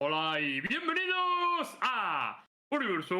[0.00, 3.16] Hola y bienvenidos a Universo.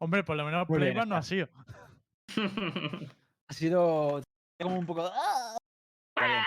[0.00, 1.48] Hombre, por lo menos Muy bien, no ha sido.
[3.50, 4.20] Ha sido
[4.60, 5.10] como un poco.
[5.10, 5.56] ¡ah!
[6.14, 6.44] Está bien.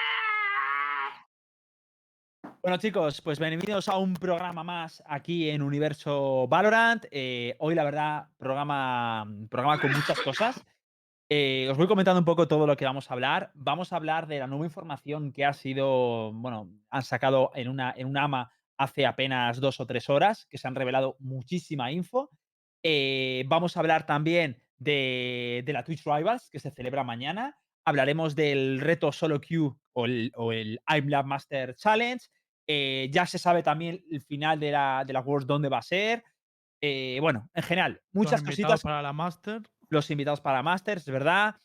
[2.71, 7.03] Bueno, chicos, pues bienvenidos a un programa más aquí en Universo Valorant.
[7.11, 10.63] Eh, hoy, la verdad, programa, programa con muchas cosas.
[11.27, 13.52] Eh, os voy comentando un poco todo lo que vamos a hablar.
[13.55, 17.93] Vamos a hablar de la nueva información que ha sido, bueno, han sacado en una,
[17.98, 22.29] en un AMA hace apenas dos o tres horas, que se han revelado muchísima info.
[22.84, 27.57] Eh, vamos a hablar también de, de la Twitch Rivals, que se celebra mañana.
[27.84, 32.26] Hablaremos del reto Solo Q o el, o el I'm Lab Master Challenge.
[32.67, 35.83] Eh, ya se sabe también el final de la, de la World dónde va a
[35.83, 36.23] ser.
[36.81, 39.61] Eh, bueno, en general, muchas Los invitados cositas para la Master.
[39.90, 41.62] los invitados para Masters, ¿verdad?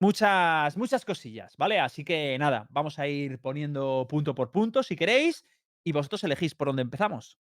[0.00, 1.78] Muchas, muchas cosillas, ¿vale?
[1.80, 5.46] Así que nada, vamos a ir poniendo punto por punto si queréis
[5.84, 7.38] y vosotros elegís por dónde empezamos.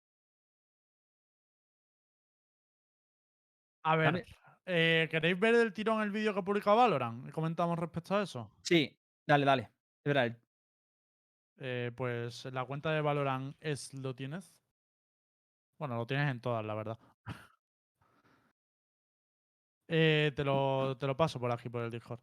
[3.84, 4.25] A ver,
[4.67, 7.30] eh, ¿queréis ver el tirón el vídeo que ha publicado Valorant?
[7.30, 8.51] Comentamos respecto a eso.
[8.62, 9.62] Sí, dale, dale.
[9.62, 10.36] Es verdad,
[11.59, 14.55] Eh, pues la cuenta de Valorant es lo tienes.
[15.79, 16.98] Bueno, lo tienes en todas, la verdad.
[19.89, 22.19] Eh, te, lo, te lo paso por aquí, por el Discord.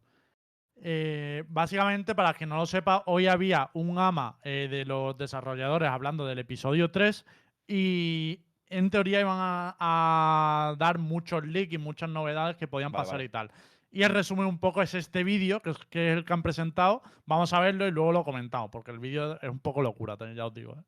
[0.76, 6.26] Eh, básicamente, para quien no lo sepa, hoy había un AMA de los desarrolladores hablando
[6.26, 7.24] del episodio 3
[7.66, 13.02] y en teoría iban a, a dar muchos leaks y muchas novedades que podían Vale,
[13.02, 13.24] pasar vale.
[13.24, 13.50] y tal.
[13.94, 17.00] Y el resumen un poco es este vídeo, que es, el que han presentado.
[17.26, 20.46] Vamos a verlo y luego lo comentamos, porque el vídeo es un poco locura, ya
[20.46, 20.72] os digo.
[20.72, 20.82] ¿eh?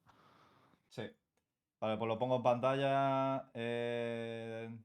[0.89, 1.03] Sí.
[1.81, 3.49] Vale, pues lo pongo en pantalla.
[3.55, 4.77] eh,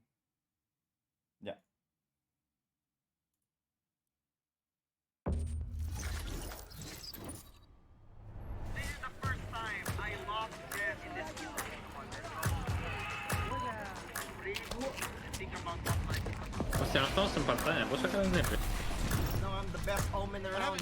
[16.92, 17.86] Hostia, no estamos en pantalla.
[17.86, 18.52] ¿Puedo sacar el NF?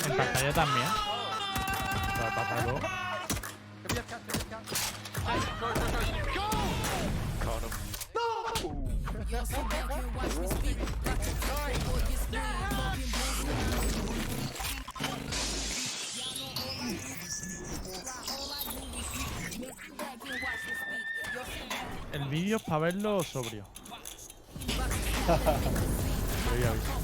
[0.08, 0.86] En pantalla también.
[2.16, 2.80] Para pasarlo.
[22.12, 23.64] El vídeo es para verlo sobrio.
[25.30, 26.99] Yeah.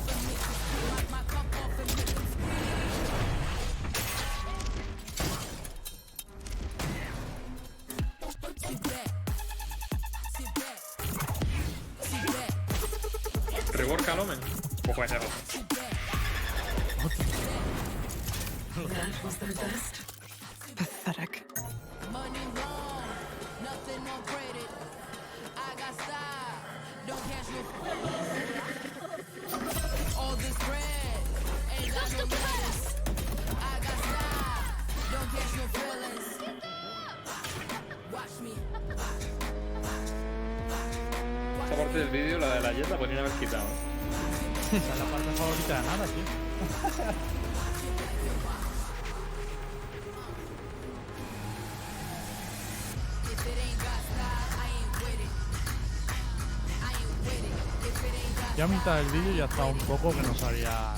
[58.87, 60.95] Ya a mitad del vídeo ya estaba un poco que no sabía.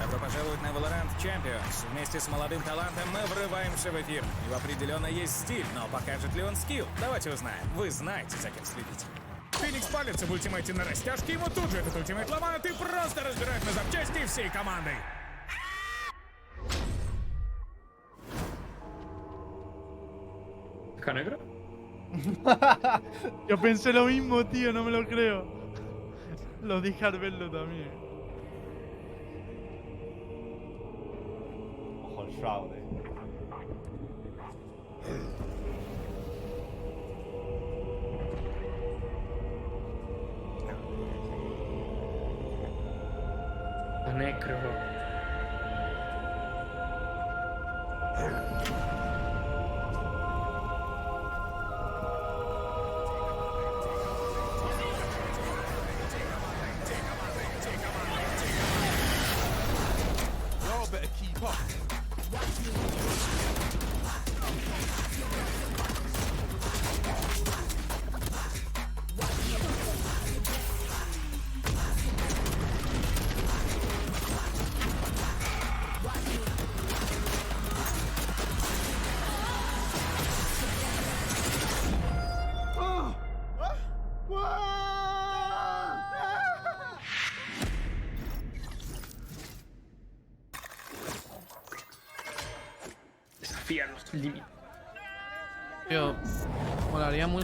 [0.00, 1.86] Добро пожаловать на Valorant Champions.
[1.92, 4.24] Вместе с молодым талантом мы врываемся в эфир.
[4.46, 6.86] Него определенно есть стиль, но покажет ли он скилл?
[7.00, 7.68] Давайте узнаем.
[7.76, 9.21] Вы знаете, за кем следить.
[9.62, 13.64] Феникс палится в ультимейте на растяжке, ему тут же этот ультимейт ломают и просто разбирают
[13.64, 14.96] на запчасти всей командой.
[21.00, 21.38] ¿Caja negra?
[23.48, 25.46] Yo pensé lo mismo, tío, no me lo creo.
[26.60, 27.90] Lo dije al verlo también.
[32.02, 32.81] Ojo el Shroud.
[44.20, 44.34] Eh.
[44.34, 44.91] La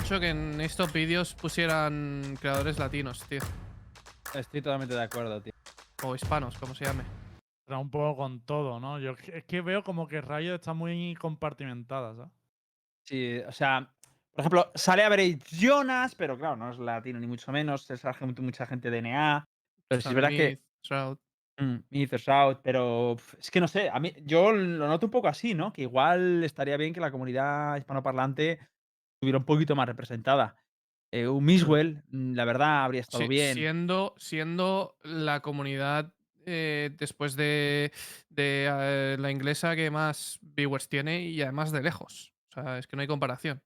[0.09, 3.41] mucho que en estos vídeos pusieran creadores latinos, tío.
[4.35, 5.53] Estoy totalmente de acuerdo, tío.
[6.03, 7.03] O hispanos, como se llame.
[7.67, 8.99] Era un poco con todo, ¿no?
[9.01, 12.33] Yo es que veo como que Riot está muy compartimentada, ¿sabes?
[13.05, 13.93] Sí, o sea,
[14.33, 17.91] por ejemplo, sale a ver Jonas, pero claro, no es latino ni mucho menos.
[17.91, 18.03] Es
[18.39, 19.45] mucha gente de NA.
[19.89, 20.59] Pero sí es verdad que.
[20.85, 21.19] Shroud.
[21.59, 21.81] Mm,
[22.29, 25.71] Out, pero es que no sé, a mí yo lo noto un poco así, ¿no?
[25.71, 28.59] Que igual estaría bien que la comunidad hispanoparlante
[29.19, 30.55] estuviera un poquito más representada.
[31.11, 33.55] Eh, un Miswell, mm, la verdad, habría estado Sí, bien.
[33.55, 36.12] Siendo, siendo la comunidad
[36.47, 37.93] eh, después de,
[38.29, 42.32] de, eh, la inglesa que más viewers tiene y además de lejos.
[42.50, 43.61] O sea, es que no hay comparación.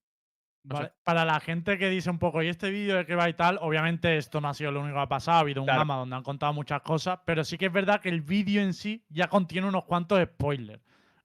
[0.65, 0.83] No sé.
[0.85, 3.35] Vale, Para la gente que dice un poco, ¿y este vídeo de qué va y
[3.35, 3.59] tal?
[3.61, 6.17] Obviamente esto no ha sido lo único que ha pasado, ha habido un gama donde
[6.17, 9.29] han contado muchas cosas, pero sí que es verdad que el vídeo en sí ya
[9.29, 10.83] contiene unos cuantos spoilers.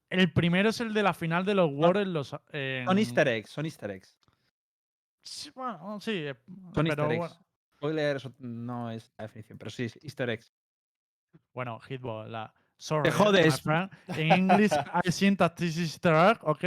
[0.10, 2.30] El primero es el de la final de los en los...
[2.30, 4.17] Son easter eggs, son easter eggs.
[5.28, 7.18] Sí, bueno, sí, eh, Son pero easter eggs.
[7.20, 7.46] bueno,
[7.78, 10.54] Spoilers no es la definición, pero sí, es easter eggs.
[11.54, 12.54] bueno, Hitball, la...
[12.78, 13.64] Sorry, eh, jodes.
[14.10, 14.72] En English
[15.04, 16.64] I think that this is easter egg, ¿ok?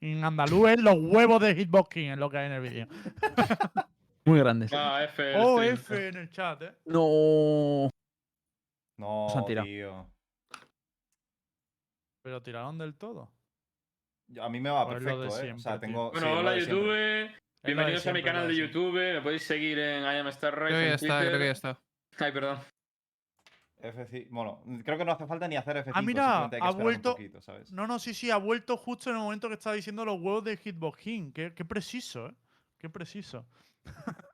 [0.00, 2.86] En andaluz es los huevos de Hitbox King, es lo que hay en el vídeo.
[4.26, 4.72] Muy grandes.
[4.72, 5.34] Ah, F.
[5.36, 5.74] Oh, stream.
[5.74, 6.78] F en el chat, ¿eh?
[6.86, 7.88] No.
[8.98, 9.66] No, Nos han tirado.
[9.66, 10.10] tío.
[12.22, 13.30] Pero tiraron del todo.
[14.28, 15.52] Yo- A mí me va Pues lo de perfecto, ¿eh?
[15.52, 16.10] O sea, tengo.
[16.10, 16.58] Bueno, sí, hola.
[16.58, 17.43] YouTube.
[17.64, 18.94] Bienvenidos a mi canal de YouTube.
[18.94, 21.52] Me podéis seguir en I am Star Race Creo que ya está, creo que ya
[21.52, 21.80] está.
[22.18, 22.58] Ay, perdón.
[23.82, 24.26] F5.
[24.30, 25.92] Bueno, creo que no hace falta ni hacer F5.
[25.94, 27.72] Ah, mira, simplemente hay que ha vuelto- poquito, ¿sabes?
[27.72, 30.44] No, no, sí, sí, ha vuelto justo en el momento que estaba diciendo los huevos
[30.44, 31.32] de Hitbox King.
[31.32, 32.34] Qué, qué preciso, ¿eh?
[32.78, 33.46] Qué preciso.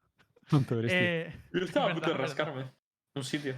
[0.82, 2.64] Eh, Yo estaba a punto de rascarme.
[3.14, 3.54] Un sitio.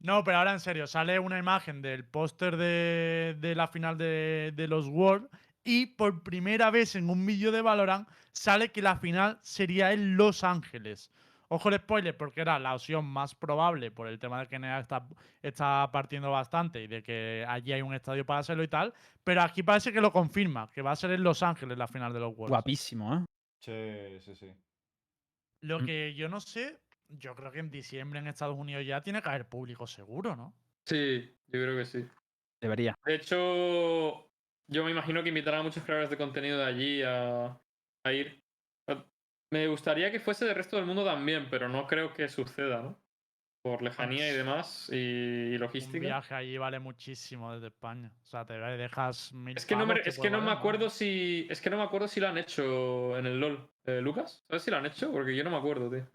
[0.00, 4.52] No, pero ahora en serio, sale una imagen del póster de, de la final de,
[4.52, 5.28] de los Worlds
[5.62, 10.16] y por primera vez en un vídeo de Valorant sale que la final sería en
[10.16, 11.10] Los Ángeles.
[11.48, 14.80] Ojo el spoiler, porque era la opción más probable por el tema de que NEA
[14.80, 15.06] está,
[15.40, 18.92] está partiendo bastante y de que allí hay un estadio para hacerlo y tal.
[19.22, 22.12] Pero aquí parece que lo confirma, que va a ser en Los Ángeles la final
[22.12, 22.50] de los Worlds.
[22.50, 23.24] Guapísimo, ¿eh?
[23.60, 24.52] Sí, sí, sí.
[25.60, 25.86] Lo Mm.
[25.86, 29.28] que yo no sé, yo creo que en diciembre en Estados Unidos ya tiene que
[29.28, 30.54] haber público seguro, ¿no?
[30.86, 32.04] Sí, yo creo que sí.
[32.60, 32.94] Debería.
[33.04, 34.28] De hecho,
[34.66, 37.58] yo me imagino que invitarán a muchos creadores de contenido de allí a,
[38.04, 38.44] a ir.
[38.86, 39.02] Eh,
[39.50, 43.00] Me gustaría que fuese del resto del mundo también, pero no creo que suceda, ¿no?
[43.62, 45.98] Por lejanía y demás y, y Un logística.
[45.98, 48.12] viaje allí vale muchísimo desde España.
[48.22, 51.46] O sea, te dejas mil Es que no me, es que no me acuerdo si.
[51.50, 53.70] Es que no me acuerdo si lo han hecho en el LOL.
[53.86, 55.10] Eh, Lucas, ¿sabes si lo han hecho?
[55.10, 56.06] Porque yo no me acuerdo, tío.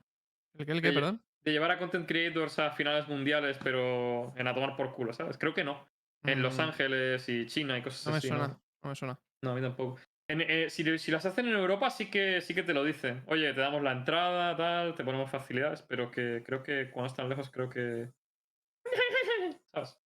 [0.60, 1.24] ¿El qué, el qué, perdón?
[1.44, 5.38] De llevar a content creators a finales mundiales, pero en a tomar por culo, ¿sabes?
[5.40, 5.88] Creo que no.
[6.24, 8.62] En Los Mm, Ángeles y China y cosas No me suena, ¿no?
[8.84, 9.20] no me suena.
[9.42, 10.00] No, a mí tampoco.
[10.30, 13.24] En- eh, si, si las hacen en Europa, sí que, sí que te lo dicen.
[13.26, 17.30] Oye, te damos la entrada, tal, te ponemos facilidades, pero que creo que cuando están
[17.30, 18.12] lejos, creo que.
[19.74, 20.00] ¿Sabes?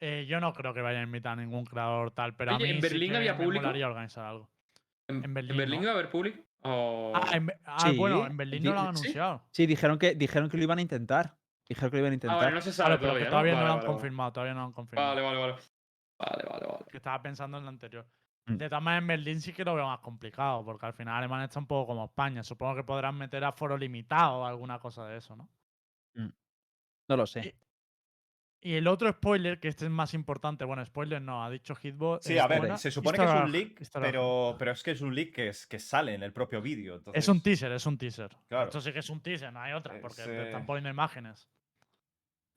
[0.00, 2.58] Eh, yo no creo que vaya a invitar a ningún creador tal, pero Oye, a
[2.66, 3.66] mí ¿en sí Berlín que había me público?
[3.66, 4.50] organizar algo.
[5.08, 5.82] En, En Berlín, ¿no?
[5.82, 6.42] iba a haber público?
[6.62, 9.42] O- Ah, en ah, Sí, bueno, en Berlín no lo han anunciado.
[9.50, 11.38] Sí, dijeron que, dijeron que lo iban a intentar.
[11.68, 12.38] Dijeron que lo iban a Ah, intentar.
[12.40, 13.24] vale, no se sabe Claro, pero todavía.
[13.24, 13.30] que ¿no?
[13.30, 13.98] todavía no Vale, lo han vale, vale.
[13.98, 15.14] confirmado, todavía no lo han confirmado.
[15.14, 15.52] Vale, vale, vale.
[16.18, 16.84] Vale, vale, vale.
[16.90, 18.06] Que estaba pensando en lo anterior.
[18.46, 18.56] Mm.
[18.56, 21.46] De todas maneras, en Berlín sí que lo veo más complicado, porque al final Alemania
[21.46, 22.42] está un poco como España.
[22.42, 25.48] Supongo que podrán meter a foro limitado o alguna cosa de eso, ¿no?
[27.06, 27.54] No lo sé.
[28.62, 32.24] Y el otro spoiler, que este es más importante, bueno, spoiler no, ha dicho Hitbox.
[32.24, 34.92] Sí, eh, a ver, bueno, se supone que es un leak, pero, pero es que
[34.92, 36.94] es un leak que, es, que sale en el propio vídeo.
[36.96, 38.34] Es un entonces- teaser, es un teaser.
[38.48, 38.64] Claro.
[38.64, 40.88] Esto sí que es un teaser, no hay otra, porque Es, te están eh, poniendo
[40.88, 41.46] imágenes.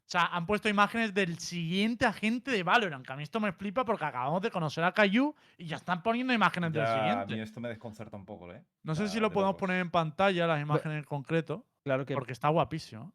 [0.07, 3.51] O sea, han puesto imágenes del siguiente agente de Valorant, que a mí esto me
[3.51, 6.97] flipa porque acabamos de conocer a Caillou y ya están poniendo imágenes del Ya, a
[7.09, 7.33] siguiente.
[7.35, 8.63] mí esto me desconcerta un poco, ¿eh?
[8.83, 9.59] No sé si lo de podemos locos.
[9.59, 13.11] poner en pantalla, las imágenes en concreto, Claro que porque está guapísimo.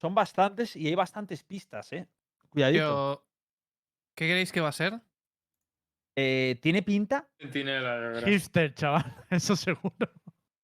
[0.00, 2.06] son bastantes y hay bastantes pistas, ¿eh?
[2.50, 2.84] Cuidadito.
[2.84, 3.24] Yo-
[4.14, 5.00] ¿Qué creéis que va a ser?
[6.16, 7.28] Eh, ¿Tiene pinta?
[7.38, 8.20] Centinela.
[8.24, 9.96] Hipster, chaval, eso seguro.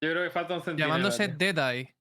[0.01, 0.87] Yo creo que falta un centinela.
[0.87, 1.27] Llamándose.
[1.29, 1.94] Deadeye.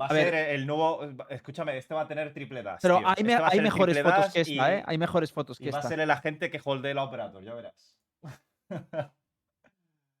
[0.00, 0.30] Va a, A ver.
[0.30, 1.02] ser el nuevo.
[1.28, 2.80] Escúchame, este va a tener triple dash.
[2.82, 3.08] Pero tío.
[3.08, 4.82] hay, Este hay mejores fotos que esta, y- ¿eh?
[4.86, 5.88] Hay mejores fotos que Y va a esta.
[5.88, 7.96] ser el agente que holdee la operator, ya verás.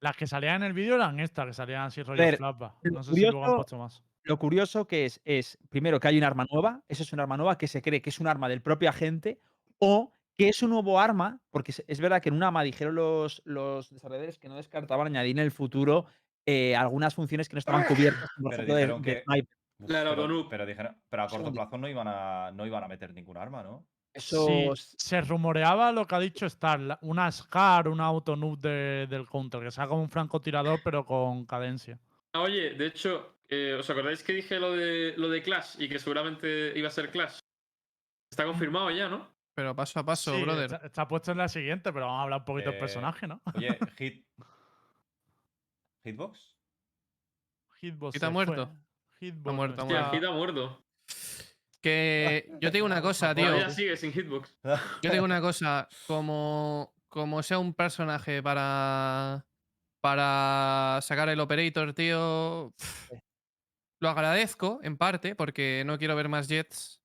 [0.00, 2.76] Las que salían en el vídeo eran estas, que salían así rollo ver, flapa.
[2.82, 4.02] No sé si luego han puesto más.
[4.22, 6.82] Lo curioso que es, es, primero, que hay un arma nueva.
[6.88, 9.40] Eso es un arma nueva que se cree que es un arma del propio agente.
[9.78, 13.40] O que es un nuevo arma, porque es, verdad que en un arma dijeron los,
[13.44, 16.06] los desarrolladores que no descartaban añadir en el futuro
[16.46, 19.48] eh, algunas funciones que no estaban cubiertas, por ejemplo, de, sniper.
[19.86, 20.14] Claro,
[20.50, 23.62] pero, dijeron- pero a corto plazo no iban a, no iban a meter ningún arma,
[23.62, 23.86] ¿no?
[24.12, 24.46] Eso.
[24.46, 29.60] Sí, se rumoreaba lo que ha dicho Star, una SCAR, una autonoob de- del counter,
[29.62, 31.98] que sea como un francotirador pero con cadencia.
[32.32, 35.88] Ah, Oye, de hecho, eh, ¿os acordáis que dije lo de, lo de Clash y
[35.88, 37.38] que seguramente iba a ser Clash?
[38.30, 39.28] Está confirmado ya, ¿no?
[39.54, 40.64] Pero paso a paso, Sí, brother.
[40.72, 43.26] Está, está puesto en la siguiente, pero vamos a hablar un poquito del Eh, personaje,
[43.28, 43.40] ¿no?
[43.54, 44.26] Oye, hit.
[46.04, 46.56] ¿Hitbox?
[47.80, 48.14] Hitbox.
[48.16, 48.66] ¿Está se muerto?
[48.66, 48.83] fue.
[49.26, 50.84] Hitbox no muerto, ha el hit ha muerto.
[51.80, 53.44] Que yo te digo una cosa, tío.
[53.44, 54.54] Todavía sigue sin hitbox.
[54.64, 55.86] Yo te digo una cosa.
[56.06, 59.44] Como, como sea un personaje para.
[60.00, 62.74] Para sacar el operator, tío.
[62.76, 63.10] pff,
[64.00, 67.00] Lo agradezco, en parte, porque no quiero ver más Jets.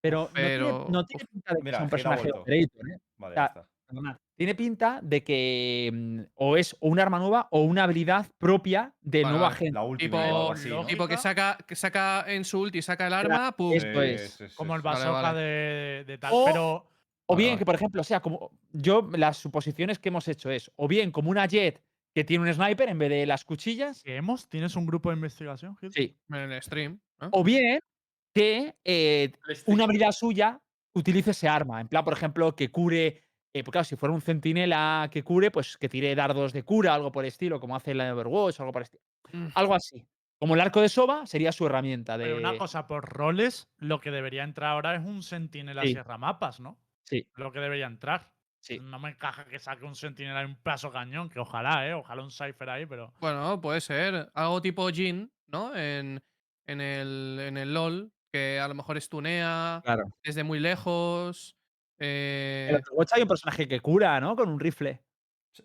[0.00, 2.90] Pero, Pero- no tiene, no tiene pinta de que Mira, sea un ha personaje operator,
[2.90, 2.98] ¿eh?
[3.16, 3.68] Vale, ya está.
[3.94, 4.20] Perdona.
[4.36, 9.22] Tiene pinta de que mm, o es un arma nueva o una habilidad propia de
[9.22, 9.74] nueva gente.
[9.74, 10.74] La última Tipo- o algo así, ¿no?
[10.76, 10.88] lógico.
[10.90, 13.72] Tipo que saca, que saca en su ulti, saca el arma, pum.
[13.72, 14.30] esto es.
[14.32, 14.84] sí, sí, Como el sí.
[14.84, 15.40] Vale, bazooka vale.
[15.40, 16.32] de, de tal.
[16.34, 16.90] O- Pero
[17.26, 17.58] O Vale, bien vale.
[17.60, 18.50] que, por ejemplo, sea como.
[18.72, 21.80] Yo, las suposiciones que hemos hecho es, o bien como una jet
[22.14, 24.02] que tiene un sniper en vez de las cuchillas.
[24.02, 24.48] ¿qué hemos?
[24.48, 25.92] ¿Tienes un grupo de investigación, Hit?
[25.92, 26.16] Sí.
[26.28, 27.00] En el stream.
[27.30, 27.80] O bien
[28.34, 29.32] que eh,
[29.66, 30.60] una habilidad suya
[30.92, 31.80] utilice ese arma.
[31.80, 33.22] En plan, por ejemplo, que cure.
[33.54, 36.94] Eh, porque claro, si fuera un centinela que cure, pues que tire dardos de cura,
[36.94, 39.02] algo por el estilo, como hace la de Overwatch, algo por el estilo.
[39.32, 39.48] Mm.
[39.54, 40.06] Algo así.
[40.38, 42.24] Como el arco de Soba sería su herramienta de.
[42.24, 45.88] Pero una cosa, por roles, lo que debería entrar ahora es un sentinela Sí.
[45.92, 46.78] sierra mapas, ¿no?
[47.04, 48.32] Sí, Lo que debería entrar.
[48.60, 48.78] sí.
[48.80, 51.94] No me encaja que saque un sentinela y un paso cañón, que ojalá, ¿eh?
[51.94, 53.14] Ojalá un cipher ahí, pero.
[53.20, 54.30] Bueno, puede ser.
[54.34, 55.74] Algo tipo Jin, ¿no?
[55.76, 56.22] En,
[56.66, 60.04] en, el, en el LOL, que a lo mejor estunea Claro.
[60.24, 61.56] desde muy lejos.
[61.98, 64.34] En eh, el Overwatch hay un personaje que cura, ¿no?
[64.36, 65.00] Con un rifle.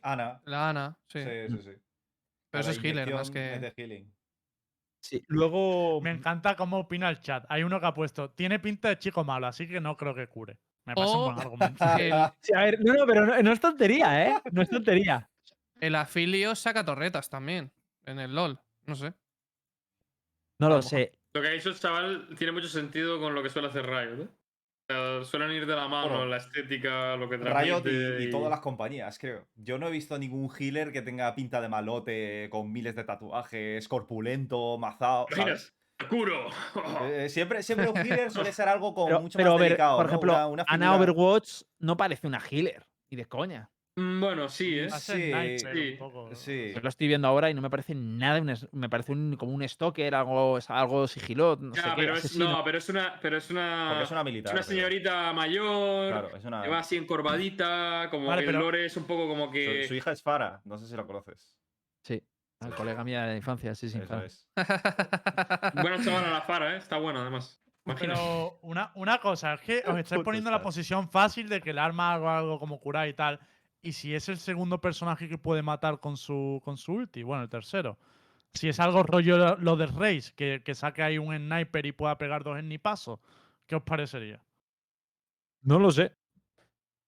[0.03, 0.41] Ana.
[0.45, 1.23] la Ana, sí.
[1.23, 1.71] Sí, sí, sí.
[2.51, 3.59] Pero eso es healer más inyección es que.
[3.59, 4.13] de healing.
[5.01, 5.23] Sí.
[5.27, 6.01] Luego.
[6.01, 7.45] Me encanta cómo opina el chat.
[7.49, 10.27] Hay uno que ha puesto, tiene pinta de chico malo, así que no creo que
[10.27, 10.57] cure.
[10.85, 11.83] Me parece un O- buen argumento.
[11.97, 14.41] El, Sí, a ver, no, no, pero no, no es tontería, ¿eh?
[14.51, 15.29] No es tontería.
[15.79, 17.71] el afilio saca torretas también.
[18.05, 18.59] En el LOL.
[18.85, 19.13] No sé.
[20.59, 21.13] No lo sé.
[21.33, 24.23] Lo que ha dicho el chaval tiene mucho sentido con lo que suele hacer Riot,
[24.23, 24.27] ¿eh?
[25.23, 28.59] Suelen ir de la mano Bueno, la estética, lo que Riot y, y todas las
[28.59, 29.45] compañías, creo.
[29.55, 33.87] Yo no he visto ningún healer que tenga pinta de malote, con miles de tatuajes,
[33.87, 35.27] corpulento, mazao.
[36.09, 36.49] ¡Curo!
[37.03, 39.97] Eh, siempre, siempre un healer suele ser algo Pero, mucho pero, más ver, delicado.
[39.97, 40.09] por ¿no?
[40.11, 42.87] ejemplo, Una- una Ana figura- Overwatch no parece una healer.
[43.11, 43.69] Ni de coña.
[43.99, 44.85] Mm, Bueno, sí, ¿eh?
[44.91, 46.35] Hace Sí, sí, un poco.
[46.35, 46.71] Sí.
[46.73, 48.39] Yo lo estoy viendo ahora y no me parece nada.
[48.41, 51.59] un es- me parece un- como un stalker, algo, es algo sigilot.
[51.59, 54.11] No sé Ya, qué, pero es, no, pero es una, pero es una, Porque es
[54.11, 54.53] una es militar.
[54.53, 56.61] una pero- señorita mayor, Claro, es una.
[56.61, 59.87] que va así encorvadita, como Vale, que pero- el lore es un poco como que...
[59.87, 61.55] su hija es Farah, no sé si la conoces.
[62.03, 62.23] Sí.
[62.61, 63.97] Al colega mía de la infancia, sí, sí.
[63.99, 64.25] Eso claro.
[64.25, 64.45] es.
[65.81, 66.77] Buena chavala la Fara, ¿eh?
[66.77, 67.61] Está buena, además.
[67.85, 68.13] Imagina.
[68.15, 71.69] Pero una, una cosa, es que os estáis poniendo en la posición fácil de que
[71.71, 73.39] el arma haga algo como curar y tal.
[73.81, 77.43] Y si es el segundo personaje que puede matar con su, con su ulti, bueno,
[77.43, 77.97] el tercero.
[78.53, 81.91] Si es algo rollo lo- lo de Raze, que, que saque ahí un sniper y
[81.91, 83.21] pueda pegar dos paso
[83.67, 84.41] ¿qué os parecería?
[85.61, 86.13] No lo sé.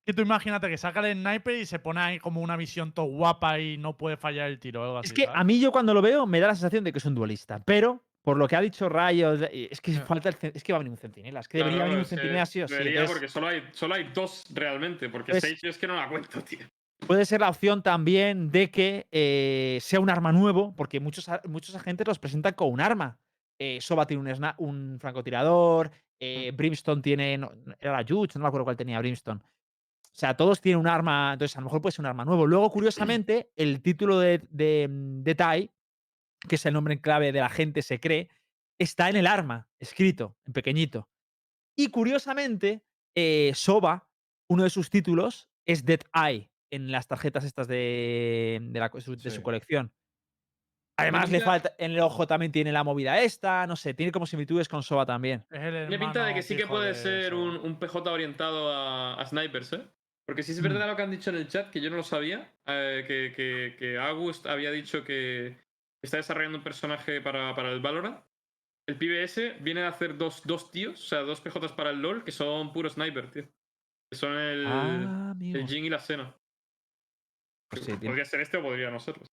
[0.06, 3.06] Que tú imagínate que saca el sniper y se pone ahí como una visión todo
[3.06, 5.08] guapa y no puede fallar el tiro o algo así.
[5.08, 5.40] Es que ¿sabes?
[5.40, 7.60] a mí yo cuando lo veo me da la sensación de que es un duelista.
[7.66, 10.02] Pero, por lo que ha dicho Rayo, es que Ya.
[10.06, 11.40] falta el es que va a venir un centinela.
[11.40, 12.74] Es que debería venir un centinela sí o sí.
[12.76, 15.96] debería, porque solo hay, solo hay dos realmente, porque Pues- seis yo es que no
[15.96, 16.60] la cuento, tío.
[17.08, 21.74] Puede ser la opción también de que eh, sea un arma nuevo, porque muchos, muchos
[21.76, 23.18] agentes los presentan con un arma.
[23.60, 27.38] Eh, Soba tiene un, sna- un francotirador, eh, Brimstone tiene.
[27.40, 29.40] no, era la Yuch, no me acuerdo cuál tenía Brimstone.
[29.42, 32.46] O sea, todos tienen un arma, entonces a lo mejor puede ser un arma nuevo.
[32.46, 35.70] Luego, curiosamente, el título de, de, mm, de Tai,
[36.48, 38.30] que es el nombre en clave del agente, se cree,
[38.80, 41.10] está en el arma, escrito, en pequeñito.
[41.76, 42.84] Y curiosamente,
[43.16, 44.10] eh, Soba,
[44.50, 49.16] uno de sus títulos, es Dead Eye en las tarjetas estas de, de, la su,
[49.16, 49.94] de colección.
[50.98, 51.74] Además, le falta.
[51.78, 53.66] En el ojo también tiene la movida esta.
[53.66, 55.46] No sé, tiene como similitudes con Soba también.
[55.50, 59.26] Tiene pinta de que sí que puede de ser un, un PJ orientado a, a
[59.26, 59.82] snipers, ¿eh?
[60.26, 60.64] Porque sí es Mm.
[60.64, 63.34] verdad lo que han dicho en el chat, que yo no lo sabía, eh, que,
[63.36, 65.58] que, que August había dicho que
[66.04, 68.24] está desarrollando un personaje para, para el Valorant.
[68.88, 72.24] El PBS viene a hacer dos, dos tíos, o sea, dos PJs para el LoL,
[72.24, 73.44] que son puro sniper, tío.
[74.12, 76.36] Que son el, Ah, el Jin y la Sena.
[77.70, 79.24] Pues sí, Podría ser este o podría no serlo.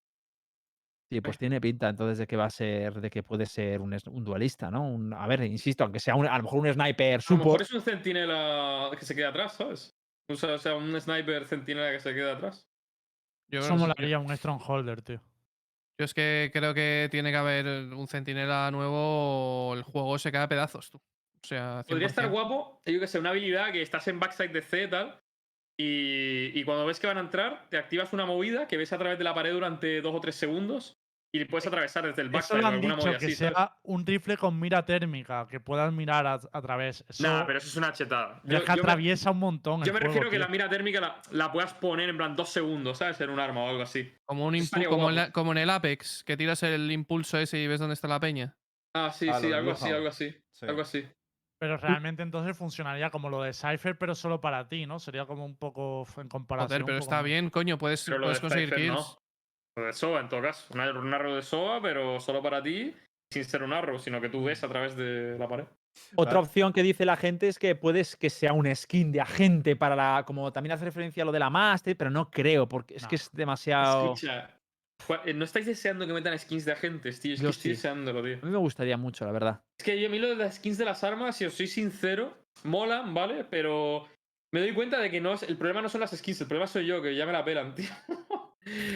[1.10, 3.96] sí, pues tiene pinta entonces de que va a ser, de que puede ser un,
[4.10, 4.86] un duelista, ¿no?
[4.86, 7.38] Un- a ver, insisto, aunque sea un- a lo mejor un sniper A lo mejor
[7.38, 7.60] support.
[7.62, 9.96] es un centinela que se queda atrás, ¿sabes?
[10.30, 12.68] O sea, o sea, un sniper centinela que se queda atrás.
[13.50, 15.20] Yo, Eso molaría un Strongholder, tío.
[15.98, 20.30] Yo es que creo que tiene que haber un centinela nuevo o el juego se
[20.30, 20.98] cae a pedazos, tú.
[20.98, 22.30] O sea, Podría estar 100%.
[22.30, 25.20] guapo, yo que sé, una habilidad que estás en backside de C tal.
[25.80, 28.98] Y, y cuando ves que van a entrar, te activas una movida que ves a
[28.98, 30.98] través de la pared durante dos o tres segundos
[31.30, 33.34] y puedes atravesar desde el Eso backside lo o han alguna dicho, que así.
[33.34, 33.54] ¿sabes?
[33.54, 37.04] sea un rifle con mira térmica, que puedas mirar a, a través.
[37.08, 38.40] Eso, Nah, pero eso es una chetada.
[38.44, 39.82] es que me- atraviesa un montón.
[39.84, 40.44] Yo me juego, refiero que tío.
[40.46, 43.20] la mira térmica la, la puedas poner en plan dos segundos, ¿sabes?
[43.20, 44.10] En un arma o algo así.
[44.24, 45.10] Como, un Eso como, en guapo.
[45.12, 48.20] la- como en el Apex, que tiras el impulso ese y ves dónde está la
[48.20, 48.56] peña.
[48.94, 50.34] Ah, sí, Ah, sí, algo así, algo así.
[50.50, 50.66] Sí.
[50.66, 51.06] Algo así.
[51.60, 54.98] Pero realmente entonces funcionaría como lo de Cypher, pero solo para ti, ¿no?
[55.00, 56.68] Sería como un poco en comparación.
[56.70, 58.94] Joder, pero está bien, coño, puedes, puedes de conseguir Cypher kills.
[58.96, 59.18] no.
[59.84, 60.66] De SOA, en todo caso.
[60.74, 62.94] Una, un arrow de SOA, pero solo para ti,
[63.32, 65.64] sin ser un arrow, sino que tú ves a través de la pared.
[66.14, 66.40] Otra Claro.
[66.46, 69.96] opción que dice la gente es que puedes que sea un skin de agente para
[69.96, 70.22] la.
[70.26, 73.08] Como también hace referencia a lo de la Master, pero no creo, porque es No.
[73.08, 74.04] que es demasiado.
[74.14, 74.50] Escucha,
[75.24, 77.34] eh, ¿no estáis deseando que metan skins de agentes, tío?
[77.34, 77.76] Es Yo que estoy sí.
[77.76, 78.38] deseándolo, tío.
[78.40, 79.62] A mí me gustaría mucho, la verdad.
[79.78, 81.66] Es que yo a mí lo de las skins de las armas, si os soy
[81.66, 83.44] sincero, molan, ¿vale?
[83.44, 84.06] Pero
[84.52, 86.66] me doy cuenta de que no es, el problema no son las skins, el problema
[86.68, 87.88] soy yo, que ya me la pelan, tío.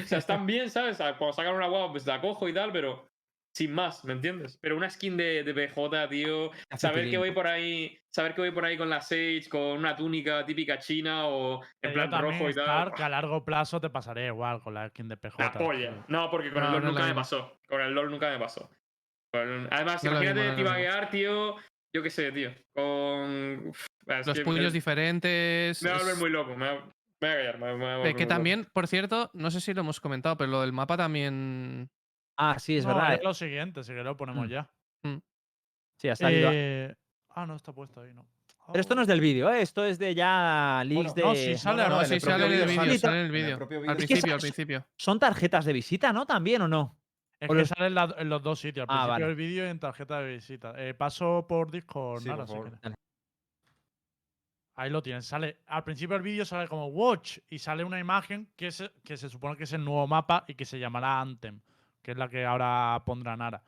[0.02, 0.96] O sea, están bien, ¿sabes?
[0.96, 3.08] Cuando sacan una guapa, pues la cojo y tal, pero
[3.54, 4.58] sin más, ¿me entiendes?
[4.62, 8.50] Pero una skin de, de PJ, tío, saber que voy por ahí, saber que voy
[8.50, 12.54] por ahí con la Sage, con una túnica típica china o en plan rojo y
[12.54, 12.94] tal.
[12.94, 15.36] Que a largo plazo te pasaré igual con la skin de PJ.
[15.38, 16.04] La polla.
[16.08, 17.58] No, porque con el LOL no nunca me pasó.
[17.68, 18.70] Con el LOL nunca me pasó.
[19.34, 21.56] Con- Además, imagínate tibaguear, tío.
[21.94, 22.52] Yo qué sé, tío.
[22.74, 23.68] Con.
[23.68, 23.86] Uf,
[24.26, 25.82] Los puños diferentes.
[25.82, 26.56] me va a volver muy loco.
[26.56, 26.88] Me va,
[27.22, 27.58] me voy a callar.
[27.58, 30.00] Me, me va a Eh, volver que también, por cierto, no sé si lo hemos
[30.00, 31.90] comentado, pero lo del mapa también.
[32.36, 33.14] Ah, sí, es No, verdad.
[33.14, 34.50] es lo siguiente, si que lo ponemos Mm.
[34.50, 34.70] ya.
[35.96, 36.50] Sí, ha salido.
[36.52, 36.94] Eh,
[37.34, 38.26] Ah, no, está puesto ahí, no.
[38.66, 39.62] Pero esto no es del vídeo, ¿eh?
[39.62, 41.36] Esto es de ya leaks Bueno, no, de.
[41.54, 42.98] sí sale No, no, sí, sale en el vídeo vídeo, sale.
[42.98, 43.56] sale en el vídeo.
[43.56, 43.80] Al vídeo.
[43.82, 44.86] Es que principio, al principio.
[44.96, 46.26] ¿Son tarjetas de visita, no?
[46.26, 46.98] ¿También o no?
[47.40, 49.26] Es o que los- sale en, la- en los dos sitios, al Ah, principio vale.
[49.26, 50.74] del vídeo y en tarjeta de visita.
[50.76, 52.76] Eh, paso por Discord, Sí, Nara, por si.
[54.74, 55.26] Ahí lo tienes.
[55.26, 59.16] Sale, al principio del vídeo sale como Watch y sale una imagen que, es, que
[59.16, 61.60] se supone que es el nuevo mapa y que se llamará Anthem,
[62.00, 63.62] que es la que ahora pondrá Nara.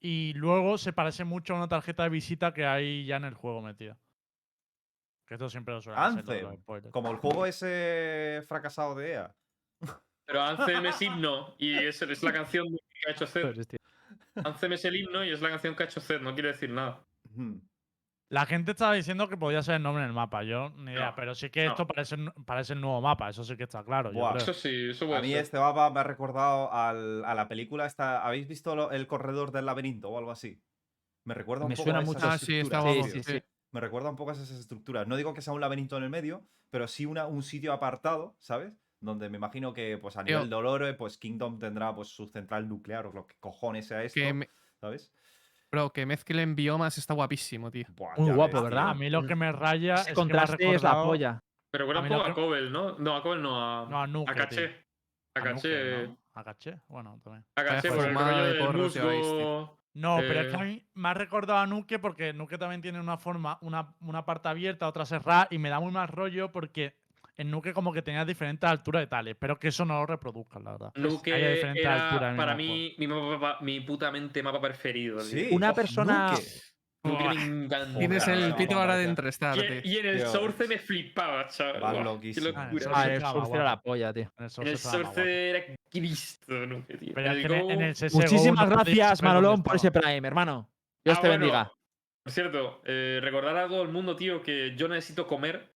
[0.00, 3.34] Y luego se parece mucho a una tarjeta de visita que hay ya en el
[3.34, 3.96] juego metida.
[5.26, 6.90] Que esto siempre lo suelen hacer los- los Anthem.
[6.90, 9.34] Como el juego ese fracasado de EA.
[10.26, 13.44] Pero Anthem es himno y es, es la canción que ha hecho Zed.
[14.44, 16.20] Anthem es el himno y es la canción que ha hecho Zed.
[16.20, 17.00] No quiere decir nada.
[18.30, 20.42] La gente estaba diciendo que podía ser el nombre en el mapa.
[20.42, 21.70] Yo ni idea, No, pero sí que no.
[21.72, 23.28] esto parece, parece el nuevo mapa.
[23.28, 24.10] Eso sí que está claro.
[24.12, 24.30] yo Buah.
[24.32, 24.42] creo.
[24.42, 25.42] Eso sí, eso A mí ser.
[25.42, 28.24] este mapa me ha recordado al- a la película esta.
[28.26, 30.60] ¿Habéis visto lo- el corredor del laberinto o algo así?
[31.24, 32.26] Me recuerda un Me poco suena a esas mucho.
[32.28, 32.82] Ah, sí, está.
[32.82, 33.04] Sí, tío.
[33.04, 33.42] sí, sí.
[33.70, 35.06] Me recuerda un poco a esas estructuras.
[35.06, 38.36] No digo que sea un laberinto en el medio, pero sí una, un sitio apartado,
[38.38, 38.72] ¿sabes?
[39.00, 42.68] Donde me imagino que pues a nivel de Olore, pues Kingdom tendrá pues su central
[42.68, 44.48] nuclear o lo que cojones sea esto, me-
[44.80, 45.12] ¿sabes?
[45.74, 47.84] Bro, que mezclen biomas está guapísimo, tío.
[47.96, 48.82] Buah, Muy guapo, ves, ¿verdad?
[48.82, 48.90] tío.
[48.90, 51.06] A mí lo que me raya es Ese que me ha contraste es la recordado-
[51.06, 51.40] polla.
[51.72, 52.98] Pero a un poco a Cobel, ¿no?
[52.98, 54.44] No, a Cobel no, a, No, a Nuke, a tío.
[54.44, 54.84] Caché.
[55.36, 56.06] A A Nuke, Caché.
[56.06, 56.16] ¿no?
[56.34, 56.80] ¿A caché?
[56.88, 57.44] Bueno, también.
[57.56, 59.02] A Caché, por el rollo de del tío.
[59.04, 59.80] musgo.
[59.96, 62.80] No, pero es que Eh, a mí me ha recordado a Nuke porque Nuke también
[62.82, 66.50] tiene una forma, una, una parte abierta, otra cerrada, y me da muy mal rollo
[66.52, 66.96] porque
[67.36, 69.32] en Nuke como que tenía diferentes alturas de tales.
[69.32, 70.92] Espero que eso no lo reproduzcan, la verdad.
[70.96, 75.20] Nuke diferentes era, alturas para mí, mi, mapa- mi putamente mapa preferido.
[75.20, 76.42] Sí, Una oh, persona- Nuke.
[77.98, 79.82] Tienes el pito ahora de entrestarte.
[79.84, 82.02] Y, y en el Source me flipaba, chaval.
[82.02, 82.48] Loquísimo.
[82.56, 84.22] Ah, el surf era la polla, tío.
[84.22, 87.12] En el En Source Source era Cristo, Nuke, tío.
[87.14, 89.90] Pero En es que el en, en Go- el CSGO Muchísimas gracias, Manolón, por ese.
[89.92, 90.70] Prime, hermano.
[91.04, 91.72] Dios Ah, te bueno, bendiga.
[92.22, 95.73] Por cierto, eh, recordar a todo el mundo, tío, que yo necesito comer.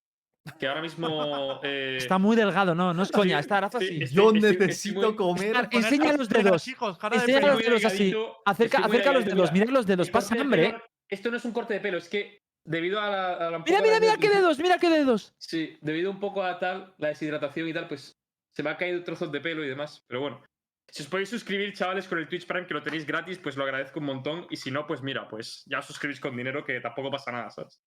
[0.58, 1.60] Que ahora mismo.
[1.62, 3.76] eh, Está muy delgado, no, no es coña, sí, está así.
[3.76, 5.46] estoy- Yo estoy- estoy necesito muy- comer.
[5.56, 6.64] Estar- Enseña los dedos.
[6.64, 6.72] de
[7.16, 8.14] Enseña los dedos así.
[8.44, 9.66] Acerca, estoy acerca los dedos, mira.
[9.66, 10.82] los dedos, pasa de hambre, pelo-.
[11.08, 13.32] Esto no es un corte de pelo, es que debido a la.
[13.34, 15.34] a la- Mira, mira, mira qué dedos, mira qué dedos.
[15.38, 18.18] Sí, debido un poco a tal, la deshidratación y tal, pues
[18.54, 20.04] se me han caído trozos de pelo y demás.
[20.06, 20.42] Pero bueno.
[20.90, 23.64] Si os podéis suscribir, chavales, con el Twitch Prime, que lo tenéis gratis, pues lo
[23.64, 24.46] agradezco un montón.
[24.48, 27.50] Y si no, pues mira, pues ya os suscribís con dinero, que tampoco pasa nada,
[27.50, 27.82] ¿sabes?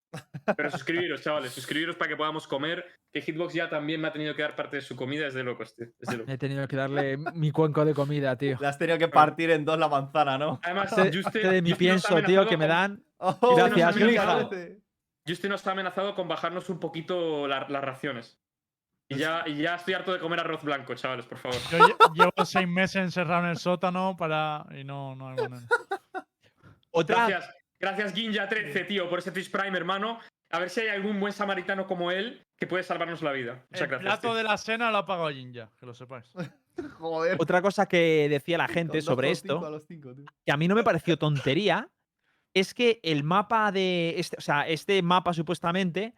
[0.55, 2.85] Pero suscribiros, chavales, suscribiros para que podamos comer.
[3.11, 5.43] Que Hitbox ya también me ha tenido que dar parte de su comida, es de
[5.43, 5.87] locos, tío.
[5.99, 6.31] Es de locos.
[6.33, 8.57] He tenido que darle mi cuenco de comida, tío.
[8.61, 10.59] Le has tenido que partir en dos la manzana, ¿no?
[10.63, 13.03] Además, Juste, este de mi pienso, tío, que me dan.
[13.17, 13.95] Oh, Gracias.
[15.27, 18.40] Juste nos ha amenazado con bajarnos un poquito la- las raciones.
[19.15, 21.57] Y ya, y ya estoy harto de comer arroz blanco, chavales, por favor.
[21.71, 24.65] Yo lle- llevo seis meses encerrado en el sótano para.
[24.77, 25.61] y no, no hay manera.
[26.91, 27.27] Otra.
[27.27, 30.19] Gracias, gracias Ginja13, tío, por ese Twitch Prime, hermano.
[30.49, 33.63] A ver si hay algún buen samaritano como él que puede salvarnos la vida.
[33.69, 34.01] Muchas el gracias.
[34.01, 34.35] plato tío.
[34.35, 36.25] de la cena lo ha pagado Jinja, que lo sepáis.
[36.99, 37.37] Joder.
[37.39, 40.25] Otra cosa que decía la Con gente dos sobre cinco esto, a los cinco, tío.
[40.45, 41.89] que a mí no me pareció tontería,
[42.53, 44.15] es que el mapa de.
[44.17, 46.13] Este, o sea, este mapa supuestamente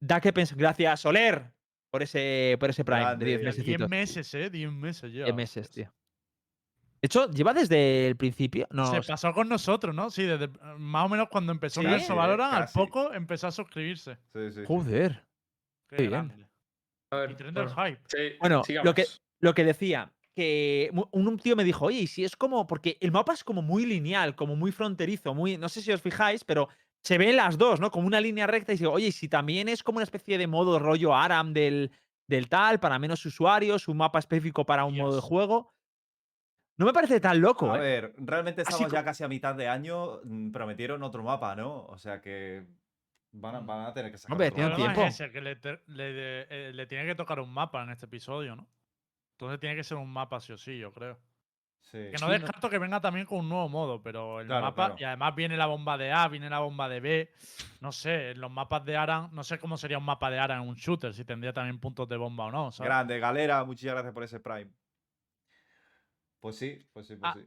[0.00, 0.56] da que pensar.
[0.58, 1.50] Gracias, Soler,
[1.90, 3.24] por ese, por ese Prime Grande.
[3.26, 3.64] de 10 10 meses.
[3.64, 4.50] 10 meses, ¿eh?
[4.50, 5.24] 10 meses ya.
[5.24, 5.94] 10 meses, tío.
[7.00, 8.66] De hecho, ¿lleva desde el principio?
[8.72, 8.86] No.
[8.90, 10.10] Se pasó con nosotros, ¿no?
[10.10, 10.48] Sí, desde
[10.78, 14.18] más o menos cuando empezó Sí, Universo Valorant, al poco empezó a suscribirse.
[14.34, 14.62] Sí, sí.
[14.66, 15.24] Joder.
[15.88, 16.10] Qué Qué bien.
[16.10, 16.48] grande.
[17.10, 18.00] A Y ver, del bueno, hype.
[18.08, 19.06] sí, Bueno, lo que-.
[19.40, 22.66] Lo que decía, que un tío me dijo, oye, y si es como.
[22.66, 25.56] Porque el mapa es como muy lineal, como muy fronterizo, muy.
[25.56, 26.68] No sé si os fijáis, pero
[27.02, 27.90] se ven las dos, ¿no?
[27.90, 28.72] Como una línea recta.
[28.72, 31.90] Y digo, oye, y si también es como una especie de modo rollo ARAM del,
[32.26, 35.74] del tal, para menos usuarios, un mapa específico para un modo de juego.
[36.76, 37.80] No me parece tan loco, A ¿eh?
[37.80, 40.20] ver, realmente Así estamos ya casi a mitad de año.
[40.24, 41.86] mm, Prometieron otro mapa, ¿no?
[41.86, 42.66] O sea que
[43.32, 43.66] van a, Mm.
[43.66, 44.76] van a tener que sacar Hombre, otro El mapa.
[44.82, 45.02] tiempo.
[45.02, 45.54] es ese, que le,
[45.86, 48.68] le eh, le tiene que tocar un mapa en este episodio, ¿no?
[49.32, 51.18] Entonces tiene que ser un mapa sí o sí, yo creo.
[51.90, 51.98] Sí.
[52.10, 54.86] Que no descarto que venga también con un nuevo modo, pero el Claro, mapa.
[54.88, 54.96] claro.
[55.00, 57.32] Y además viene la bomba de A, viene la bomba de B.
[57.80, 60.62] No sé, en los mapas de Aran, no sé cómo sería un mapa de Aran
[60.62, 62.70] en un shooter, si tendría también puntos de bomba o no.
[62.72, 62.88] ¿sabes?
[62.88, 64.70] Grande, Galera, muchas gracias por ese Prime.
[66.40, 67.46] Pues sí, pues sí, pues Ah, sí.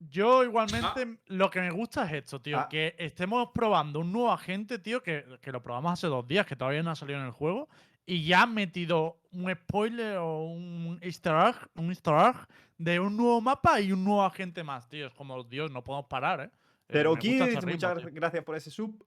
[0.00, 2.68] Yo igualmente lo que me gusta es esto, tío, Ah.
[2.68, 6.54] que estemos probando un nuevo agente, tío, que, que lo probamos hace dos días, que
[6.54, 7.68] todavía no ha salido en el juego,
[8.06, 12.36] y ya han metido un spoiler o un easter egg, un easter egg
[12.78, 15.08] de un nuevo mapa y un nuevo agente más, tío.
[15.08, 16.44] Es como, Dios, no podemos parar, ¿eh?
[16.44, 16.50] Eh,
[16.86, 18.08] Pero ritmo, muchas tío.
[18.12, 19.04] gracias por ese sub.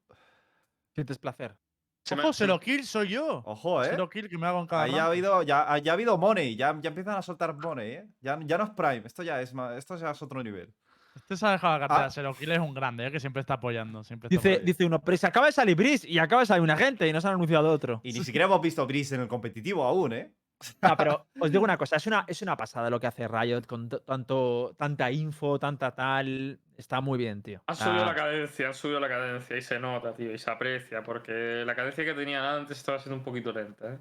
[0.93, 1.55] Sientes placer.
[2.03, 3.41] Se Ojo, se me- Zero Kill soy yo.
[3.45, 3.87] Ojo, eh.
[3.91, 6.55] Zero Kill que me hago en cada Ahí ha habido, ya, ya ha habido money,
[6.55, 8.07] ya, ya empiezan a soltar money, ¿eh?
[8.21, 10.73] Ya, ya no es Prime, esto ya es más, esto ya es otro nivel.
[11.15, 12.05] Este se ha dejado la cartera.
[12.07, 12.09] Ah.
[12.11, 13.11] Zero Kill es un grande, ¿eh?
[13.11, 14.03] Que siempre está apoyando.
[14.03, 14.65] Siempre está Dice, apoyando.
[14.65, 17.13] dice uno, pero si acaba de salir Brice y acaba de salir un agente y
[17.13, 17.99] no se han anunciado otro.
[18.03, 20.33] Y ni siquiera hemos visto Gris en el competitivo aún, ¿eh?
[20.81, 23.61] No, pero os digo una cosa, es una, es una pasada lo que hace Riot
[23.67, 26.59] con tanto, tanta info, tanta tal.
[26.77, 27.61] Está muy bien, tío.
[27.67, 30.49] Han subido Ah, la cadencia, han subido la cadencia y se nota, tío, y se
[30.49, 33.99] aprecia, porque la cadencia que tenían antes estaba siendo un poquito lenta, ¿eh?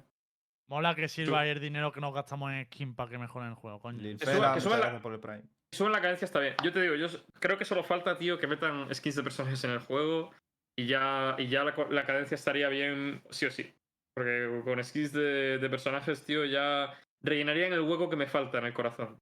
[0.67, 3.79] Mola que sirva el dinero que nos gastamos en skin para que mejoren el juego,
[3.79, 3.99] coño.
[3.99, 5.43] Que Fela, suba- que muchas suba la- gracias por el Prime.
[5.73, 6.55] Suben la cadencia está bien.
[6.63, 7.07] Yo te digo, yo
[7.39, 10.31] creo que solo falta, tío, que metan skins de personajes en el juego
[10.77, 13.73] y ya, y ya la, la cadencia estaría bien, sí o sí.
[14.15, 18.65] Porque con skins de, de personajes, tío, ya rellenarían el hueco que me falta en
[18.65, 19.19] el corazón.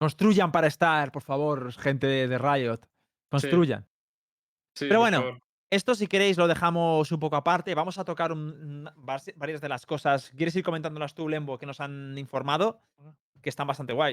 [0.00, 2.80] Construyan para estar, por favor, gente de, de Riot.
[3.30, 3.86] Construyan.
[4.74, 5.38] Sí, Pero bueno, favor.
[5.72, 7.74] Esto, si queréis, lo dejamos un poco aparte.
[7.74, 8.88] Vamos a tocar un-
[9.36, 10.32] varias de las cosas.
[10.36, 12.80] ¿Quieres ir comentándolas tú, Lembo, que nos han informado?
[13.40, 14.12] Que están bastante guay.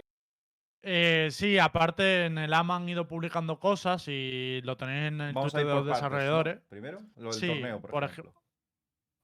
[0.84, 5.34] Eh, sí, aparte en el AMA han ido publicando cosas y lo tenéis en el
[5.34, 6.60] Twitter de los desarrolladores.
[6.70, 8.34] Primero, lo del Sí, torneo, por, por ejemplo.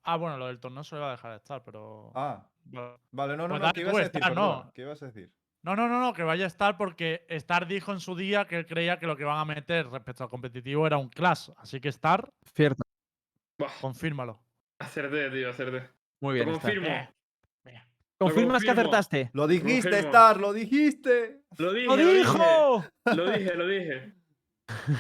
[0.04, 2.12] Ah, bueno, lo del torneo se lo iba a dejar de estar, pero.
[2.16, 3.00] Ah, Bueno.
[3.12, 4.22] vale, no, no, Pues no, dale ¿qué tú, ibas a decir?
[4.22, 4.72] Star, no.
[4.74, 5.32] ¿Qué ibas a decir?
[5.62, 8.58] No, no, no, no, que vaya a estar porque Star dijo en su día que
[8.58, 11.50] él creía que lo que van a meter respecto al competitivo era un clash.
[11.58, 12.84] Así que Star, Cierto.
[13.80, 14.44] Confírmalo.
[14.80, 15.90] acerté, tío, acerté.
[16.22, 16.50] Muy Lo bien.
[16.50, 16.62] está.
[16.62, 16.88] confirmo.
[16.88, 17.10] Eh,
[18.18, 18.82] ¿Confirmas que confirmo.
[18.90, 19.30] acertaste?
[19.34, 20.08] Lo dijiste, confirmo.
[20.10, 21.44] Star, lo dijiste.
[21.58, 21.88] Lo dije.
[21.88, 22.14] ¡Lo dije.
[22.18, 22.86] dijo!
[23.16, 24.14] Lo dije, lo dije.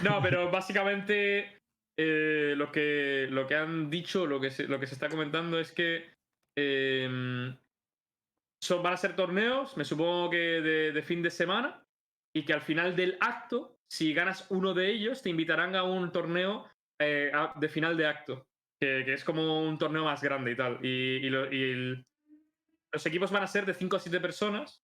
[0.03, 1.62] No, pero básicamente
[1.97, 5.59] eh, lo, que, lo que han dicho, lo que se, lo que se está comentando
[5.59, 6.09] es que
[6.57, 7.55] em,
[8.61, 11.85] son, van a ser torneos, me supongo que de, fin de semana,
[12.35, 16.11] y que al final del acto, si ganas uno de ellos, te invitarán a un
[16.11, 16.67] torneo
[16.99, 18.47] eh, de final de acto,
[18.79, 20.83] que, es como un torneo más grande y tal.
[20.83, 21.29] Y,
[22.91, 24.82] los equipos van a ser de 5 a 7 personas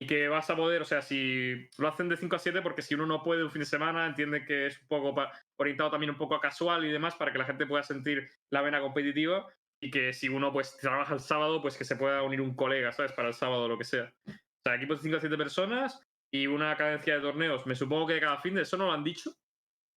[0.00, 2.82] y que vas a poder, o sea, si lo hacen de 5 a 7, porque
[2.82, 5.14] si uno no puede un fin de semana, entienden que es un poco
[5.56, 8.62] orientado también un poco a casual y demás, para que la gente pueda sentir la
[8.62, 9.46] vena competitiva
[9.82, 12.92] y que si uno pues trabaja el sábado, pues que se pueda unir un colega,
[12.92, 13.12] ¿sabes?
[13.12, 14.12] Para el sábado o lo que sea.
[14.28, 14.32] O
[14.64, 16.00] sea, equipos de 5 a 7 personas
[16.32, 17.66] y una cadencia de torneos.
[17.66, 19.32] Me supongo que de cada fin de eso no lo han dicho,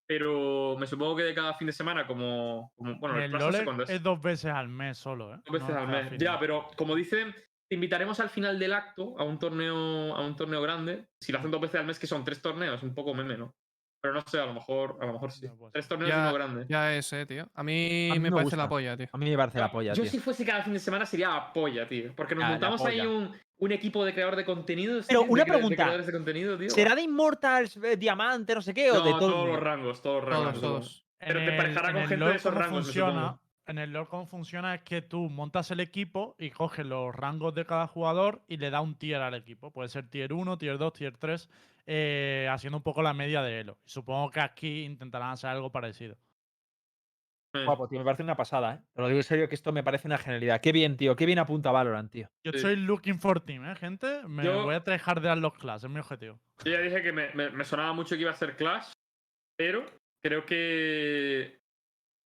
[0.08, 2.72] pero me supongo que de cada fin de semana, como.
[2.76, 4.68] como- bueno, En el el plazo no sé LoL cuándo es, es dos veces al
[4.68, 5.38] mes solo, ¿eh?
[5.46, 6.20] Dos veces No al mes.
[6.20, 7.34] Ya, pero como dicen,
[7.72, 11.08] te invitaremos al final del acto a un torneo, a un torneo grande.
[11.22, 13.56] Si lo hacen dos veces al mes, que son tres torneos, un poco meme, ¿no?
[14.02, 15.48] Pero no sé, a lo mejor, a lo mejor sí.
[15.58, 15.72] Pues.
[15.72, 16.66] Tres torneos y Ya, uno grande.
[16.68, 17.48] ya es, eh, tío.
[17.54, 19.08] A mí, A mí me me parece la polla, tío.
[19.10, 20.12] A mí me parece la polla, Yo tío.
[20.12, 22.14] si fuese cada fin de semana sería la polla, tío.
[22.14, 25.06] Porque nos Ah, montamos ahí un, un equipo de creador de contenidos.
[25.08, 25.76] Pero una de pregunta.
[25.78, 26.70] creadores de contenido, tío.
[26.72, 28.90] ¿Será de Immortals, eh, Diamante, no sé qué?
[28.90, 29.20] No, o de todo?
[29.32, 30.60] todos los rangos, todos los rangos.
[30.60, 31.08] Todos, todos.
[31.20, 33.42] Pero te emparejará con gente de esos rangos, funciona, supongo.
[33.72, 37.56] En el LoL cómo funciona es que tú montas el equipo y coges los rangos
[37.56, 39.72] de cada jugador y le da un tier al equipo.
[39.72, 41.50] Puede ser tier 1, tier 2, tier 3,
[41.86, 43.78] eh, haciendo un poco la media de Elo.
[43.86, 46.18] Supongo que aquí intentarán hacer algo parecido.
[47.66, 48.80] Guapo, tío, me parece una pasada, ¿eh?
[48.94, 50.60] Pero lo digo en serio que esto me parece una genialidad.
[50.60, 51.16] Qué bien, tío.
[51.16, 52.30] Qué bien apunta Valorant, tío.
[52.44, 52.58] Yo Sí.
[52.58, 54.24] estoy looking for team, ¿eh, gente?
[54.28, 56.42] Me Yo- voy a tryhardear los class, es mi objetivo.
[56.66, 58.92] Yo ya dije que me, me- me sonaba mucho que iba a ser Clash,
[59.58, 59.86] pero
[60.22, 61.61] creo que.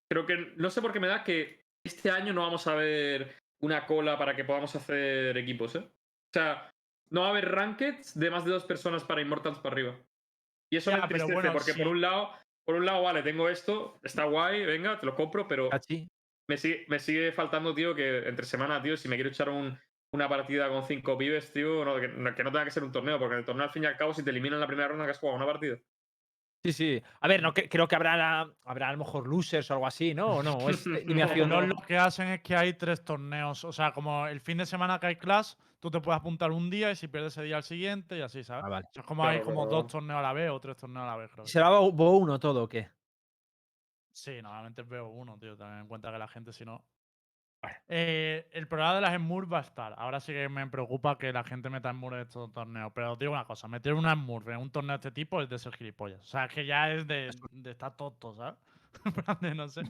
[0.10, 0.54] Creo que.
[0.58, 4.18] No sé por qué me da que este año no vamos a ver una cola
[4.18, 5.80] para que podamos hacer equipos, ¿eh?
[5.80, 6.72] O sea,
[7.10, 9.96] no va a haber rankeds de más de dos personas para Immortals para arriba.
[10.72, 11.80] Y eso Ya, me entristece, bueno, porque sí.
[11.80, 12.32] por un lado.
[12.66, 16.08] Por un lado, vale, tengo esto, está guay, venga, te lo compro, pero Cachi.
[16.50, 19.78] me sigue, me sigue faltando, tío, que entre semana, tío, si me quiero echar un-
[20.12, 22.92] una partida con cinco pibes, tío, no, que, no- que no tenga que ser un
[22.92, 24.66] torneo, porque en el torneo al fin y al cabo, si te eliminan en la
[24.68, 25.78] primera ronda que has jugado una partida.
[26.66, 27.04] Sí, sí.
[27.22, 30.14] A ver, no cre- creo que habrá, habrá a lo mejor losers o algo así,
[30.16, 30.38] ¿no?
[30.38, 30.54] ¿O no?
[30.54, 30.86] ¿O es
[31.48, 31.48] No?
[31.48, 33.64] No, lo que hacen es que hay tres torneos.
[33.64, 36.70] O sea, como el fin de semana que hay clash, tú te puedes apuntar un
[36.72, 38.64] día y si pierdes ese día al siguiente y así, ¿sabes?
[38.66, 38.86] Ah, vale.
[38.90, 41.04] O sea, es como hay como pero- dos torneos a la vez o tres torneos
[41.04, 41.44] a la vez, creo.
[41.46, 41.52] que.
[41.52, 42.90] ¿Será uno todo o qué?
[44.12, 45.56] Sí, normalmente veo uno, tío.
[45.58, 46.84] También en cuenta que la gente, si no.
[47.88, 49.94] Eh, el programa de las Smurfs va a estar.
[49.98, 52.92] Ahora sí que me preocupa que la gente meta Smurfs en estos torneos.
[52.94, 55.50] Pero os digo una cosa: meter una Smurf en un torneo de este tipo es
[55.50, 56.22] de ser gilipollas.
[56.22, 58.56] O sea, es que ya es de, de estar tonto, ¿sabes?
[59.42, 59.84] En no sé.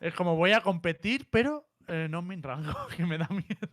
[0.00, 3.70] Es como voy a competir, pero eh, no en mi rango, que me da miedo.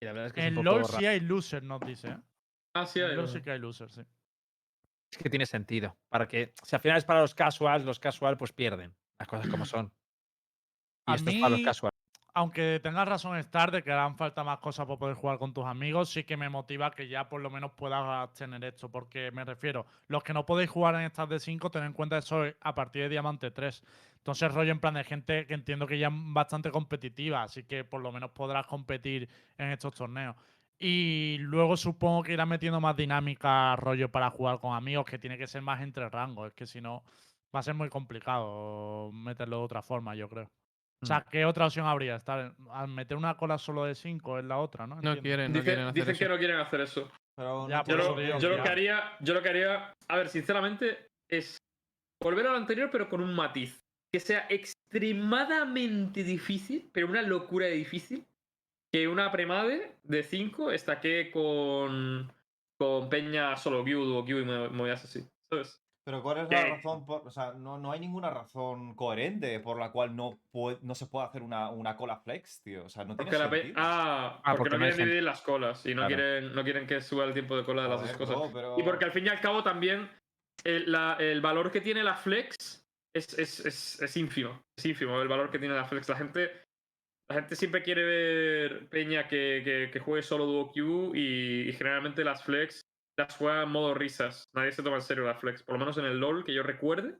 [0.00, 2.08] Y la verdad es que es En LOL sí hay losers, nos dice.
[2.10, 2.16] ¿eh?
[2.74, 3.32] Ah, sí, En hay LOL uno.
[3.32, 4.02] sí que hay losers, sí.
[5.10, 5.96] Es que tiene sentido.
[6.08, 8.94] Para que, si al final es para los casuals, los casual pues pierden.
[9.18, 9.92] Las cosas como son.
[11.06, 11.90] Y es para los mí- casual.
[12.36, 15.64] Aunque tengas razón estar de que harán falta más cosas para poder jugar con tus
[15.64, 18.88] amigos, sí que me motiva que ya por lo menos puedas tener esto.
[18.90, 22.18] Porque me refiero, los que no podéis jugar en estas de 5, ten en cuenta
[22.18, 23.84] eso a partir de Diamante 3.
[24.16, 27.84] Entonces, rollo en plan de gente que entiendo que ya es bastante competitiva, así que
[27.84, 30.34] por lo menos podrás competir en estos torneos.
[30.76, 35.38] Y luego supongo que irán metiendo más dinámica, rollo para jugar con amigos, que tiene
[35.38, 36.48] que ser más entre rangos.
[36.48, 37.04] Es que si no,
[37.54, 40.50] va a ser muy complicado meterlo de otra forma, yo creo.
[41.04, 42.16] O sea, ¿qué otra opción habría?
[42.16, 44.96] Estar al meter una cola solo de 5 es la otra, ¿no?
[45.00, 46.18] No quieren, no Dicen, quieren hacer dicen eso.
[46.18, 47.10] que no quieren hacer eso.
[47.36, 50.16] Pero Ya, Yo, eso lo, digo, yo lo que haría, yo lo que haría, a
[50.16, 51.56] ver, sinceramente, es
[52.22, 53.84] volver a lo anterior, pero con un matiz.
[54.12, 58.24] Que sea extremadamente difícil, pero una locura de difícil,
[58.92, 62.32] que una premade de 5 estaque con,
[62.78, 65.26] con Peña solo Q, duo Q y mo- movidas así.
[65.52, 65.80] ¿Sabes?
[66.06, 66.54] Pero ¿cuál es ¿Qué?
[66.56, 67.06] la razón?
[67.06, 70.94] Por, o sea, no, no hay ninguna razón coherente por la cual no, pue- no
[70.94, 72.84] se puede hacer una, una cola flex, tío.
[72.84, 73.74] O sea, no tiene Porque sentido.
[73.78, 76.14] ah, Ah, porque, porque no quieren dividir las colas y no, Claro.
[76.14, 78.36] quieren, no quieren que suba el tiempo de cola de las dos cosas.
[78.52, 80.10] pero- Y porque al fin y al cabo también
[80.62, 84.60] el, la- el valor que tiene la flex es, es, es, es ínfimo.
[84.76, 86.06] Es ínfimo el valor que tiene la flex.
[86.10, 86.50] La gente,
[87.30, 91.72] la gente siempre quiere ver Peña que, que, que juegue solo duo Q y, y
[91.72, 92.83] generalmente las flex
[93.16, 94.50] las juega en modo risas.
[94.54, 95.62] Nadie se toma en serio la flex.
[95.62, 97.18] Por lo menos en el LOL que yo recuerde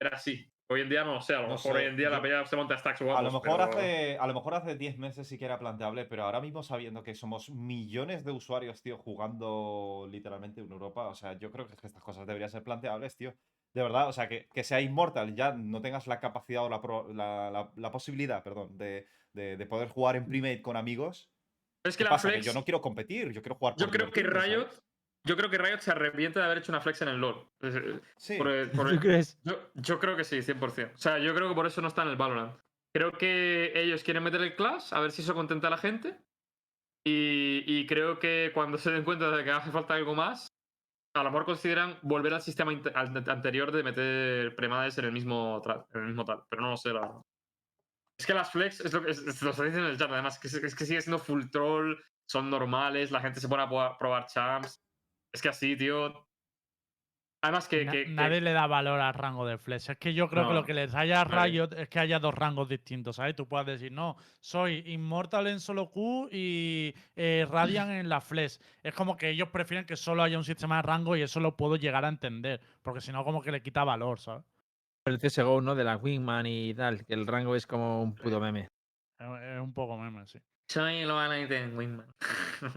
[0.00, 0.50] era así.
[0.68, 1.34] Hoy en día no lo sé.
[1.34, 3.30] A lo No mejor sé, hoy en día la peña se monta stacks A lo,
[3.30, 6.40] mejor pero- hace, a lo mejor hace 10 meses sí que era planteable, pero ahora
[6.40, 11.52] mismo sabiendo que somos millones de usuarios, tío, jugando literalmente en Europa, o sea, yo
[11.52, 13.34] creo que estas cosas deberían ser planteables, tío.
[13.74, 16.80] De verdad, o sea, que, que sea Immortal, ya no tengas la capacidad o la,
[16.80, 21.30] pro- la, la- la posibilidad, perdón, de, de- de poder jugar en Primate con amigos.
[21.84, 22.28] Es ¿Qué que la pasa?
[22.28, 22.46] Que flex.
[22.46, 24.62] yo no quiero competir, yo quiero jugar Yo creo que Riot.
[24.66, 24.82] ¿sabes?
[25.26, 27.48] Yo creo que Riot se arrepiente de haber hecho una flex en el LoL.
[27.62, 28.38] Eh, Sí.
[28.38, 29.38] por- por- ¿Tú crees?
[29.42, 30.92] yo, yo creo que sí, 100%.
[30.94, 32.56] O sea, yo creo que por eso no está en el Valorant.
[32.94, 36.18] Creo que ellos quieren meter el Clash, a ver si eso contenta a la gente.
[37.04, 40.48] Y, y creo que cuando se den cuenta de que hace falta algo más,
[41.14, 45.60] a lo mejor consideran volver al sistema al- anterior de meter premades en el mismo,
[45.62, 46.42] tra- en el mismo tal.
[46.48, 47.22] Pero no lo sé, la verdad.
[48.18, 50.38] Es que las flex, es lo que es- es- lo dicen en el chat, además,
[50.38, 51.96] que es, es que sigue siendo full troll,
[52.28, 54.80] son normales, la gente se pone a probar champs.
[55.32, 56.26] Es que así, tío.
[57.42, 57.84] Además que.
[57.84, 59.90] Na- que- que- nadie le da valor al rango de flex.
[59.90, 61.24] Es que yo creo que lo que les haya a.
[61.24, 63.36] Riot es que haya dos rangos distintos, ¿sabes?
[63.36, 68.60] Tú puedes decir, no, soy Immortal en solo Q y eh, Radiant en la flex.
[68.82, 71.56] Es como que ellos prefieren que solo haya un sistema de rango y eso lo
[71.56, 72.60] puedo llegar a entender.
[72.82, 74.44] Porque si no, como que le quita valor, ¿sabes?
[75.04, 75.74] El CSGO, ¿no?
[75.76, 78.70] De la Wingman y tal, que el rango es como un puto meme.
[79.20, 80.40] Es, es un poco meme, sí.
[80.68, 82.06] Soy Valorant en Wingman.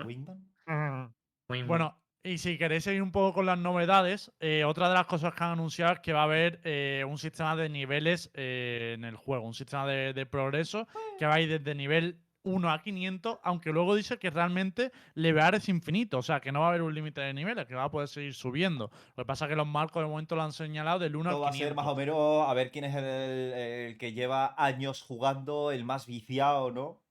[0.06, 0.54] Wingman.
[1.50, 1.68] Wingman.
[1.68, 5.34] Bueno, y si queréis seguir un poco con las novedades, eh, otra de las cosas
[5.34, 9.06] que han anunciado es que va a haber eh, un sistema de niveles eh, en
[9.06, 12.82] el juego, un sistema de, de progreso que va a ir desde nivel 1 a
[12.82, 16.70] 500, aunque luego dice que realmente levear es infinito, o sea, que no va a
[16.70, 18.90] haber un límite de niveles, que va a poder seguir subiendo.
[19.16, 21.38] Lo que pasa es que los marcos de momento lo han señalado del 1 Esto
[21.38, 21.68] al va a 500.
[21.68, 25.84] ser más o menos a ver quién es el, el que lleva años jugando, el
[25.84, 27.02] más viciado, ¿no?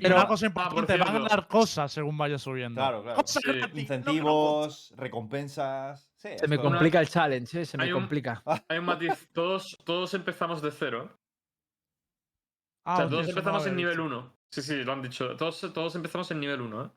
[0.00, 2.80] Pero va- una cosa importante, van a dar cosas según vaya subiendo.
[2.80, 3.20] Claro, claro.
[3.22, 3.52] Cosas Sí.
[3.52, 6.10] gratis, no Incentivos, recompensas.
[6.16, 7.66] Sí, Se me complica el challenge, ¿eh?
[7.66, 8.42] Se me Hay un- complica.
[8.68, 9.28] Hay un matiz.
[9.32, 11.18] Todos, todos empezamos de cero.
[12.84, 14.04] Ah, o sea, hostia, todos no empezamos en nivel dicho.
[14.06, 14.36] 1.
[14.50, 15.36] Sí, sí, lo han dicho.
[15.36, 16.90] Todos, todos empezamos en nivel 1, ¿eh?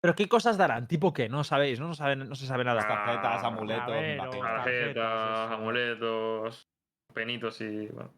[0.00, 0.86] Pero ¿qué cosas darán?
[0.86, 1.28] ¿Tipo qué?
[1.28, 1.88] No sabéis, ¿no?
[1.88, 2.80] No, saben, no se sabe nada.
[2.86, 6.68] Tarjetas, Ah, amuletos, tarjetas, amuletos,
[7.12, 7.86] penitos y.
[7.88, 8.14] Bueno.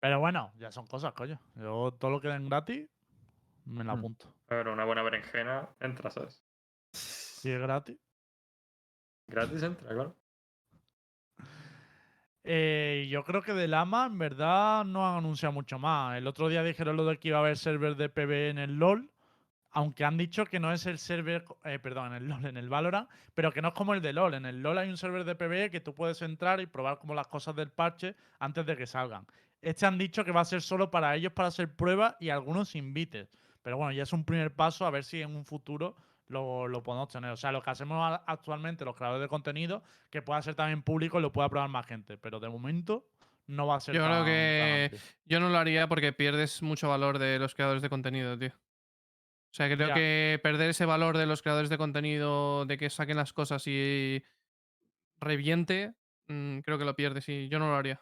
[0.00, 1.40] Pero bueno, ya son cosas, coño.
[1.56, 2.88] Yo todo lo que den gratis,
[3.64, 3.98] me la Mm.
[3.98, 4.34] apunto.
[4.46, 6.42] Pero una buena berenjena entra, ¿sabes?
[6.92, 7.98] Si es gratis.
[9.26, 10.16] Gratis entra, claro.
[12.44, 16.16] Eh, yo creo que del AMA en verdad no han anunciado mucho más.
[16.16, 18.78] El otro día dijeron lo de que iba a haber server de PB en el
[18.78, 19.10] LOL,
[19.70, 22.70] aunque han dicho que no es el server, eh, perdón, en el LOL, en el
[22.70, 24.32] Valorant, pero que no es como el de LOL.
[24.34, 27.12] En el LOL hay un server de PB que tú puedes entrar y probar como
[27.14, 29.26] las cosas del parche antes de que salgan.
[29.60, 32.74] Este han dicho que va a ser solo para ellos para hacer pruebas y algunos
[32.74, 33.28] invites.
[33.62, 35.96] Pero bueno, ya es un primer paso a ver si en un futuro
[36.28, 37.30] lo, lo podemos tener.
[37.32, 41.18] O sea, lo que hacemos actualmente los creadores de contenido, que pueda ser también público
[41.18, 42.18] y lo pueda probar más gente.
[42.18, 43.08] Pero de momento
[43.46, 46.88] no va a ser Yo tan- creo que yo no lo haría porque pierdes mucho
[46.88, 48.50] valor de los creadores de contenido, tío.
[49.50, 49.94] O sea, creo Ya.
[49.94, 54.22] que perder ese valor de los creadores de contenido, de que saquen las cosas y
[55.18, 55.94] reviente,
[56.28, 58.00] mm, creo que lo pierdes y yo no lo haría.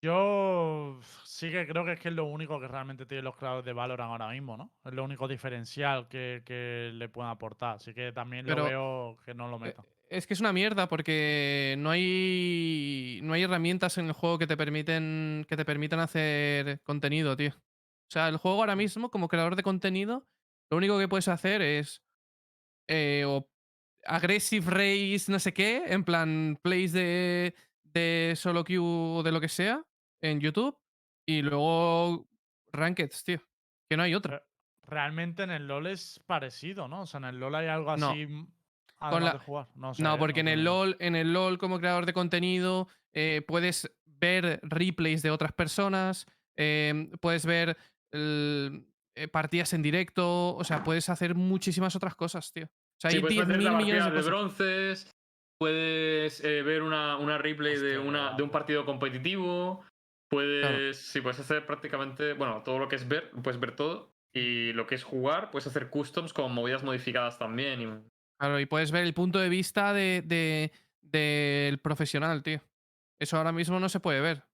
[0.00, 3.64] Yo sí que creo que es que es lo único que realmente tienen los creadores
[3.64, 4.72] de Valorant ahora mismo, ¿no?
[4.84, 7.76] Es lo único diferencial que, que le pueden aportar.
[7.76, 9.84] Así que también Pero, lo veo que no lo Eh, metan.
[10.08, 14.46] Es que es una mierda porque no hay no hay herramientas en el juego que
[14.46, 17.50] te permiten que te permitan hacer contenido, tío.
[17.50, 20.26] O sea, el juego ahora mismo como creador de contenido,
[20.70, 22.02] lo único que puedes hacer es
[22.88, 23.50] eh, o
[24.06, 29.40] aggressive race, no sé qué, en plan plays de de solo queue o de lo
[29.40, 29.84] que sea
[30.22, 30.76] en YouTube
[31.26, 32.26] y luego
[32.72, 33.40] rankeds, tío,
[33.88, 34.38] que no hay otra.
[34.38, 34.44] Re-
[34.86, 37.02] Realmente en el LoL es parecido, ¿no?
[37.02, 38.10] O sea, en el LoL hay algo No.
[38.10, 38.46] así mm,
[39.00, 39.68] además la- de jugar.
[39.74, 43.94] No, No, porque en el LOL, en el LOL como creador de contenido, eh, puedes
[44.06, 46.26] ver replays de otras personas,
[46.56, 47.76] em, puedes ver
[48.12, 52.64] el- eh, partidas en directo, o sea, puedes hacer muchísimas otras cosas, tío.
[52.64, 55.16] O sea, Sí, hay puedes meter 10.000 la millones de bronces,
[55.60, 59.84] puedes eh, ver una, una replay de, una, de un partido competitivo,
[60.28, 64.72] puedes, sí, puedes hacer prácticamente, bueno, todo lo que es ver, puedes ver todo, y
[64.72, 67.80] lo que es jugar, puedes hacer customs con movidas modificadas también.
[67.82, 68.08] y-
[68.40, 72.60] Claro, y puedes ver el punto de vista de, de- del profesional, tío.
[73.20, 74.44] Eso ahora mismo no se puede ver,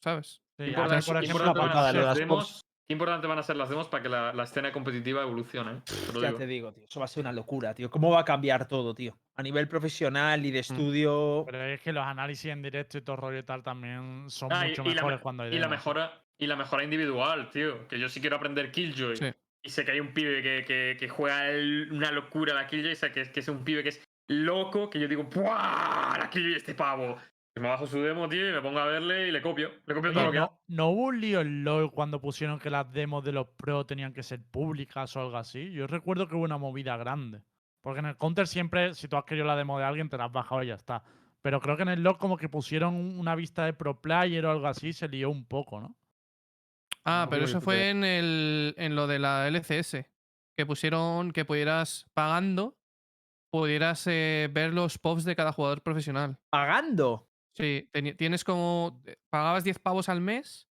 [0.00, 0.42] ¿sabes?
[0.58, 3.26] Sí, por qué ejemplo, importante van a pasada ser de las las demos, qué importante
[3.26, 5.72] van a ser las demos para que la, la escena competitiva evolucione.
[5.72, 5.80] ¿eh?
[5.84, 6.38] Te Ya digo.
[6.38, 6.84] te digo, tío.
[6.84, 7.90] Eso va a ser una locura, tío.
[7.90, 9.16] ¿Cómo va a cambiar todo, tío?
[9.36, 11.44] A nivel profesional y de estudio.
[11.46, 14.66] Pero es que los análisis en directo y todo rollo y tal también son Ah,
[14.66, 17.50] y- mucho y, la, mejores me- cuando hay y la mejora y la mejora individual,
[17.50, 17.86] tío.
[17.88, 19.16] Que yo sí quiero aprender Killjoy.
[19.16, 19.26] Sí.
[19.64, 22.96] Y sé que hay un pibe que, que, que juega el- una locura la Killjoy.
[22.96, 24.90] Sé que, es- que es un pibe que es loco.
[24.90, 26.18] Que yo digo, ¡buah!
[26.18, 27.16] La Killjoy este pavo.
[27.54, 29.70] Y me bajo su demo, tío, y me pongo a verle y le copio.
[29.86, 30.54] Le copio todo lo que ¿no, hace.
[30.68, 34.14] ¿no hubo un lío en LOL cuando pusieron que las demos de los pro tenían
[34.14, 35.70] que ser públicas o algo así?
[35.72, 37.42] Yo recuerdo que hubo una movida grande.
[37.82, 40.26] Porque en el Counter siempre, si tú has querido la demo de alguien, te la
[40.26, 41.02] has bajado y ya está.
[41.42, 44.50] Pero creo que en el LoL como que pusieron una vista de pro player o
[44.50, 45.96] algo así, se lió un poco, ¿no?
[47.04, 50.06] Ah, No pero eso fue en, el, en lo de la LCS.
[50.56, 52.78] Que pusieron que pudieras, pagando,
[53.50, 56.38] pudieras eh, ver los pops de cada jugador profesional.
[56.50, 57.28] Pagando.
[57.54, 59.02] Sí, tienes como.
[59.06, 60.68] eh, Pagabas 10 pavos al mes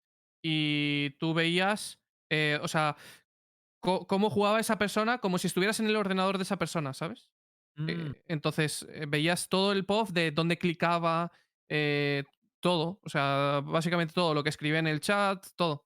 [0.44, 2.00] y tú veías.
[2.30, 2.96] eh, o sea,
[3.80, 7.30] co- cómo jugaba esa persona como si estuvieras en el ordenador de esa persona, ¿sabes?
[7.78, 7.90] Mm.
[7.90, 11.32] Eh, entonces, eh, veías todo el POV de dónde clicaba,
[11.70, 12.24] eh,
[12.60, 13.00] todo.
[13.04, 15.86] O sea, básicamente todo, lo que escribía en el chat, todo.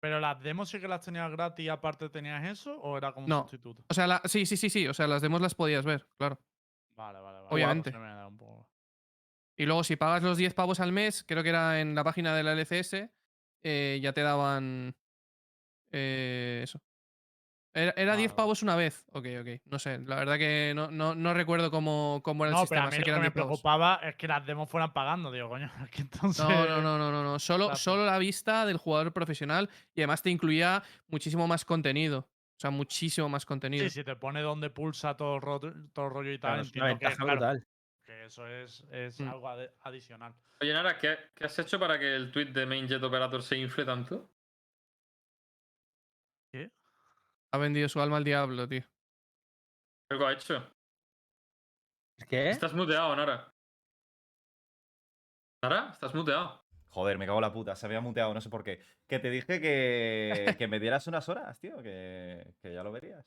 [0.00, 3.26] Pero las demos sí que las tenías gratis y aparte tenías eso, o era como
[3.26, 3.42] No.
[3.42, 3.84] sustituto.
[3.88, 4.86] O sea, la- sí, sí, sí, sí.
[4.88, 6.38] O sea, las demos las podías ver, claro.
[6.96, 7.48] Vale, vale, vale.
[7.50, 7.90] Obviamente.
[7.90, 8.68] Se me da un poco-
[9.56, 12.34] Y luego, si pagas los 10 pavos al mes, creo que era en la página
[12.34, 13.10] de la LCS,
[13.62, 14.94] eh, ya te daban.
[15.90, 16.80] eh, eso.
[17.76, 18.36] Era, era 10 Vale, vale.
[18.36, 19.04] pavos una vez.
[19.12, 19.48] Ok, ok.
[19.66, 19.98] No sé.
[19.98, 22.84] La verdad que no, no, no recuerdo cómo, cómo era el No, pero sistema.
[22.84, 23.48] a mí sé lo que me 10 pavos.
[23.60, 25.32] preocupaba es que las demos fueran pagando.
[25.32, 26.44] Digo, coño, es que entonces.
[26.44, 27.38] No, no, no, no, no, no.
[27.40, 32.28] Solo, solo la vista del jugador profesional y además te incluía muchísimo más contenido.
[32.56, 33.84] O sea, muchísimo más contenido.
[33.88, 35.60] Sí, si te pone donde pulsa todo el, ro-
[35.92, 37.66] todo el rollo y tal, Claro, es una entiendo que, ventaja claro, brutal.
[38.14, 39.28] Que eso es, es Mm.
[39.28, 39.48] algo
[39.82, 40.34] adicional.
[40.60, 43.56] Oye, Nara, ¿qué, qué has hecho para que el tweet de Main Jet Operator se
[43.58, 44.30] infle tanto?
[47.52, 48.82] Ha vendido su alma al diablo, tío.
[50.10, 50.72] Algo ha hecho.
[52.28, 52.50] ¿Qué?
[52.50, 53.54] Estás muteado, Nara.
[55.62, 56.64] Nara, estás muteado.
[56.88, 58.84] Joder, me cago en la puta, se había muteado, no sé por qué.
[59.06, 63.24] Que te dije que, que me dieras unas horas, tío, que, que ya lo verías.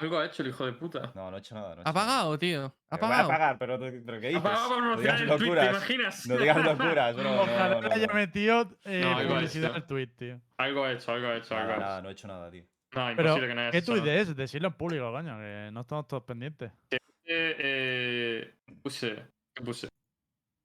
[0.00, 1.12] Algo ha hecho el hijo de puta.
[1.14, 1.68] No, no he hecho nada.
[1.68, 2.06] No he Ha hecho nada.
[2.06, 2.74] pagado, tío.
[2.88, 3.28] Ha Que voy a pagado.
[3.28, 4.36] pagar, pero, pero ¿qué dices?
[4.36, 5.68] Apagado para no digas promocionar el tweet, ¿te locuras.
[5.70, 6.26] imaginas?
[6.26, 7.24] No digas locuras, bro.
[7.24, 8.14] no, Ojalá no, no, haya no.
[8.14, 9.76] metido eh, No, algo ha publicidad hecho.
[9.76, 10.40] al tweet, tío.
[10.56, 12.02] Algo ha hecho, algo ha hecho, algo Nada, ha nada, hecho.
[12.02, 12.62] no he hecho nada, tío.
[12.92, 14.10] No, Pero, imposible que no haya ¿qué eso, tuit ¿no?
[14.10, 14.36] es?
[14.36, 16.72] Decirlo en público, coño, que no estamos todos pendientes.
[16.90, 19.14] Eh, eh, puse.
[19.54, 19.88] ¿Qué puse?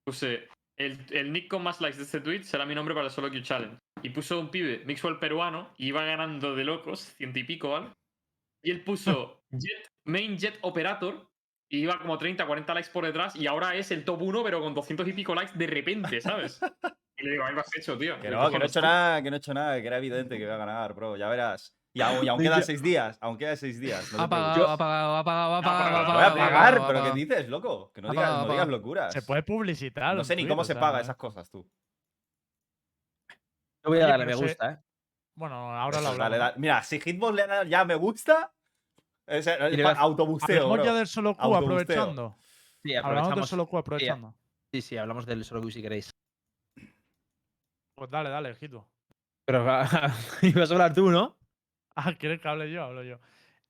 [0.05, 0.47] Puse.
[0.77, 3.29] El, el nick con más likes de este tweet será mi nombre para el Solo
[3.29, 3.77] Q Challenge.
[4.01, 7.89] Y puso un pibe, Mixwell peruano, y iba ganando de locos, ciento y pico, ¿vale?
[8.65, 11.29] Y él puso Jet, Main Jet Operator,
[11.69, 14.59] y iba como 30, 40 likes por detrás, y ahora es el top 1, pero
[14.59, 16.59] con 200 y pico likes de repente, ¿sabes?
[17.17, 18.17] Y le digo, algo has hecho, tío.
[18.17, 19.99] Que ¿Qué no, que no he hecho nada, que no he hecho nada, que era
[19.99, 21.73] evidente que iba a ganar, bro, ya verás.
[21.93, 24.11] Y aún, y aún quedan seis días, aún quedan seis días.
[24.11, 27.93] no Ha ha ha ha Voy a pagar, pero ¿qué dices, loco?
[27.93, 28.65] Que no digas, no digas apaga.
[28.65, 29.13] locuras.
[29.13, 30.13] Se puede publicitar.
[30.13, 31.65] No sé ni cómo se sea, paga esas cosas, tú.
[33.85, 34.77] Yo voy a darle me gusta, ¿eh?
[35.35, 36.17] Bueno, ahora lo hablamos.
[36.17, 36.53] dale, dale.
[36.57, 38.53] Mira, si Hitbox le da ya me gusta,
[39.27, 40.85] es, pa- vas- autobusteo, Hablamos bro.
[40.85, 42.35] ya del solo Q aprovechando.
[42.83, 44.33] Sí, Hablamos del solo Q aprovechando.
[44.71, 46.09] Sí, sí, hablamos del solo Q si queréis.
[47.95, 48.87] Pues dale, dale, Hito.
[49.45, 49.63] Pero
[50.41, 51.35] ibas a hablar tú, ¿no?
[51.97, 52.83] Ah, ¿quieres que hable yo?
[52.83, 53.17] Hablo yo.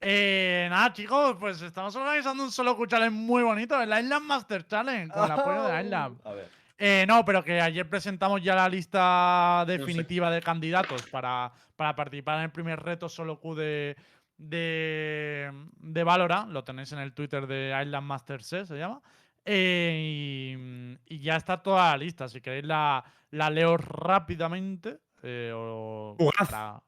[0.02, 4.66] Eh, nada, chicos, pues estamos organizando un solo Q Challenge muy bonito, el Island Master
[4.66, 6.20] Challenge, con el apoyo de Island.
[6.24, 6.50] A ver.
[6.78, 12.38] Eh, no, pero que ayer presentamos ya la lista definitiva de candidatos para, para participar
[12.40, 13.96] en el primer reto solo Q de,
[14.38, 16.50] de, de Valorant.
[16.52, 19.02] Lo tenéis en el Twitter de Island Master C, se llama.
[19.44, 22.28] Eh, y, y ya está toda la lista.
[22.28, 25.00] Si queréis la, la leo rápidamente.
[25.24, 26.82] eh, o Fugaz.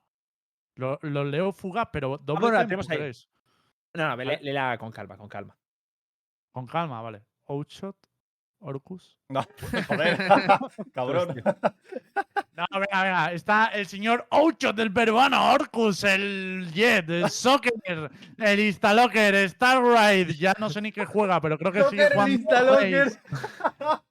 [0.75, 3.11] lo, lo leo fugaz, pero doble tempo, tenemos ahí.
[3.93, 5.55] No, no, le- léela con calma, con calma.
[6.51, 7.23] Con calma, vale.
[7.47, 7.95] Outshot,
[8.59, 9.17] Orcus.
[9.29, 9.45] No,
[9.87, 10.17] joder,
[10.93, 11.43] cabrón.
[12.55, 13.31] No, venga, venga.
[13.33, 20.33] Está el señor Oucho del peruano, Orcus, el Jet, el Soccer, el Instalocker, Starride.
[20.35, 22.33] Ya no sé ni qué juega, pero creo que sigue Soccer, jugando.
[22.33, 23.21] Instalocker.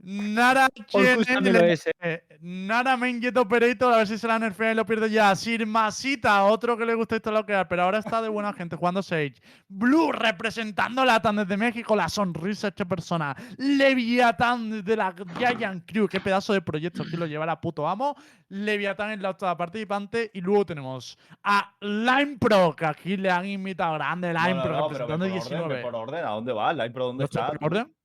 [0.00, 4.86] Nara lo es, eh, Nara Jet Operator, a ver si se la nerfea y lo
[4.86, 5.34] pierde ya.
[5.34, 9.34] Sirmasita, otro que le gusta Instalocker, pero ahora está de buena gente jugando Sage.
[9.66, 13.34] Blue representando Latam desde México, la sonrisa hecha persona.
[13.56, 18.14] Leviatán desde la Giant Crew, qué pedazo de proyecto aquí lo lleva la puto amo.
[18.50, 20.30] Leviatán es la otra participante.
[20.32, 24.72] Y luego tenemos a Lime Pro, que aquí le han invitado grande Lime no, Pro,
[24.72, 25.74] no, pero representando por orden, 19.
[25.74, 26.24] ve por orden.
[26.24, 26.72] ¿A dónde va?
[26.72, 27.58] ¿Line Pro dónde ¿No estoy está?
[27.58, 27.97] por orden?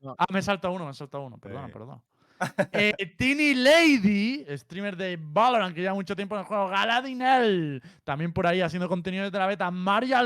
[0.00, 0.14] No.
[0.18, 1.38] Ah, me salta uno, me salta uno.
[1.38, 1.72] Perdona, Sí.
[1.72, 2.02] perdona.
[2.72, 6.68] Eh, Tini Lady, streamer de Valorant, que lleva mucho tiempo en el juego.
[6.68, 9.70] Galadinel, también por ahí haciendo contenido desde la beta.
[9.70, 10.22] Maria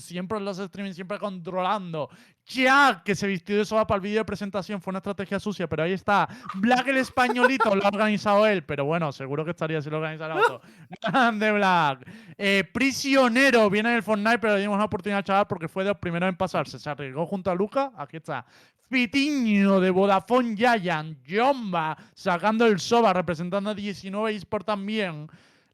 [0.00, 2.08] siempre en los streaming, siempre controlando.
[2.48, 5.68] Jack, que se vistió de soba para el vídeo de presentación, fue una estrategia sucia,
[5.68, 6.26] pero ahí está.
[6.54, 10.34] Black el españolito, lo ha organizado él, pero bueno, seguro que estaría si lo organizara
[10.36, 10.62] otro.
[11.02, 12.08] Grande Black.
[12.38, 15.90] Eh, prisionero, viene del Fortnite, pero le dimos una oportunidad al chaval porque fue de
[15.90, 16.78] los primeros en pasarse.
[16.78, 18.46] Se arriesgó junto a Luca, aquí está.
[18.90, 25.28] Fitiño de Vodafone Giant, Jomba sacando el Soba, representando a 19 eSport también.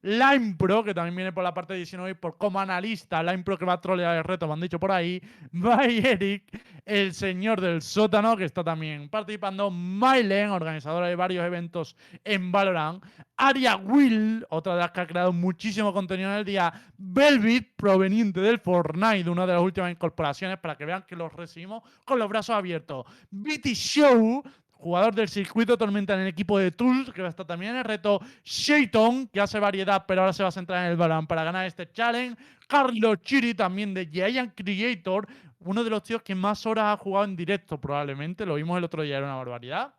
[0.05, 3.23] Lime Pro, que también viene por la parte de 19 eSport como analista.
[3.23, 5.19] Lime Pro que va a trolear el reto, me han dicho por ahí.
[5.53, 9.71] By Eric, el señor del sótano, que está también participando.
[9.71, 13.03] Mylen, organizadora de varios eventos en Valorant.
[13.39, 16.71] Aria Will, otra de las que ha creado muchísimo contenido en el día.
[16.99, 21.83] Velvet, proveniente del Fortnite, una de las últimas incorporaciones, para que vean que los recibimos
[22.05, 23.07] con los brazos abiertos.
[23.31, 24.43] BT Show,
[24.85, 27.79] jugador del circuito Tormenta en el equipo de Tools, que va a estar también en
[27.79, 28.21] el reto.
[28.45, 31.65] Shayton, que hace variedad, pero ahora se va a centrar en el Valorant para ganar
[31.65, 32.37] este challenge.
[32.69, 35.27] Carlos Chiri, también de Giant Creator,
[35.61, 38.45] uno de los tíos que más horas ha jugado en directo, probablemente.
[38.45, 39.95] Lo vimos el otro día, era una barbaridad.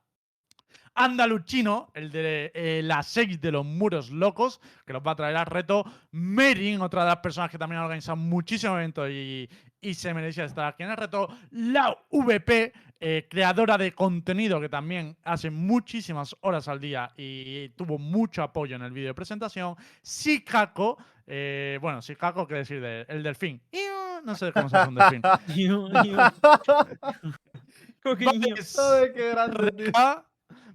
[0.93, 5.35] Andaluchino, el de eh, las 6 de los muros locos, que los va a traer
[5.35, 5.83] al reto.
[6.11, 9.49] Merin, otra de las personas que también ha organizado muchísimos eventos y,
[9.81, 11.27] y se merecía estar aquí en el reto.
[11.51, 12.71] La VP,
[13.07, 18.75] eh, creadora de contenido que también hace muchísimas horas al día y tuvo mucho apoyo
[18.75, 19.75] en el vídeo de presentación.
[20.01, 20.97] Sikako,
[21.27, 23.61] eh, bueno, Sikako, ¿qué decir de el delfín?
[24.23, 25.21] No sé cómo se hace un delfín.
[28.25, 28.75] Bares,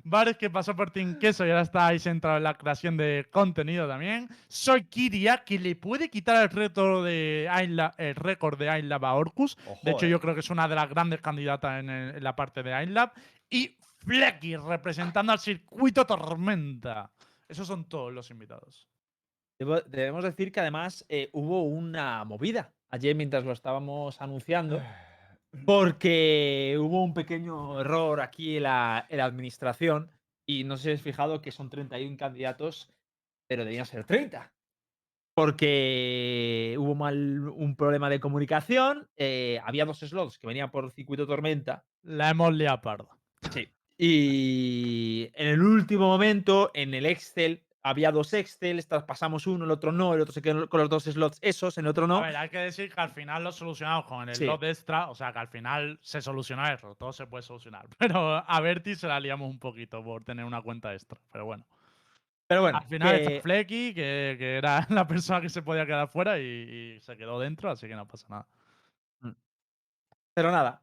[0.05, 3.27] Bares que pasó por Team Queso y ahora está ahí centrado en la creación de
[3.31, 4.29] contenido también.
[4.49, 9.15] Soy Kiria, que le puede quitar el reto de Ainla- el récord de Ainlab a
[9.15, 9.57] Orcus.
[9.83, 10.11] De hecho, eh.
[10.11, 12.73] yo creo que es una de las grandes candidatas en, el- en la parte de
[12.75, 13.13] Ainlab.
[13.51, 17.11] Y Flecky, representando al circuito Tormenta.
[17.49, 18.89] Esos son todos los invitados.
[19.59, 24.81] Debo- debemos decir que además eh, hubo una movida ayer mientras lo estábamos anunciando,
[25.65, 30.11] porque hubo un pequeño error aquí en la, en la administración
[30.47, 32.91] y no sé si habéis fijado que son 31 candidatos,
[33.47, 34.53] pero debían ser 30.
[35.35, 41.27] Porque hubo mal un problema de comunicación, eh, había dos slots que venían por circuito
[41.27, 43.17] tormenta La hemos liado parda.
[43.53, 43.69] Sí.
[43.97, 49.91] Y en el último momento, en el Excel, había dos Excel, pasamos uno, el otro
[49.93, 52.19] no, el otro se quedó con los dos slots esos, el otro no.
[52.19, 54.45] A ver, hay que decir que al final lo solucionamos con el Sí.
[54.45, 57.87] slot extra, o sea que al final se soluciona eso, todo se puede solucionar.
[57.99, 61.65] Pero a Berti se la liamos un poquito por tener una cuenta extra, pero bueno.
[62.47, 65.87] Pero bueno, al final que- está Flecky, que, que era la persona que se podía
[65.87, 66.43] quedar fuera y,
[66.97, 68.49] y se quedó dentro, así que no pasa nada.
[70.33, 70.81] Pero nada,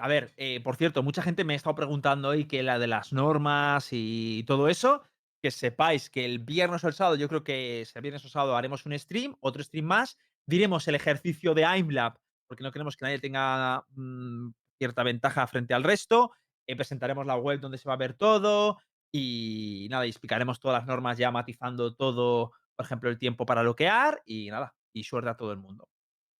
[0.00, 2.86] a ver, eh, por cierto, mucha gente me ha estado preguntando hoy que la de
[2.86, 5.02] las normas y todo eso,
[5.42, 8.28] que sepáis que el viernes o el sábado, yo creo que si el viernes o
[8.28, 10.16] sábado haremos un stream, otro stream más,
[10.46, 12.16] diremos el ejercicio de IMLab,
[12.46, 16.32] porque no queremos que nadie tenga mm, cierta ventaja frente al resto,
[16.66, 18.78] eh, presentaremos la web donde se va a ver todo
[19.12, 23.62] y nada, y explicaremos todas las normas ya matizando todo, por ejemplo, el tiempo para
[23.62, 25.88] bloquear y nada, y suerte a todo el mundo.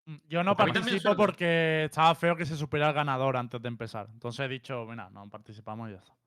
[0.07, 3.69] Mm, Yo no también participo porque estaba feo que se supiera el ganador antes de
[3.69, 4.09] empezar.
[4.13, 6.22] Entonces he dicho, mira, no participamos y ya está.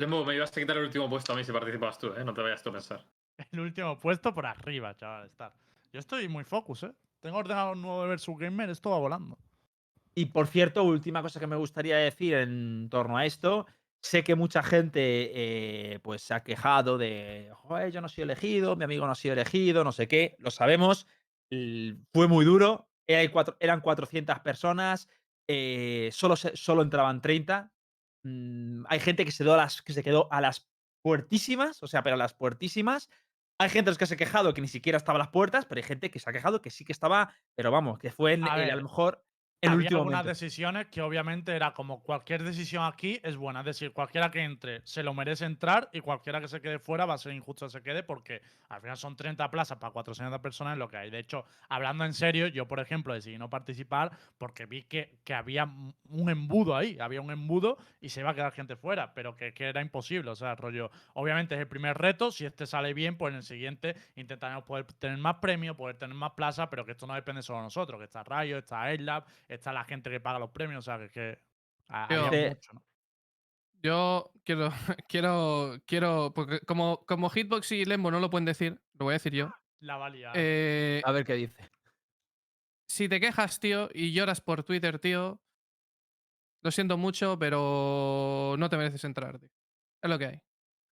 [0.00, 2.24] Lembo, me ibas a quitar el último puesto a mí si participas tú, ¿eh?
[2.24, 3.04] No te vayas tú a pensar.
[3.52, 5.52] El último puesto por arriba, chaval, estar.
[5.92, 6.92] Yo estoy muy focus, ¿eh?
[7.20, 9.38] Tengo ordenador nuevo de Versus Gamer, esto va volando.
[10.14, 13.66] Y por cierto, última cosa que me gustaría decir en torno a esto.
[14.00, 18.76] Sé que mucha gente eh, pues se ha quejado de, Joder, yo no soy elegido,
[18.76, 21.06] mi amigo no ha sido elegido, no sé qué, lo sabemos.
[21.50, 25.10] Fue muy duro, eran 400 personas,
[25.46, 27.70] eh, solo, solo entraban 30.
[28.22, 30.68] Mm, hay gente que se, quedó a las, que se quedó a las
[31.02, 33.08] puertísimas, o sea, pero a las puertísimas.
[33.58, 35.82] Hay gente que se ha quejado que ni siquiera estaba a las puertas, pero hay
[35.82, 38.62] gente que se ha quejado que sí que estaba, pero vamos, que fue en, A
[38.62, 39.22] el- a, lo mejor
[39.60, 40.28] el Había último algunas momento.
[40.28, 43.60] decisiones que obviamente era como cualquier decisión aquí es buena.
[43.60, 47.04] Es decir, cualquiera que entre se lo merece entrar y cualquiera que se quede fuera
[47.04, 48.40] va a ser injusto que se quede porque
[48.70, 51.10] al final son 30 plazas para 400 personas es lo que hay.
[51.10, 55.34] De hecho, hablando en serio, yo por ejemplo decidí no participar porque vi que, que
[55.34, 55.64] había
[56.08, 56.96] un embudo ahí.
[56.98, 60.30] Había un embudo y se iba a quedar gente fuera, pero que, que era imposible.
[60.30, 62.30] O sea, rollo, obviamente es el primer reto.
[62.30, 66.16] Si este sale bien, pues en el siguiente intentaremos poder tener más premios, poder tener
[66.16, 69.24] más plazas, pero que esto no depende solo de nosotros, que está Rayo, está Airlab,
[69.54, 71.38] está la gente que paga los premios, o sea, que, que
[72.08, 72.84] Eh, mucho, ¿no?
[73.82, 74.70] Yo quiero,
[75.08, 79.14] quiero, quiero, porque como, como Hitbox y Lembo no lo pueden decir, lo voy a
[79.18, 79.50] decir yo.
[79.80, 80.32] La valía.
[80.34, 81.70] Eh, A ver qué dice.
[82.86, 85.40] si te quejas, tío, y lloras por Twitter, tío,
[86.62, 89.48] lo siento mucho, pero no te mereces entrar, tío.
[90.02, 90.40] Es lo que hay.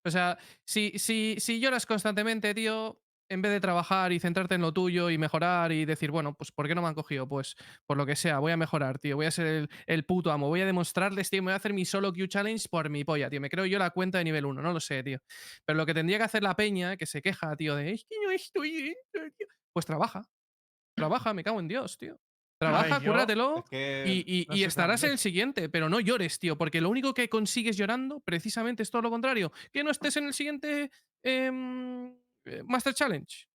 [0.07, 4.63] O sea, si, si, si lloras constantemente, tío, en vez de trabajar y centrarte en
[4.63, 7.29] lo tuyo y mejorar y decir, bueno, pues ¿por qué no me han cogido?
[7.29, 7.57] Pues
[7.87, 9.17] por lo que sea, voy a mejorar, tío.
[9.17, 10.49] Voy a ser el, el puto amo.
[10.49, 11.43] Voy a demostrarles, tío.
[11.43, 13.41] Me voy a hacer mi solo Q Challenge por mi polla, tío.
[13.41, 15.19] Me creo yo la cuenta de nivel 1, no lo sé, tío.
[15.65, 18.17] Pero lo que tendría que hacer la peña, que se queja, tío, de es que
[18.25, 18.73] no estoy
[19.13, 20.25] dentro, tío", Pues trabaja.
[20.97, 22.17] Trabaja, me cago en Dios, tío.
[22.61, 23.59] Trabaja, cúrratelo.
[23.61, 26.59] Es que Y, y- no y sé estarás en el siguiente, pero no llores, tío,
[26.59, 29.53] porque lo único que consigues llorando precisamente es todo lo contrario.
[29.73, 30.91] Que no estés en el siguiente
[31.23, 32.19] em, eh,
[32.67, 33.47] Master Challenge.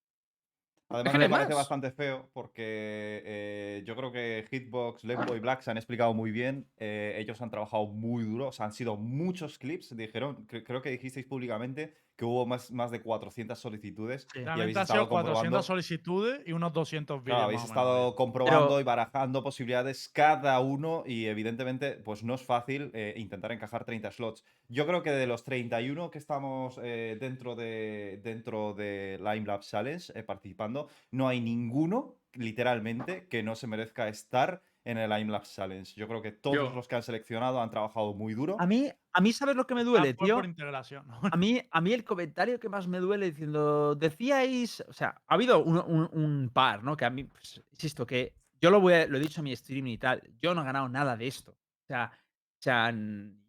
[0.89, 1.57] Además me parece más.
[1.57, 6.29] bastante feo porque eh, yo creo que Hitbox, Lembo y Black se han explicado muy
[6.29, 6.67] bien.
[6.77, 9.95] eh, ellos han trabajado muy duro, o sea, han sido muchos clips.
[9.95, 14.27] Dijeron, cre- creo que dijisteis públicamente que hubo más, más de 400 solicitudes.
[14.33, 15.63] y habéis estado sido 400 comprobando.
[15.63, 17.35] solicitudes y unos 200 vídeos.
[17.35, 17.83] Claro, habéis más o menos.
[17.83, 23.51] estado comprobando y barajando posibilidades cada uno y evidentemente pues no es fácil eh, intentar
[23.51, 24.45] encajar 30 slots.
[24.69, 29.59] Yo creo que de los 31 que estamos eh, dentro de dentro de Lime Lab
[29.59, 35.31] Challenge eh, participando, no hay ninguno literalmente que no se merezca estar en el Lime
[35.31, 35.93] Lab Challenge.
[35.95, 38.57] Yo creo que todos Yo- los que han seleccionado han trabajado muy duro.
[38.59, 40.35] A mí, a mí ¿sabes lo que me Ah, duele, tío?
[40.35, 41.05] por integración.
[41.31, 45.33] A mí, a mí el comentario que más me duele diciendo, decíais, o sea, ha
[45.33, 46.97] habido un, un- un par, ¿no?
[46.97, 49.55] Que a mí, pues, insisto, que yo lo, voy a- lo he dicho en mi
[49.55, 51.51] stream y tal, yo no he ganado nada de esto.
[51.51, 52.93] O sea, o sea,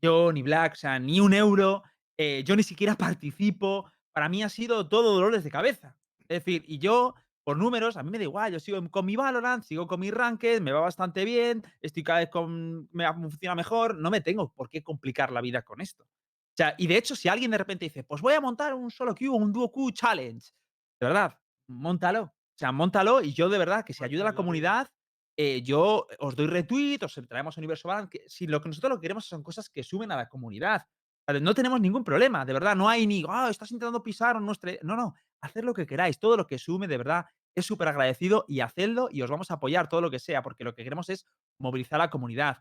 [0.02, 1.82] yo ni Black, o sea, ni un euro,
[2.16, 3.90] eh, yo ni siquiera participo.
[4.12, 5.96] Para mí ha sido todo dolores de cabeza.
[6.20, 7.14] Es decir, y yo,
[7.44, 10.10] por números, a mí me da igual, yo sigo con mi Valorant, sigo con mi
[10.10, 14.50] Ranked, me va bastante bien, estoy cada vez con, me funciona mejor, no me tengo
[14.52, 16.04] por qué complicar la vida con esto.
[16.04, 18.90] O sea, y de hecho, si alguien de repente dice, pues voy a montar un
[18.90, 20.52] solo Q, un duo Q challenge,
[21.00, 22.22] de verdad, montalo.
[22.22, 24.88] O sea, montalo y yo de verdad que si ayuda a la comunidad,
[25.36, 28.90] eh, yo os doy retweet, os traemos a Universo Valorant, que si lo que nosotros
[28.90, 30.82] lo que queremos son cosas que sumen a la comunidad.
[31.40, 34.72] No tenemos ningún problema, de verdad, no hay ni, ah, estás intentando pisar nuestra...
[34.82, 38.44] No, no, haced lo que queráis, todo lo que sume, de verdad, es súper agradecido
[38.48, 41.08] y hacedlo y os vamos a apoyar todo lo que sea, porque lo que queremos
[41.08, 41.24] es
[41.58, 42.58] movilizar a la comunidad.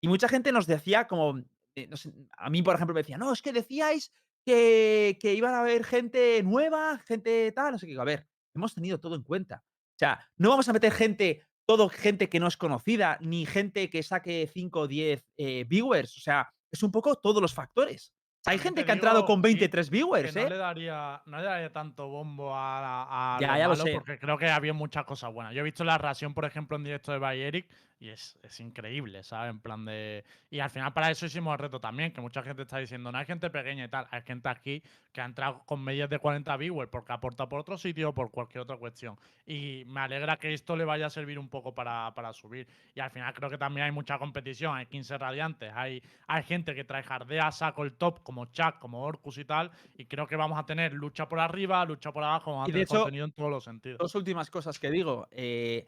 [0.00, 1.38] Y mucha gente nos decía como,
[1.74, 4.12] eh, no sé, a mí por ejemplo me decía, no, es que decíais
[4.44, 7.98] que, que iban a haber gente nueva, gente tal, no sé qué.
[7.98, 9.64] A ver, hemos tenido todo en cuenta.
[9.66, 13.90] O sea, no vamos a meter gente, todo gente que no es conocida, ni gente
[13.90, 16.16] que saque 5 o 10 eh, viewers.
[16.16, 18.12] O sea, es un poco todos los factores.
[18.46, 20.48] Hay gente te que ha entrado con sí, 23 que viewers, no ¿eh?
[20.50, 23.92] le daría no le daría tanto bombo a, a Ya, lo ya lo malo sé.
[23.92, 25.52] porque creo que había muchas cosas buenas.
[25.54, 27.68] Yo he visto la reacción, por ejemplo, en directo de By Eric
[28.00, 29.50] y es, es increíble, ¿sabes?
[29.50, 30.24] En plan de.
[30.50, 33.18] Y al final para eso hicimos el reto también, que mucha gente está diciendo, no
[33.18, 34.82] hay gente pequeña y tal, hay gente aquí
[35.12, 38.30] que ha entrado con medias de 40 viewers porque aporta por otro sitio o por
[38.30, 39.16] cualquier otra cuestión.
[39.46, 42.68] Y me alegra que esto le vaya a servir un poco para, para subir.
[42.94, 46.74] Y al final creo que también hay mucha competición, hay 15 radiantes, hay, hay gente
[46.74, 49.70] que trae jardea, saco el top, como Chuck, como Orcus y tal.
[49.96, 52.72] Y creo que vamos a tener lucha por arriba, lucha por abajo, vamos a Y
[52.72, 53.98] de tener hecho, contenido en todos los sentidos.
[53.98, 55.26] Dos últimas cosas que digo.
[55.32, 55.86] eh,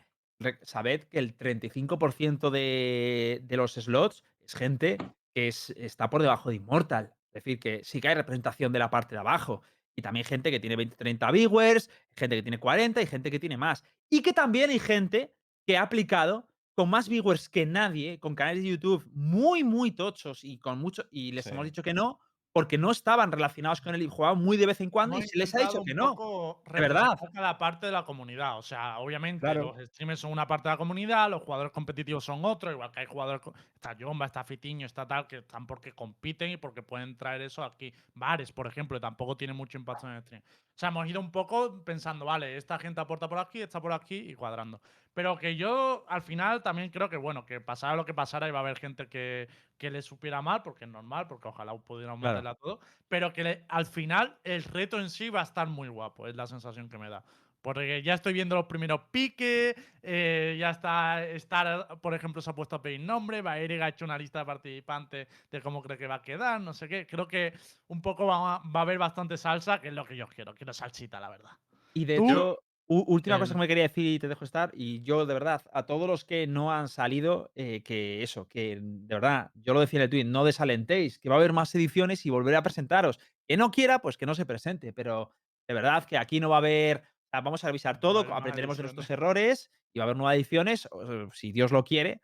[0.62, 4.98] sabed que el 35% de, de los slots es gente
[5.34, 7.14] que es- está por debajo de Immortal.
[7.32, 9.62] Es decir, que sí que hay representación de la parte de abajo.
[9.94, 13.38] Y también gente que tiene 20, 30 viewers, gente que tiene 40 y gente que
[13.38, 13.84] tiene más.
[14.08, 15.32] Y que también hay gente
[15.66, 20.42] que ha aplicado con más viewers que nadie, con canales de YouTube muy, muy tochos
[20.44, 21.04] y con mucho.
[21.10, 21.50] Y les Sí.
[21.50, 22.18] hemos dicho que no,
[22.52, 25.38] porque no estaban relacionados con él y jugaban muy de vez en cuando y se
[25.38, 26.60] les ha dicho que no.
[26.72, 27.18] de verdad.
[27.32, 28.58] cada parte de la comunidad.
[28.58, 29.74] O sea, obviamente Claro.
[29.76, 33.00] los streamers son una parte de la comunidad, los jugadores competitivos son otro, igual que
[33.00, 33.40] hay jugadores.
[33.74, 37.62] Está Jomba, está Fitiño, está tal, que están porque compiten y porque pueden traer eso
[37.62, 37.92] aquí.
[38.14, 40.42] Bares, por ejemplo, tampoco tiene mucho impacto en el stream.
[40.80, 43.92] O sea, hemos ido un poco pensando, vale, esta gente aporta por aquí, esta por
[43.92, 44.80] aquí y cuadrando.
[45.12, 48.58] Pero que yo al final también creo que, bueno, que pasara lo que pasara, iba
[48.60, 52.30] a haber gente que, que le supiera mal, porque es normal, porque ojalá pudiéramos Claro.
[52.30, 52.80] meterla todo.
[53.08, 56.34] Pero que le- al final el reto en sí va a estar muy guapo, es
[56.34, 57.26] la sensación que me da.
[57.62, 62.54] Porque ya estoy viendo los primeros piques, eh, ya está, Star, por ejemplo, se ha
[62.54, 66.06] puesto a pedir nombre, Baeriga ha hecho una lista de participantes de cómo cree que
[66.06, 67.06] va a quedar, no sé qué.
[67.06, 67.52] Creo que
[67.88, 70.54] un poco va, a- va a haber bastante salsa, que es lo que yo quiero.
[70.54, 71.50] Quiero salsita, la verdad.
[71.92, 75.02] Y de Tú- hecho, última cosa que me quería decir y te dejo estar, y
[75.02, 79.14] yo de verdad, a todos los que no han salido, eh, que eso, que de
[79.14, 82.24] verdad, yo lo decía en el tweet, no desalentéis, que va a haber más ediciones
[82.26, 83.20] y volveré a presentaros.
[83.46, 85.30] Que no quiera, pues que no se presente, pero
[85.68, 87.02] de verdad que aquí no va a haber,
[87.32, 91.30] vamos a revisar todo, aprenderemos de nuestros errores y va a haber nuevas ediciones, o-
[91.32, 92.22] si Dios lo quiere.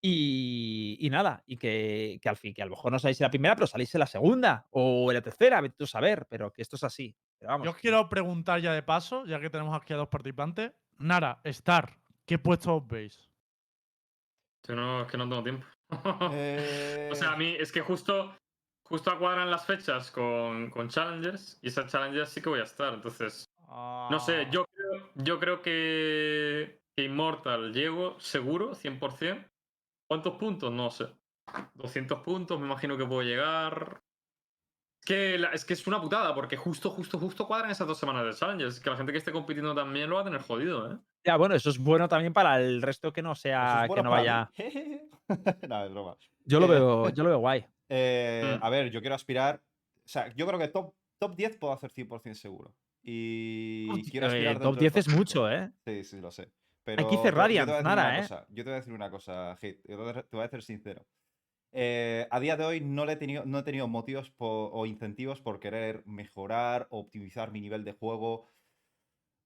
[0.00, 3.24] Y, y nada, y que, que al fin, que a lo mejor no salís en
[3.24, 6.26] la primera, pero salís en la segunda o en la tercera, vete tú a saber,
[6.30, 7.16] pero que esto es así.
[7.36, 10.72] Pero vamos, Yo quiero preguntar ya de paso, ya que tenemos aquí a dos participantes.
[10.98, 13.28] Nara, Star, ¿qué puesto os veis?
[14.68, 15.66] Yo no, es que no tengo tiempo.
[16.32, 18.36] Eh, O sea, a mí es que justo,
[18.84, 22.94] justo cuadran las fechas con, con Challengers y esas Challengers sí que voy a estar.
[22.94, 29.48] Entonces, no sé, Ah, yo creo, yo creo que, que Immortal llego seguro, 100%.
[30.08, 30.72] ¿Cuántos puntos?
[30.72, 31.06] No sé.
[31.74, 34.00] 200 puntos, me imagino que puedo llegar.
[35.00, 37.98] Es que, la- es que es una putada, porque justo, justo, justo cuadran esas dos
[37.98, 38.74] semanas de Challengers.
[38.76, 40.98] Es que la gente que esté compitiendo también lo va a tener jodido, ¿eh?
[41.24, 44.10] Ya, bueno, eso es bueno también para el resto que no sea, es que no
[44.10, 44.50] vaya.
[44.56, 45.00] mí.
[45.68, 46.16] no, es broma.
[46.44, 47.66] Yo lo Eh, veo, yo lo veo guay.
[47.88, 48.64] Eh, Mm.
[48.64, 49.62] A ver, yo quiero aspirar.
[50.04, 52.74] O sea, yo creo que top, top 10 puedo hacer 100% seguro.
[53.10, 55.18] Y quiero Eh, aspirar top dentro del 10 es top 5.
[55.18, 55.72] mucho, ¿eh?
[55.86, 56.52] Sí, sí, lo sé.
[56.84, 58.22] Pero, 15 pero yo te voy a Radiants, decir Nara, una ¿eh?
[58.22, 59.76] cosa, Yo te voy a decir una cosa, Hit.
[59.86, 61.06] Yo te voy a- te voy a ser sincero.
[61.72, 64.86] Eh, a día de hoy no, le he tenido, no he tenido motivos po- o
[64.86, 68.46] incentivos por querer mejorar, optimizar mi nivel de juego.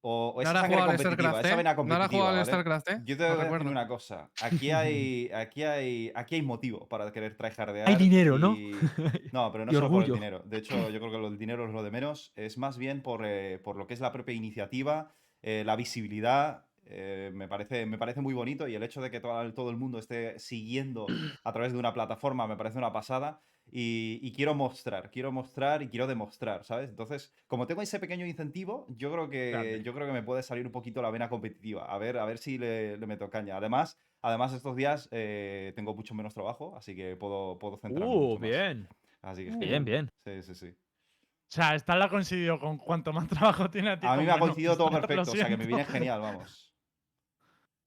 [0.04, 1.56] O, o esa sangre competitiva, esa ¿eh?
[1.56, 2.46] vena competitiva, jugaba al ¿vale?
[2.46, 3.02] StarCraft, ¿eh?
[3.04, 3.70] Yo te voy a decir recuerdo.
[3.70, 4.30] una cosa.
[4.40, 7.88] Aquí hay, aquí hay, aquí hay motivo para querer tryhardear.
[7.88, 8.54] Hay dinero, ¿no?
[8.54, 8.80] y-
[9.32, 10.42] No, pero no solo por el dinero.
[10.44, 12.32] De hecho, yo creo que lo del dinero es lo de menos.
[12.36, 16.66] Es más bien por, eh, por lo que es la propia iniciativa, eh, la visibilidad.
[16.84, 19.70] eh, me, parece, me parece muy bonito y el hecho de que todo, el- todo
[19.70, 23.40] el mundo esté siguiendo a través de una plataforma me parece una pasada.
[23.74, 26.90] Y, y quiero mostrar, quiero mostrar y quiero demostrar, ¿sabes?
[26.90, 29.82] Entonces, como tengo ese pequeño incentivo, yo creo que, Grande.
[29.82, 31.86] yo creo que me puede salir un poquito la vena competitiva.
[31.86, 33.56] A ver, a ver si le, le meto caña.
[33.56, 38.18] Además, además estos días eh, tengo mucho menos trabajo, así que puedo, puedo centrarme Uh,
[38.18, 38.50] mucho más.
[38.50, 38.88] bien.
[39.22, 40.08] Así que Bien, bien.
[40.26, 40.66] Sí, sí, sí.
[40.68, 44.06] O sea, Star la ha coincidido con cuanto más trabajo tiene a ti.
[44.06, 46.71] A mí me ha coincidido todo perfecto, o sea que me viene genial, vamos.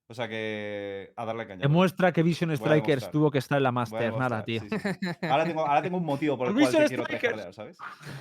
[0.08, 1.62] O sea que a darle caña.
[1.64, 4.62] Demuestra que Vision Strikers tuvo que estar en la Master, demostrar, tío.
[4.62, 5.26] sí, sí, sí.
[5.28, 7.78] Ahora, tengo, ahora tengo un motivo por el cual te quiero tryhardear, ¿sabes?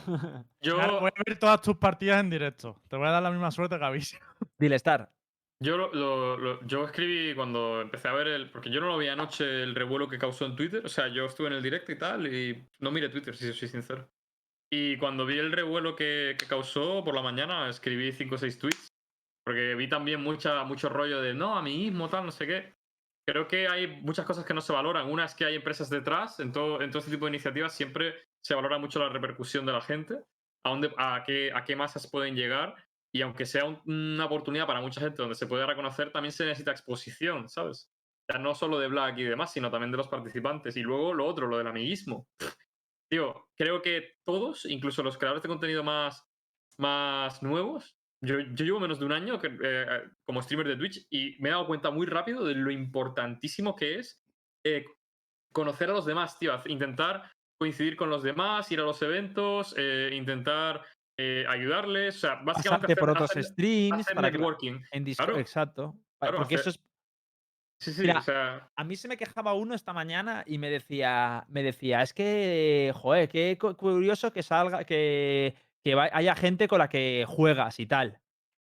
[0.62, 2.80] Yo, voy a ver todas tus partidas en directo.
[2.88, 4.20] Te voy a dar la misma suerte que a Vision.
[4.58, 5.10] Dile, Star.
[5.60, 8.50] Yo, lo, lo- lo- yo escribí cuando empecé a ver el.
[8.50, 10.84] Porque yo no lo vi anoche el revuelo que causó en Twitter.
[10.84, 13.68] O sea, yo estuve en el directo y tal, y no miré Twitter, si soy
[13.68, 14.08] sincero.
[14.70, 18.58] Y cuando vi el revuelo que, que causó por la mañana, escribí 5 o 6
[18.58, 18.93] tweets.
[19.44, 22.74] Porque vi también mucha, mucho rollo de no, amiguismo, tal, no sé qué.
[23.26, 25.10] Creo que hay muchas cosas que no se valoran.
[25.10, 26.40] Una es que hay empresas detrás.
[26.40, 29.72] En todo, en todo este tipo de iniciativas siempre se valora mucho la repercusión de
[29.72, 30.14] la gente.
[30.64, 32.74] A, dónde, a, qué, a qué masas pueden llegar.
[33.12, 36.44] Y aunque sea un- una oportunidad para mucha gente donde se puede reconocer, también se
[36.44, 37.90] necesita exposición, ¿sabes?
[38.28, 40.76] Sea, no solo de Black y demás, sino también de los participantes.
[40.76, 42.26] Y luego lo otro, lo del amiguismo.
[43.10, 46.26] tío, creo que todos, incluso los creadores de contenido más,
[46.78, 49.86] más nuevos, yo, yo llevo menos de un año que, eh,
[50.26, 53.98] como streamer de Twitch y me he dado cuenta muy rápido de lo importantísimo que
[53.98, 54.20] es
[54.64, 54.84] eh,
[55.52, 56.52] conocer a los demás, tío.
[56.66, 60.82] Intentar coincidir con los demás, ir a los eventos, eh, intentar
[61.18, 62.16] eh, ayudarles.
[62.16, 64.80] O sea, básicamente por hacer- otros hacer- streams hacer para que la- networking.
[64.90, 65.26] en Discord.
[65.28, 65.40] Claro.
[65.40, 65.94] Exacto.
[66.20, 66.80] Claro, Porque eso es
[67.80, 70.70] Sí, sí, Mira, o sea, A mí se me quejaba uno esta mañana y me
[70.70, 75.54] decía, me decía, es que, joder, qué cu- curioso que salga, que,
[75.84, 78.18] que haya gente con la que juegas y tal.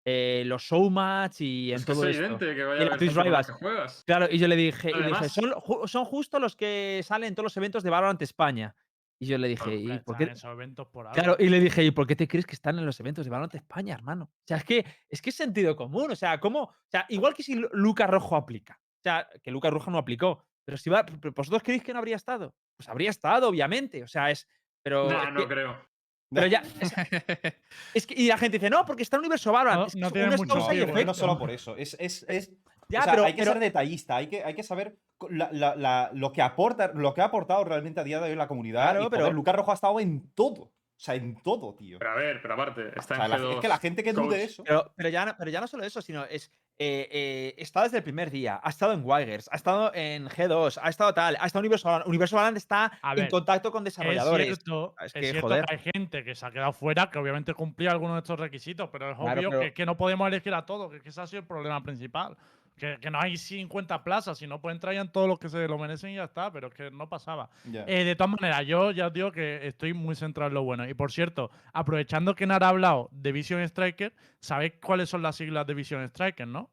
[0.06, 2.24] Eh, los showmatch y en es que todo es esto.
[2.24, 4.02] evidente que vaya Y a haber con la que juegas.
[4.06, 7.02] Claro, y yo le dije, y le dije Además- son, ju- son justo los que
[7.04, 8.74] salen en todos los eventos de Valorant España.
[9.22, 10.24] Y yo le dije, ¿y por qué?
[10.24, 11.14] esos eventos por algo.
[11.14, 13.30] Claro, y le dije, ¿y por qué te crees que están en los eventos de
[13.30, 14.30] Valorant España, hermano?
[14.32, 16.10] O sea, es que es que es sentido común.
[16.10, 16.62] O sea, ¿cómo?
[16.62, 18.80] O sea, igual que si Lu- Luca Rojo aplica.
[18.80, 20.42] O sea, que Luca Rojo no aplicó.
[20.64, 21.04] Pero si va,
[21.36, 22.54] ¿vosotros creéis que no habría estado?
[22.78, 24.02] Pues habría estado, obviamente.
[24.02, 24.48] O sea, es.
[24.82, 25.10] Pero.
[25.10, 25.89] Nah, es no que- creo.
[26.32, 26.62] Pero ya.
[26.80, 26.92] Es,
[27.94, 29.80] es que, y la gente dice, no, porque está en Universo Valorant.
[29.80, 30.54] No- es que no es- tiene mucho
[30.96, 31.76] No, no solo por eso.
[31.76, 32.50] Es, es, es-
[32.88, 34.96] Ya, o sea, pero, hay que pero- ser detallista, hay que, hay que saber
[35.28, 38.36] la- la- la- lo, que aporta, lo que ha aportado realmente a día de hoy
[38.36, 38.82] la comunidad.
[38.90, 40.62] Claro, y, pero- joder, Lucas Rojo ha estado en todo.
[40.62, 41.98] O sea, en todo, tío.
[41.98, 43.54] Pero a ver, pero aparte, está O sea, en la- G2.
[43.54, 44.38] es que la gente que dude coach.
[44.38, 44.64] eso.
[44.64, 46.52] Pero, pero, ya no, pero ya no solo eso, sino es.
[46.82, 50.80] Eh, eh, está desde el primer día, ha estado en Wigers, ha estado en G2,
[50.82, 52.08] ha estado tal, ha estado en Universo Valorant.
[52.08, 54.46] Universo Valorant está A en ver, contacto con Es desarrolladores.
[54.46, 55.66] cierto, Es es que, cierto joder.
[55.66, 58.88] que hay gente que se ha quedado fuera, que obviamente cumplía algunos de estos requisitos,
[58.90, 61.26] pero es Claro, obvio pero- que, que no podemos elegir a todos, que ese ha
[61.26, 62.34] sido el problema principal.
[62.80, 65.76] Que, que no hay 50 plazas, y no pueden traer todos los que se lo
[65.76, 67.50] merecen y ya está, pero es que no pasaba.
[67.86, 70.88] Eh, de todas maneras, yo ya os digo que estoy muy centrado en lo bueno.
[70.88, 75.36] Y por cierto, aprovechando que Nara ha hablado de Vision Striker, ¿sabéis cuáles son las
[75.36, 76.70] siglas de Vision Striker, no?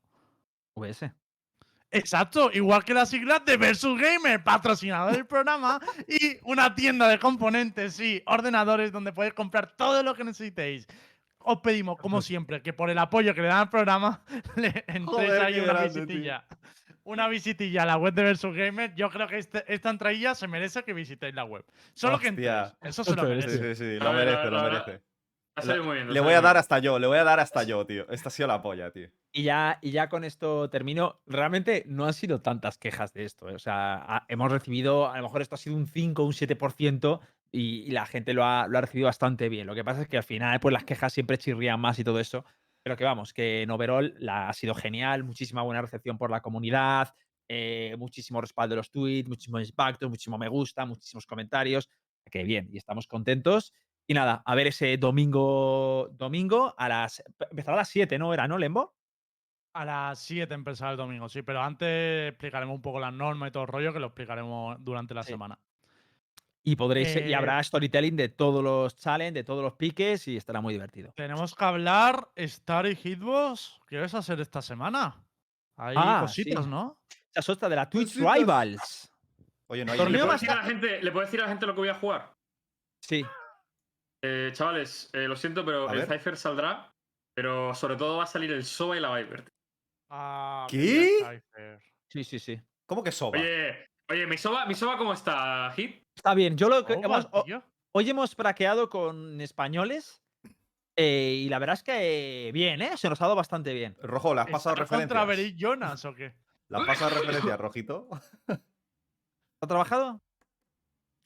[0.76, 1.12] VS.
[1.92, 7.18] Exacto, igual que las siglas de Versus Gamer, patrocinador del programa, y una tienda de
[7.18, 10.88] componentes y ordenadores donde podéis comprar todo lo que necesitéis.
[11.50, 14.22] Os pedimos, como siempre, que por el apoyo que le dan al programa,
[14.56, 16.06] le entréis Joder, ahí una grande, tío.
[16.06, 16.46] visitilla.
[17.04, 18.94] Una visitilla a la web de Versus Gamer.
[18.96, 21.64] Yo creo que este- esta entradilla se merece que visitéis la web.
[21.94, 22.74] Solo que entréis.
[22.82, 23.50] Eso se lo merece.
[23.50, 25.02] Sí, sí, sí, lo merece, lo merece.
[25.56, 26.14] Ha salido muy bien.
[26.14, 28.06] Le voy a dar hasta yo, le voy a dar hasta yo, tío.
[28.12, 29.10] Esta ha sido la polla, tío.
[29.32, 31.22] Y ya, y ya con esto termino.
[31.26, 33.50] Realmente no han sido tantas quejas de esto.
[33.50, 33.56] ¿eh?
[33.56, 36.34] O sea, ha- hemos recibido, a lo mejor esto ha sido un 5 o un
[36.34, 37.22] 7%
[37.52, 39.68] y, y la gente lo ha, lo ha recibido bastante bien.
[39.68, 42.20] Lo que pasa es que al final, pues las quejas siempre chirrían más y todo
[42.20, 42.46] eso.
[42.84, 46.42] Pero que vamos, que en overall la, ha sido genial, muchísima buena recepción por la
[46.42, 47.14] comunidad,
[47.50, 51.90] eh, muchísimo respaldo de los tweets, muchísimos impactos, muchísimo me gusta, muchísimos comentarios.
[52.30, 53.74] Que bien, y estamos contentos.
[54.08, 57.24] Y nada, a ver ese domingo, domingo a las.
[57.52, 58.34] Empezará a las 7, ¿no?
[58.34, 58.96] Era, ¿no, Lembo?
[59.74, 63.52] A las 7 empezará el domingo, sí, pero antes explicaremos un poco las normas y
[63.52, 65.32] todo el rollo que lo explicaremos durante la Sí.
[65.32, 65.60] semana.
[66.68, 70.36] Y podréis, y Eh, habrá storytelling de todos los challenges, de todos los piques y
[70.36, 71.14] estará muy divertido.
[71.16, 73.80] Tenemos que hablar Star y Hitbox.
[73.88, 75.24] ¿Qué vas a hacer esta semana?
[75.78, 76.70] Hay Ah, cositas, sí.
[76.70, 77.00] ¿no?
[77.34, 78.36] Es otra de la Twitch Cositas.
[78.38, 79.12] Rivals.
[79.70, 79.98] Oye, no hay.
[79.98, 81.90] ¿Le puedo, decir a la gente, ¿Le puedo decir a la gente lo que voy
[81.90, 82.34] a jugar?
[83.02, 83.26] Sí.
[84.22, 86.08] Eh, chavales, eh, lo siento, pero A el ver.
[86.20, 86.92] Cypher saldrá,
[87.34, 89.46] pero sobre todo va a salir el Soba y la Viper.
[90.10, 91.42] Ah, ¿Qué?
[92.10, 92.60] Sí, sí, sí.
[92.86, 93.40] ¿Cómo que soba?
[93.40, 96.04] Oye, oye, ¿mi Soba, ¿mi Soba cómo está, Hit?
[96.18, 96.58] Está bien.
[96.58, 97.28] Yo lo que Oba, hemos-
[97.94, 100.22] hoy hemos praqueado con españoles
[100.96, 102.98] eh, y la verdad es que bien, ¿eh?
[102.98, 103.96] Se nos ha dado bastante bien.
[104.02, 105.28] Rojo, ¿le has pasado ¿Está contra referencias?
[105.28, 106.34] Beric Jonas o qué?
[106.70, 108.10] ¿Le has pasado referencias, Rojito?
[109.62, 110.22] ¿Ha trabajado?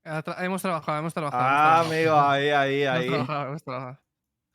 [0.04, 1.44] Ha tra- hemos trabajado, hemos trabajado.
[1.46, 3.06] Ah, hemos amigo, ahí, ahí, ahí.
[3.08, 4.00] hemos trabajado, hemos trabajado.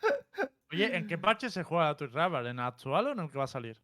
[0.72, 2.46] Oye, ¿en qué parche se juega la Twitch Rival?
[2.48, 3.80] ¿En el actual o en el que va a salir?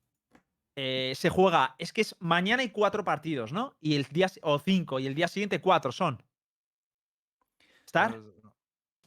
[0.77, 3.77] Eh, se juega, es que es mañana hay cuatro partidos, ¿no?
[3.81, 6.23] Y el día, o cinco, y el día siguiente cuatro son.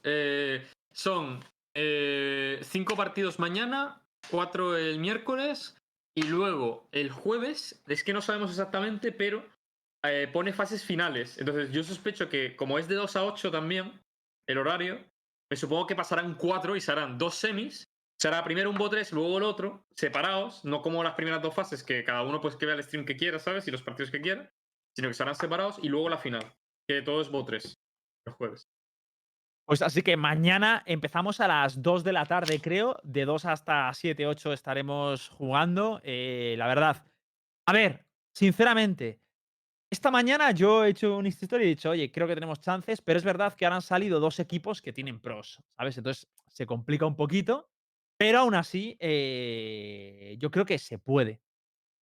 [0.02, 5.76] Eh, son eh, cinco partidos mañana, cuatro el miércoles
[6.14, 9.44] y luego el jueves, es que no sabemos exactamente, pero
[10.04, 11.38] eh, pone fases finales.
[11.38, 14.00] Entonces yo sospecho que como es de 2 a 8 también
[14.46, 15.04] el horario,
[15.50, 17.88] me supongo que pasarán cuatro y serán dos semis.
[18.18, 22.02] Será primero un BO3, luego el otro, separados, no como las primeras dos fases, que
[22.02, 23.68] cada uno pues que vea el stream que quiera, ¿sabes?
[23.68, 24.50] Y los partidos que quiera,
[24.94, 26.54] sino que serán separados y luego la final,
[26.88, 27.74] que todo es BO3,
[28.26, 28.70] el jueves.
[29.66, 32.96] Pues así que mañana empezamos a las 2 de la tarde, creo.
[33.02, 36.00] De 2 hasta 7, 8 estaremos jugando.
[36.04, 37.04] Eh, la verdad.
[37.66, 39.20] A ver, sinceramente,
[39.90, 43.02] esta mañana yo he hecho un historia y he dicho, oye, creo que tenemos chances,
[43.02, 45.98] pero es verdad que ahora han salido dos equipos que tienen pros, ¿sabes?
[45.98, 47.68] Entonces se complica un poquito,
[48.16, 51.40] pero aún así eh, yo creo que se puede.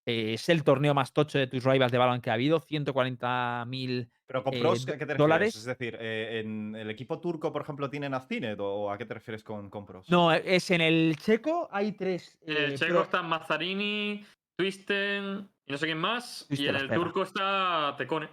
[0.07, 4.11] Eh, es el torneo más tocho de tus rivals de Valorant que ha habido, 140.000
[4.27, 5.19] Pero con eh, pros, do- ¿a qué te refieres?
[5.19, 5.57] dólares.
[5.57, 9.15] Es decir, eh, ¿en el equipo turco, por ejemplo, tienen Azcinet o a qué te
[9.15, 10.09] refieres con, con pros?
[10.11, 12.37] No, es en el checo hay tres.
[12.43, 14.25] En el checo pro- está Mazzarini,
[14.59, 16.47] Twisten y no sé quién más.
[16.51, 16.95] y en el espera.
[17.01, 18.29] turco está Tecone.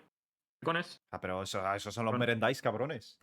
[0.59, 1.01] Tecones.
[1.11, 2.19] Ah, pero eso, esos son los Bueno.
[2.19, 3.17] merendais, cabrones.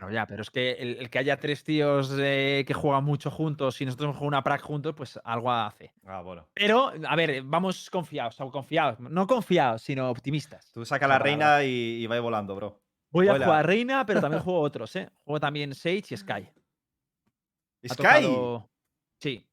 [0.00, 3.30] No, ya, pero es que el, el que haya tres tíos eh, que juegan mucho
[3.30, 5.92] juntos y nosotros hemos jugado una prac juntos, pues algo hace.
[6.06, 6.48] Ah, bueno.
[6.54, 8.98] Pero, a ver, vamos confiados, o confiados.
[9.00, 10.72] No confiados, sino optimistas.
[10.72, 12.80] Tú saca la reina y, y va volando, bro.
[13.10, 15.10] Voy a jugar Reina, pero también juego otros, ¿eh?
[15.24, 16.48] Juego también Sage y Sky.
[17.84, 17.96] ¡Sky!
[17.96, 18.70] tocado-
[19.18, 19.46] Sí.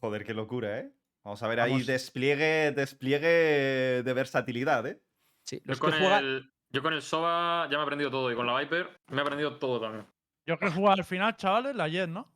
[0.00, 0.90] Joder, qué locura, ¿eh?
[1.24, 5.02] Vamos a ver ahí despliegue, despliegue de versatilidad, ¿eh?
[5.44, 5.56] sí.
[5.58, 6.24] Yo Los con, que juegan.
[6.24, 8.30] el, yo con el Soba ya me he aprendido todo.
[8.30, 10.06] Y con la Viper me he aprendido todo también.
[10.46, 12.32] Yo que jugar al final, chavales, la Jet, ¿no?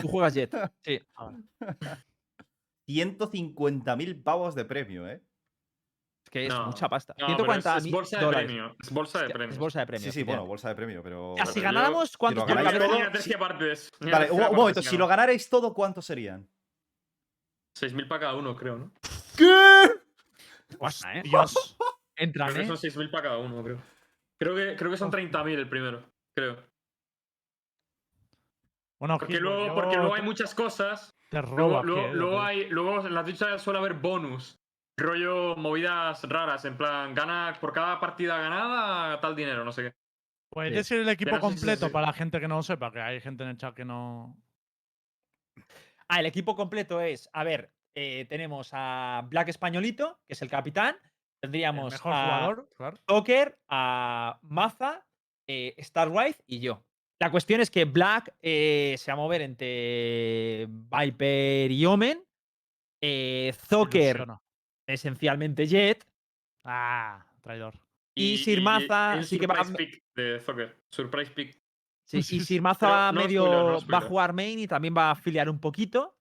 [0.00, 0.54] Tú juegas Jet.
[0.82, 1.00] Sí.
[2.88, 5.22] 150.000 pavos de premio, ¿eh?
[6.24, 7.14] Es que es No, mucha pasta.
[7.18, 8.76] No, pero es, 140 es bolsa de premio.
[8.80, 9.52] Es bolsa de premio.
[9.52, 10.04] Es bolsa de premio.
[10.04, 11.34] Sí, sí, bueno, bolsa de premio, pero.
[11.36, 13.90] Ya, si ganáramos, ¿cuántos que ganáis todo- partes.
[14.00, 16.48] Vale, un, un momento, si si lo ganarais todo, ¿cuántos serían?
[17.78, 18.92] 6.000 para cada uno, creo, ¿no?
[19.36, 19.84] ¿Qué?
[19.84, 21.22] ¿eh?
[21.24, 21.76] Dios.
[22.16, 22.76] Entran, Creo que ¿eh?
[22.76, 23.82] son 6.000 para cada uno, creo.
[24.38, 26.02] Creo que, creo que son 30.000 el primero,
[26.34, 26.56] creo.
[28.98, 31.14] Bueno, Porque Gil, pues luego, yo porque luego hay muchas cosas.
[31.30, 34.58] Te Luego, luego, luego de- hay, luego en la Twitch suele haber bonus.
[34.98, 39.94] Rollo movidas raras, en plan, gana por cada partida ganada tal dinero, no sé qué.
[40.48, 40.76] Puedes Sí.
[40.76, 43.50] decir el equipo completo para la gente que no lo sepa, que hay gente en
[43.50, 44.40] el chat que no.
[46.08, 50.48] Ah, el equipo completo es, a ver, eh, tenemos a Black Españolito, que es el
[50.48, 50.96] capitán.
[51.40, 52.96] Tendríamos mejor a jugador, claro.
[53.08, 55.06] Joker, a Maza,
[55.48, 56.82] eh, Starwife y yo.
[57.20, 62.22] La cuestión es que Black eh, se va a mover entre Viper y Omen.
[63.02, 64.40] Eh, Zoker, Ilusiona.
[64.86, 66.06] esencialmente Jet.
[66.64, 67.74] Ah, traidor.
[68.14, 70.82] Y Sir Maza sí que va pick de Zucker.
[70.90, 71.60] Surprise pick.
[72.06, 72.22] Sí, y.
[72.22, 75.48] Sir Maza no medio spoiler, no va a jugar main y también va a afiliar
[75.50, 76.16] un poquito.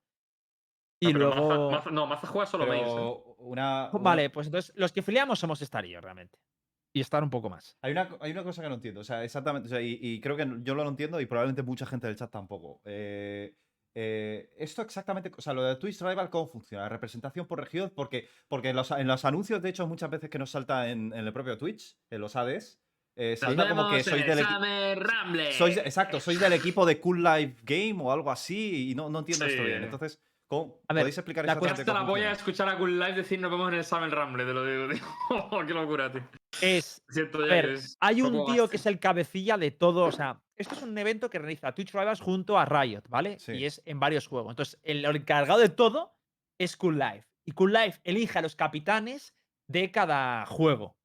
[1.01, 1.72] Y No, pero Maza- luego.
[1.72, 2.66] Maza- no, Maza juega solo.
[2.66, 6.38] Pero una, una- Vale, pues entonces los que afiliamos somos Star y yo, realmente.
[6.93, 7.78] Y estar un poco más.
[7.82, 10.22] Hay una, hay una cosa que no entiendo, o sea, exactamente, o sea, y, y
[10.22, 12.82] creo que yo lo entiendo y probablemente mucha gente del chat tampoco.
[12.86, 13.54] Eh,
[13.98, 16.88] eh, esto exactamente, o sea, lo de Twitch Rival, ¿cómo funciona?
[16.89, 17.91] ¿Representación por región?
[17.96, 21.12] Porque, porque en, los, en los anuncios, de hecho, muchas veces que nos salta en,
[21.14, 22.80] en el propio Twitch, en los ADs,
[23.18, 24.60] eh, salta como que sois del equipo.
[25.86, 29.46] Exacto, sois del equipo de Cool Life Game o algo así y no, no entiendo
[29.46, 29.68] esto Sí.
[29.68, 29.84] bien.
[29.84, 33.14] Entonces, ¿cómo, A ver, ¿podéis explicar la Hasta la voy a escuchar a Cool Live
[33.14, 34.88] decir nos vemos en el Summer Ramble, te lo digo,
[35.60, 35.66] tío.
[35.68, 36.28] Qué locura, tío.
[36.62, 37.02] Es.
[37.10, 39.72] Siento A ya ver, que es hay un tío más- que es el cabecilla de
[39.72, 40.06] todo.
[40.06, 43.39] O sea, esto es un evento que realiza Twitch Rivals junto a Riot, ¿vale?
[43.39, 43.54] Sí.
[43.54, 44.52] Y es en varios juegos.
[44.52, 46.16] Entonces, el encargado de todo
[46.60, 47.28] es Cool Life.
[47.46, 49.36] Y Cool Life elige a los capitanes
[49.68, 50.96] de cada juego.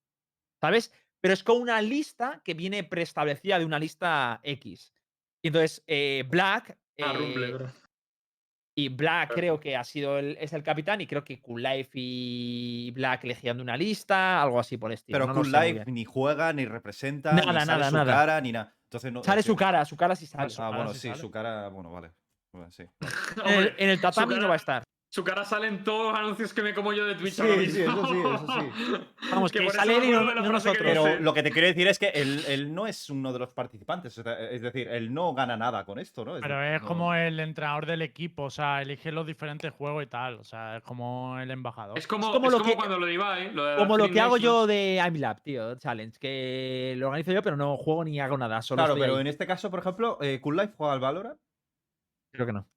[0.61, 0.93] ¿Sabes?
[1.21, 4.93] Pero es con una lista que viene preestablecida de una lista X.
[5.43, 6.79] Y entonces, eh, Black.
[7.03, 7.75] Ah, Rumble, eh, ¿verdad?
[8.75, 11.91] Y Black creo que ha sido el, es el capitán y creo que Cool Life
[11.95, 15.19] y Black elegían de una lista, algo así por el estilo.
[15.19, 18.13] Pero no Cool Life ni juega, ni representa, Nada, ni sale nada, su nada.
[18.13, 18.75] cara, ni nada.
[18.85, 19.23] Entonces no.
[19.23, 19.47] Sale sí.
[19.49, 20.53] su cara, su cara sí sale.
[20.53, 21.21] Ah, cara bueno, sí sale.
[21.21, 22.13] su cara, bueno, vale.
[22.53, 22.85] Bueno, sí.
[23.45, 24.83] En el, en el tatami no va a estar.
[25.13, 27.55] Su cara sale en todos los anuncios que me como yo de Twitch Sí, ahora
[27.57, 29.01] sí, eso sí, eso sí.
[29.33, 30.77] Vamos, que eso sale él y no- que nosotros.
[30.87, 33.53] Pero lo que te quiero decir es que él, él no es uno de los
[33.53, 34.17] participantes.
[34.19, 36.35] Es decir, él no gana nada con esto, ¿no?
[36.41, 40.05] Pero decir, es no- como el entrenador del equipo, o sea, elige los diferentes juegos
[40.05, 40.35] y tal.
[40.37, 41.99] O sea, es como el embajador.
[41.99, 43.99] Es como, Es como es lo como que- cuando lo de Ibai, lo de Como
[43.99, 47.77] lo que hago yo de I'm Lab, tío, Challenge, que lo organizo yo, pero no
[47.77, 48.63] juego ni hago nada.
[48.63, 49.21] Solo Claro, pero ahí.
[49.23, 51.41] en este caso, por ejemplo, eh, Cool Life juega al Valorant.
[52.33, 52.70] Creo que no.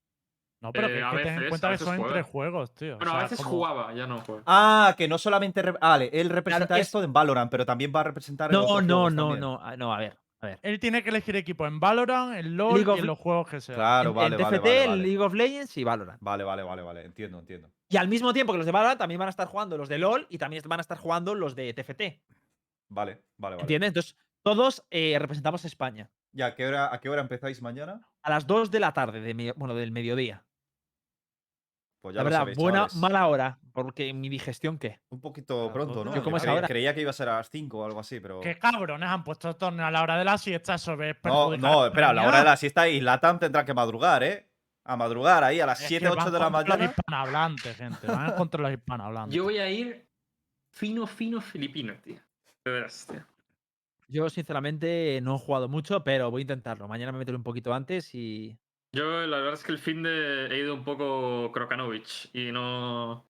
[0.63, 1.97] No, pero Eh, que, es a que ten en veces, cuenta a que veces son
[1.97, 2.09] juega.
[2.17, 2.95] entre juegos, tío.
[2.95, 4.43] o Bueno, a sea, veces como- jugaba, ya no juega.
[4.47, 5.61] Ah, que no solamente.
[5.61, 8.49] re- ah, Vale, él representa Claro, es- esto en Valorant, pero también va a representar
[8.49, 9.39] en No, otros no, no, también.
[9.41, 9.59] no.
[9.61, 10.59] ah, No, a ver, a ver.
[10.63, 13.47] Él tiene que elegir equipo en Valorant, en LoL League of y en los juegos
[13.49, 13.75] que sea.
[13.75, 15.03] Claro, en, vale, en vale, TFT, vale, en vale.
[15.03, 16.17] League of Legends y Valorant.
[16.21, 17.03] Vale, vale, vale, vale.
[17.05, 17.69] Entiendo, entiendo.
[17.89, 19.97] Y al mismo tiempo que los de Valorant también van a estar jugando los de
[19.97, 22.21] LoL y también van a estar jugando los de TFT.
[22.89, 23.61] Vale, vale, vale.
[23.61, 23.89] ¿Entiendes?
[23.89, 26.09] Entonces, todos eh, representamos a España.
[26.35, 28.01] ¿Y a qué, hora, a qué hora empezáis mañana?
[28.23, 30.43] A las 2 de la tarde, de bueno, del mediodía.
[32.03, 32.95] Pues ya La lo verdad, sabéis, buena, chavales.
[32.97, 34.99] mala hora, porque mi digestión, ¿qué?
[35.09, 36.13] Un poquito Claro, pronto, ¿no?
[36.13, 36.67] Yo como creía, ahora.
[36.67, 38.41] creía que iba a ser a las 5 o algo así, pero.
[38.41, 41.15] Qué cabrones han puesto el torneo a la hora de la siesta, ves.
[41.23, 44.49] No, no, espera, a la hora de la siesta y Latam tendrá que madrugar, ¿eh?
[44.83, 46.75] A madrugar ahí a las Es 7, que 8 van de la mañana.
[46.75, 48.05] Los hispanohablantes, gente.
[48.07, 49.33] Van contra los hispanohablantes.
[49.33, 50.05] Yo voy a ir
[50.71, 52.17] fino, fino filipino, tío.
[52.65, 53.25] De veras, tío.
[54.09, 56.85] Yo, sinceramente, no he jugado mucho, pero voy a intentarlo.
[56.89, 58.59] Mañana me meteré un poquito antes y.
[58.93, 63.25] Yo la verdad es que el fin de he ido un poco Krokanovich y no.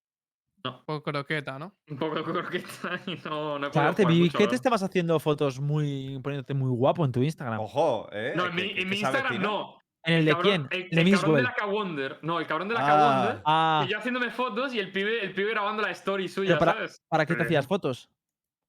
[0.66, 1.74] Un poco croqueta, ¿no?
[1.90, 4.38] Un poco croqueta y no, no he O sea, podido Arte, jugar vi mucho, que
[4.38, 4.54] la te verdad.
[4.56, 6.20] estabas haciendo fotos muy.
[6.24, 7.60] poniéndote muy guapo en tu Instagram.
[7.60, 8.34] Ojo, ¿eh?
[8.36, 9.78] No, en mi, en Instagram no.
[10.06, 10.68] ¿En el de cabrón- quién?
[10.72, 12.20] El, En el el cabrón de la K-Wonder.
[12.24, 12.88] No, el cabrón de la Ah.
[12.88, 13.42] K-Wonder.
[13.46, 16.74] Ah, Y yo haciéndome fotos y el pibe, el pibe grabando la story suya, para-
[16.74, 17.02] ¿sabes?
[17.08, 18.10] ¿para qué te Eh, hacías fotos?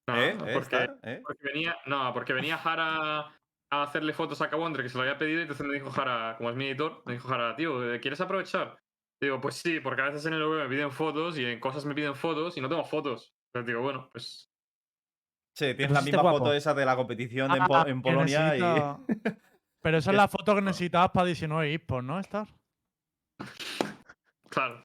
[0.07, 0.29] No, ¿Eh?
[0.45, 0.53] ¿Eh?
[0.53, 0.89] porque?
[1.03, 1.21] ¿Eh?
[1.25, 3.33] porque venía, no, porque venía Jara
[3.71, 6.35] a hacerle fotos a K-Wonder que se lo había pedido y entonces me dijo Jara,
[6.37, 8.77] como es mi editor, me dijo Jara, tío, eh, ¿quieres aprovechar?
[9.21, 11.85] Digo, pues sí, porque a veces en el web me piden fotos y en cosas
[11.85, 13.33] me piden fotos y no tengo fotos.
[13.53, 14.49] Entonces digo, bueno, pues
[15.57, 16.39] Sí, tienes la misma guapo.
[16.39, 18.61] foto esa de la competición en, Ah, Po- en que Polonia y.
[19.81, 22.47] Pero esa es la foto que necesitabas para 19 esports, ¿no, Star?
[24.49, 24.83] claro.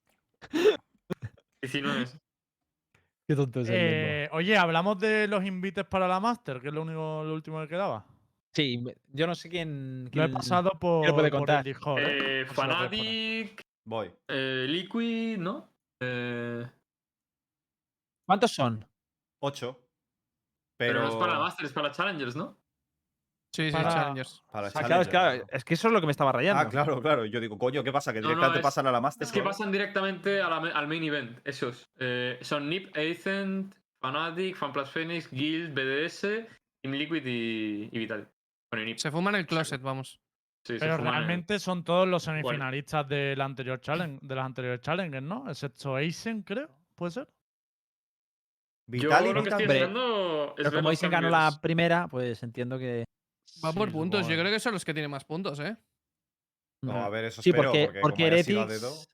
[1.62, 2.06] 19.
[3.28, 3.74] Qué tonto es el.
[3.76, 7.60] Eh, oye, hablamos de los invites para la Master, que es lo único, lo último
[7.62, 8.04] que quedaba.
[8.52, 8.82] Sí,
[9.12, 10.04] yo no sé quién.
[10.12, 11.58] Lo he quién- pasado por, lo puede por contar?
[11.58, 11.98] el Discord.
[12.00, 12.40] ¿eh?
[12.42, 12.46] Eh.
[12.46, 14.10] Fanatic, Voy.
[14.28, 15.68] eh, Liquid, ¿no?
[16.00, 16.66] Eh,
[18.26, 18.84] ¿Cuántos son?
[19.40, 19.80] Ocho.
[20.76, 20.94] pero...
[20.94, 21.02] Pero.
[21.02, 22.56] no es para la Master, es para Challengers, ¿no?
[23.54, 24.44] Sí, sí, Para- Challengers.
[24.50, 26.62] Para Ah, claro, es, claro, es que eso es lo que me estaba rayando.
[26.62, 27.24] Ah, claro, claro.
[27.26, 28.12] Yo digo, coño, ¿qué pasa?
[28.12, 29.24] Que No, no, directamente es- pasan a la Master.
[29.26, 29.44] Es que ¿no?
[29.46, 31.90] pasan directamente a la me- al main event, esos.
[31.98, 36.46] Eh, son Nip, Aethent, Fnatic, FanPlus Phoenix, Guild, BDS,
[36.80, 38.30] Team Liquid y, y Vital.
[38.70, 38.98] Bueno.
[38.98, 40.20] Se fuman el closet, vamos.
[40.64, 45.22] Sí, Pero el- realmente son todos los semifinalistas del anterior challenge, de las anteriores challenges,
[45.22, 45.48] ¿no?
[45.48, 46.68] Excepto Aizen, creo.
[46.94, 47.28] ¿Puede ser?
[48.88, 49.92] Yo Vitality estoy también.
[50.56, 53.04] Pero como dicen ganó la primera, pues entiendo que.
[53.64, 54.28] Va Sí, por puntos.
[54.28, 55.76] Yo creo que son los que tienen más puntos, ¿eh?
[56.84, 59.04] No, a ver, eso Sí, espero, porque, porque, porque Heretics dedo-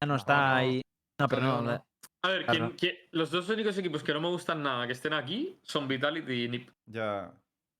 [0.00, 0.82] ya no está ahí.
[1.20, 1.48] No, pero no.
[1.56, 1.70] No, no.
[1.72, 1.84] la-
[2.22, 2.72] A ver, Claro.
[2.76, 5.86] ¿quién- quién- los dos únicos equipos que no me gustan nada que estén aquí son
[5.86, 6.70] Vitality y Nip.
[6.86, 7.32] Ya.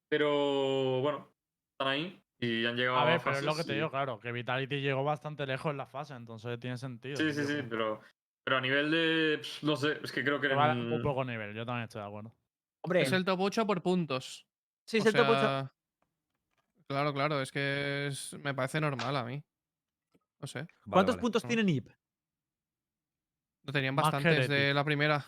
[0.08, 1.28] Pero bueno,
[1.72, 3.90] están ahí y han llegado A ver, a pero es lo que te y- digo,
[3.90, 7.16] claro, que Vitality llegó bastante lejos en la fase, entonces tiene sentido.
[7.16, 8.00] Sí, sí, sí, pero,
[8.44, 9.40] pero a nivel de.
[9.62, 10.48] No sé, es que creo que.
[10.48, 12.34] Que va en- un poco nivel, yo también estoy de acuerdo.
[12.82, 14.46] Hombre, Es el top 8 por puntos.
[14.84, 15.40] sí, O es el top ocho.
[15.40, 15.72] sea,
[16.86, 19.44] Claro, claro, es que es- me parece normal a mí.
[20.40, 20.60] No sé.
[20.60, 21.20] Vale, ¿Cuántos vale.
[21.22, 21.90] puntos tiene NIP?
[23.64, 25.22] Lo tenían bastantes de la primera.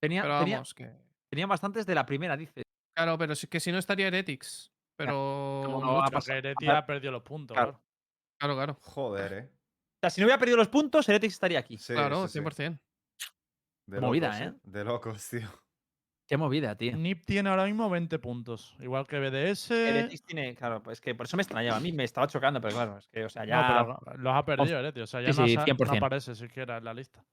[0.00, 0.90] Tenía, Pero tenía, vamos, que.
[1.30, 2.62] Tenía bastantes de la primera, dice.
[2.96, 4.72] Claro, pero es que si no estaría Heretics.
[4.96, 5.62] Pero.
[5.64, 6.78] no, No, porque Ereti pasado.
[6.78, 7.72] ha perdido los puntos, Claro.
[7.72, 7.84] claro.
[8.38, 8.74] Claro, claro.
[8.82, 9.50] Joder, eh.
[9.52, 11.78] O sea, si no hubiera perdido los puntos, Heretics estaría aquí.
[11.78, 12.38] Sí, claro, sí, sí.
[12.40, 12.78] 100%.
[13.86, 14.60] De Movida, locos, ¿eh?
[14.62, 15.48] De locos, tío.
[16.28, 16.96] Qué movida, tío.
[16.96, 19.70] NIP tiene ahora mismo 20 puntos, igual que BDS.
[19.72, 20.54] Heretics tiene.
[20.54, 21.78] Claro, pues que por eso me extrañaba.
[21.78, 23.82] A mí me estaba chocando, pero claro, es que, o sea, ya.
[23.82, 25.96] No, pero los ha perdido Ereti, o sea, ya Sí, no, sí, no 100%.
[25.96, 27.24] aparece siquiera en la lista.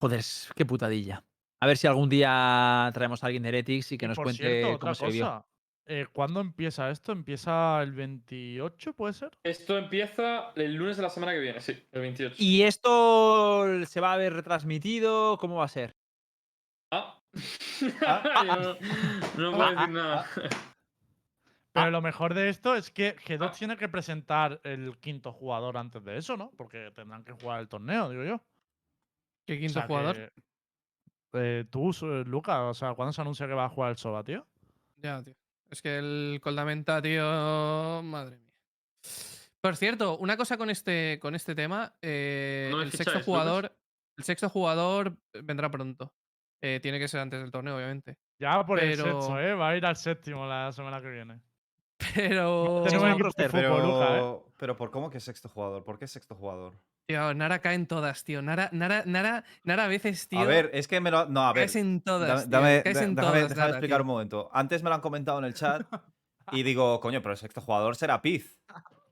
[0.00, 1.22] Joder, es- qué putadilla.
[1.64, 4.24] A ver si algún día traemos a alguien de Heretics y que Y nos por
[4.26, 5.46] cuente cierto, cómo otra se cosa.
[5.86, 7.12] eh, ¿Cuándo empieza esto?
[7.12, 9.30] ¿Empieza el 28, puede ser?
[9.42, 12.36] Esto empieza el lunes de la semana que viene, sí, el 28.
[12.38, 15.38] ¿Y esto se va a ver retransmitido?
[15.38, 15.96] ¿Cómo va a ser?
[16.92, 17.18] Ah.
[18.02, 18.76] Ah,
[19.38, 20.26] no, no puedo ah, decir nada.
[21.72, 26.04] Pero lo mejor de esto es que G2 tiene que presentar el quinto jugador antes
[26.04, 26.50] de eso, ¿no?
[26.58, 28.42] Porque tendrán que jugar el torneo, digo yo.
[29.46, 30.16] ¿Qué O quinto sea jugador?
[30.16, 30.53] que-
[31.34, 34.22] eh, tú, Su- Lucas, o sea, ¿cuándo se anuncia que va a jugar el Soba,
[34.24, 34.46] tío?
[34.96, 35.34] Ya, tío.
[35.70, 37.22] Es que el Coldamenta, tío.
[38.02, 38.52] Madre mía.
[39.60, 41.94] Por cierto, una cosa con este, con este tema.
[42.02, 43.74] eh, ¿No me el sexto jugador.
[44.16, 46.12] El sexto jugador vendrá pronto.
[46.62, 48.16] Eh, tiene que ser antes del torneo, obviamente.
[48.38, 49.54] Ya por el Pero- sexto, ¿eh?
[49.54, 51.40] Va a ir al séptimo la semana que viene.
[52.14, 52.84] Pero.
[52.86, 52.90] ¿eh?
[53.50, 55.84] Pero, pero ¿por cómo que sexto jugador?
[55.84, 56.74] ¿Por qué sexto jugador?
[57.06, 58.40] Tío, Nara cae en todas, tío.
[58.40, 60.40] Nara, Nara, Nara, Nara a veces, tío.
[60.40, 61.26] A ver, es que me lo.
[61.26, 61.62] No, a ver.
[61.64, 62.28] caes en todas.
[62.28, 64.02] Dame, tío, dame- caes da- en déjame, todas, déjame Nara, explicar tío.
[64.02, 64.50] un momento.
[64.54, 65.82] Antes me lo han comentado en el chat
[66.52, 68.58] y digo, coño, pero el sexto jugador será Piz,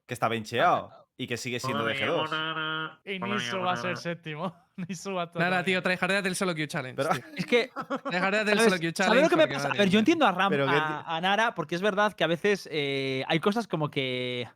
[0.06, 2.98] que está bencheado y que sigue siendo de G2.
[3.04, 4.54] Y Nisu va a ser séptimo.
[4.76, 6.96] Nisu va a estar Nara, tío, tryhardeate del solo Q challenge.
[6.96, 7.24] Pero- tío.
[7.36, 7.70] Es que.
[8.08, 8.94] Tryhardeate del ¿Sabes, solo Q challenge.
[9.04, 9.68] ¿sabes lo que me pasa?
[9.68, 13.22] A ver, yo entiendo a Ram, a Nara, porque es verdad que a veces eh,
[13.28, 14.48] hay cosas como que.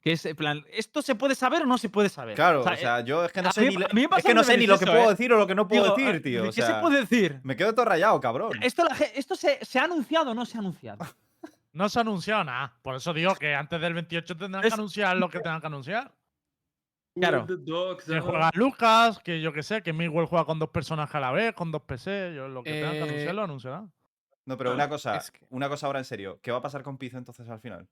[0.00, 2.34] Que es en plan, ¿esto se puede saber o no se puede saber?
[2.34, 4.66] Claro, o sea, yo es que no sé mí- ni, es que no sé ni
[4.66, 5.10] lo que eso, puedo ¿eh?
[5.10, 6.42] decir o lo que no puedo digo, decir, eh, tío.
[6.42, 7.40] ¿de O ¿Qué se puede decir?
[7.42, 8.52] Me quedo todo rayado, cabrón.
[8.62, 11.04] ¿Esto, la esto se, se ha anunciado o no se ha anunciado?
[11.72, 12.72] No se ha anunciado nada.
[12.82, 16.12] Por eso digo que antes del 28 tendrán que anunciar lo que tengan que anunciar.
[17.14, 17.46] Claro.
[17.46, 21.30] Que juega Lucas, que yo que sé, que Miguel juega con dos personajes a la
[21.30, 22.32] vez, con dos PC.
[22.34, 23.92] Yo lo que tengan que Eh, anunciar lo anunciarán.
[24.46, 26.40] No, pero una cosa, es que- una cosa ahora en serio.
[26.42, 27.86] ¿Qué va a pasar con Piz entonces al final?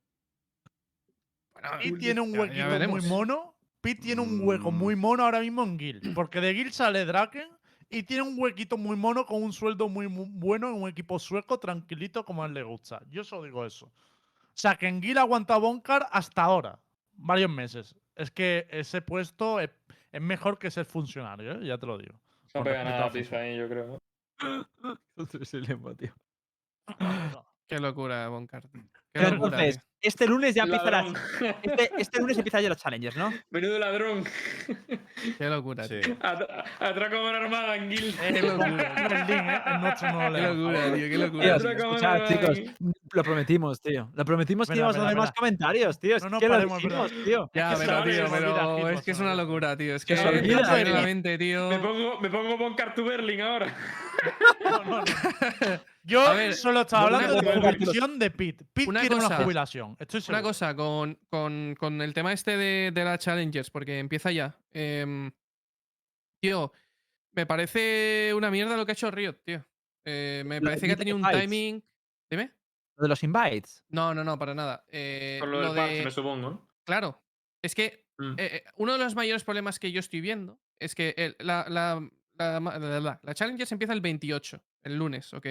[1.61, 3.54] Bueno, Pete tiene un ya- ya huequito muy mono.
[3.80, 4.76] Pete tiene un hueco Mm.
[4.78, 6.14] muy mono ahora mismo en Guild.
[6.14, 7.48] Porque de Guild sale Draken
[7.90, 11.18] y tiene un huequito muy mono con un sueldo muy, mu- bueno en un equipo
[11.18, 13.00] sueco tranquilito como a él le gusta.
[13.09, 13.86] Yo solo digo eso.
[13.86, 16.78] O sea, que en Guild aguanta Bonkar hasta ahora.
[17.12, 17.94] Varios meses.
[18.16, 19.70] Es que ese puesto es,
[20.12, 21.66] es mejor que ser funcionario, ¿eh?
[21.66, 22.20] ya te lo digo.
[22.54, 23.98] No pega nada a ahí, yo creo.
[25.40, 26.12] Es el emo, tío.
[26.86, 27.44] funcionario.
[27.68, 28.64] Qué locura, Boncart.
[28.72, 28.80] Qué
[29.12, 29.82] Pero locura, entonces, tío.
[30.00, 31.06] este lunes ya las,
[31.62, 33.32] este, este lunes empieza ya los challenges, ¿no?
[33.50, 34.24] Menudo ladrón.
[35.38, 36.00] Qué locura, Sí.
[36.00, 36.14] tío.
[36.20, 38.14] Atra- Atraco a mano armada en Guild.
[38.22, 39.62] Eh, Berlín, ¿eh?
[39.98, 40.94] Qué locura, tío.
[40.94, 41.56] Qué Tío, locura.
[41.56, 42.60] Otra escuchad, cámara chicos.
[43.12, 44.11] Lo prometimos, tío.
[44.14, 45.34] Lo prometimos que íbamos a verdad, hacer más verdad.
[45.36, 46.16] comentarios, tío.
[46.16, 47.50] Es No nos que lo dijimos, tío.
[47.54, 49.94] Ya, que pero tío, se me pero es que es se una locura, tío.
[49.94, 51.68] Es Que que se olvida, la mente, tío.
[51.68, 53.74] Me pongo, me pongo Cartu Berlin ahora.
[54.64, 55.04] No, no, no.
[56.02, 58.64] Yo A ver, solo estaba una hablando de cosa- jubilación de Pete.
[58.72, 59.96] Pete Una quiere una cosa- jubilación.
[59.98, 60.38] Estoy seguro.
[60.38, 64.56] Una cosa, con, con, con el tema este de, de la Challengers, porque empieza ya.
[64.72, 65.30] em,
[66.42, 66.72] tío,
[67.32, 69.64] me parece una mierda lo que ha hecho Riot, tío.
[70.04, 71.84] Eh, me Lo parece que ha tenido un timing.
[72.30, 72.52] Dime.
[72.99, 73.84] Lo de los invites.
[73.88, 74.84] No, no, no, para nada.
[74.88, 76.68] Eh, Con lo lo del parche, de- me supongo.
[76.84, 77.22] Claro.
[77.62, 78.32] Es que Mm.
[78.32, 81.64] eh, eh, uno de los mayores problemas que yo estoy viendo es que el- la,
[81.68, 82.01] la,
[82.34, 83.20] la, la-
[83.72, 85.46] empieza el 28, el lunes, ¿ok?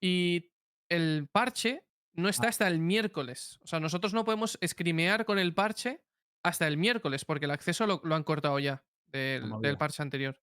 [0.00, 0.50] Y
[0.88, 1.84] el parche
[2.14, 3.58] no está hasta el miércoles.
[3.62, 6.00] O sea, nosotros no podemos screamear con el parche
[6.42, 10.40] hasta el miércoles, porque el acceso lo, lo han cortado ya del, del parche anterior.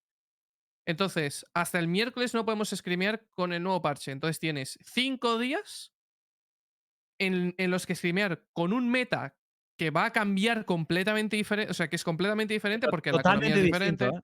[0.87, 4.11] Entonces, hasta el miércoles no podemos screamear con el nuevo parche.
[4.11, 5.93] Entonces tienes cinco días
[7.19, 9.35] en, en los que streamear con un meta
[9.79, 13.49] que va a cambiar completamente diferente, o sea, que es completamente diferente porque la economía
[13.49, 14.05] es distinto, diferente.
[14.05, 14.21] ¿eh?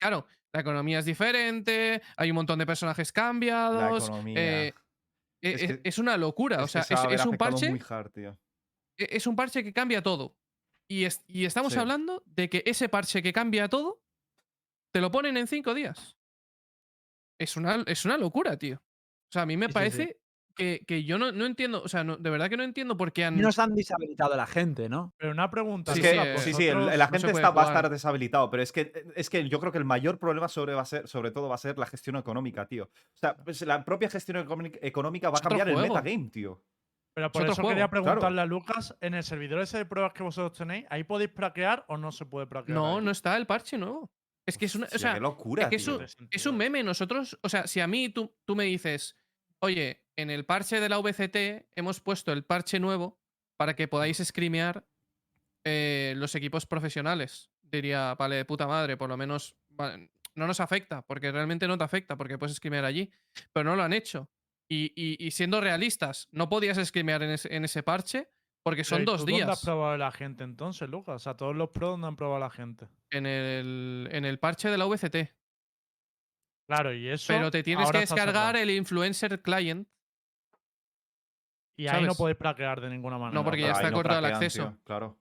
[0.00, 4.10] Claro, la economía es diferente, hay un montón de personajes cambiados.
[4.26, 4.72] eh,
[5.42, 6.90] e- Es es, que- es una locura, o sea, es,
[7.26, 8.34] un parche, hard, e-
[9.10, 10.36] es un parche que cambia todo.
[10.90, 11.78] Y, es- y estamos Sí.
[11.78, 14.02] hablando de que ese parche que cambia todo,
[14.92, 16.16] te lo ponen en cinco días.
[17.38, 18.76] Es una, es una locura, tío.
[18.76, 19.72] O sea, a mí me Sí,
[20.06, 20.16] sí.
[20.58, 23.12] Que, que yo no, no entiendo, o sea, no- de verdad que no entiendo por
[23.12, 23.38] qué han...
[23.38, 25.14] Y nos han deshabilitado a la gente, ¿no?
[25.16, 25.94] Pero una pregunta.
[25.94, 28.72] Sí, que, sí, eh, sí, sí, el, agente está, va a estar deshabilitado, pero es
[28.72, 31.48] que, es que yo creo que el mayor problema sobre, va a ser, sobre todo
[31.48, 32.84] va a ser la gestión económica, tío.
[32.84, 36.60] O sea, pues la propia gestión económica- va a cambiar el metagame, tío.
[37.14, 38.04] Pero por eso juego, quería claro.
[38.04, 41.84] preguntarle a Lucas, en el servidor ese de pruebas que vosotros tenéis, ¿ahí podéis praquear
[41.88, 42.76] o no se puede praquear?
[42.76, 43.04] No, ahí?
[43.04, 44.10] no está el parche nuevo.
[44.46, 44.86] Es que es una.
[44.86, 45.98] O sea, qué locura, es que es tío.
[45.98, 46.82] un, es un meme.
[46.82, 49.16] Nosotros, o sea, si a mí tú, tú me dices,
[49.60, 53.18] oye, en el parche de la VCT hemos puesto el parche nuevo
[53.56, 54.86] para que podáis screamear
[55.64, 57.50] eh, los equipos profesionales.
[57.62, 61.76] Diría, vale, de puta madre, por lo menos vale, no nos afecta, porque realmente no
[61.76, 63.10] te afecta, porque puedes screamear allí.
[63.52, 64.30] Pero no lo han hecho.
[64.70, 68.28] Y, y- y siendo realistas, no podías screamear en ese, en ese parche
[68.62, 69.64] porque son ¿y dos tú ¿Dónde has días.
[69.64, 71.16] probado la gente entonces, Lucas?
[71.16, 72.86] O sea, todos los pros ¿dónde han probado la gente.
[73.10, 75.16] En el, en el parche de la VCT.
[76.68, 77.26] Claro, y eso.
[77.32, 79.88] Pero te tienes que descargar el influencer client.
[81.76, 82.18] Y ahí no ¿sabes?
[82.18, 83.34] podéis praquear de ninguna manera.
[83.34, 84.68] No, porque ya está no cortado el acceso.
[84.68, 85.16] tío, Claro.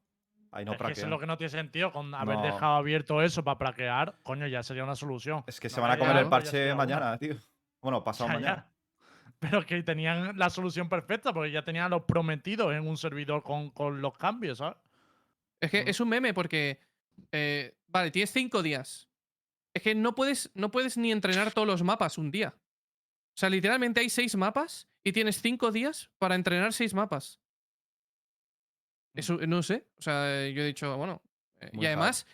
[0.51, 2.43] Ahí no es que eso es lo que no tiene sentido con haber No.
[2.43, 4.17] dejado abierto eso para praquear.
[4.23, 5.43] Coño, ya sería una solución.
[5.47, 7.35] Es que se van a me comer el parche mañana, tío.
[7.81, 8.39] Bueno, pasado Ya, ya.
[8.39, 8.67] mañana.
[9.39, 13.69] Pero que tenían la solución perfecta porque ya tenían los prometidos en un servidor con,
[13.69, 14.77] con los cambios, ¿sabes?
[15.61, 15.87] Es que Mm.
[15.89, 16.79] es un meme porque.
[17.31, 19.06] eh, vale, tienes cinco días.
[19.77, 22.55] Es que no puedes, no puedes ni entrenar todos los mapas un día.
[22.57, 27.39] O sea, literalmente hay seis mapas y tienes cinco días para entrenar seis mapas.
[29.13, 29.19] Mm.
[29.19, 29.87] Eso no sé.
[29.97, 31.21] O sea, yo he dicho, bueno.
[31.59, 32.25] eh, Muy y además,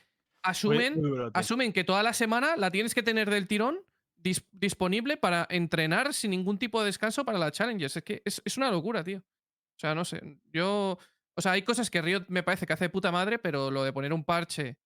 [0.42, 3.80] asumen, muy asumen que toda la semana la tienes que tener del tirón
[4.18, 7.98] dis- disponible para entrenar sin ningún tipo de descanso para las challenges.
[7.98, 9.20] Es que es, es una locura, tío.
[9.20, 10.40] O sea, no sé.
[10.52, 10.98] Yo.
[11.36, 13.84] O sea, hay cosas que Riot me parece que hace de puta madre, pero lo
[13.84, 14.78] de poner un parche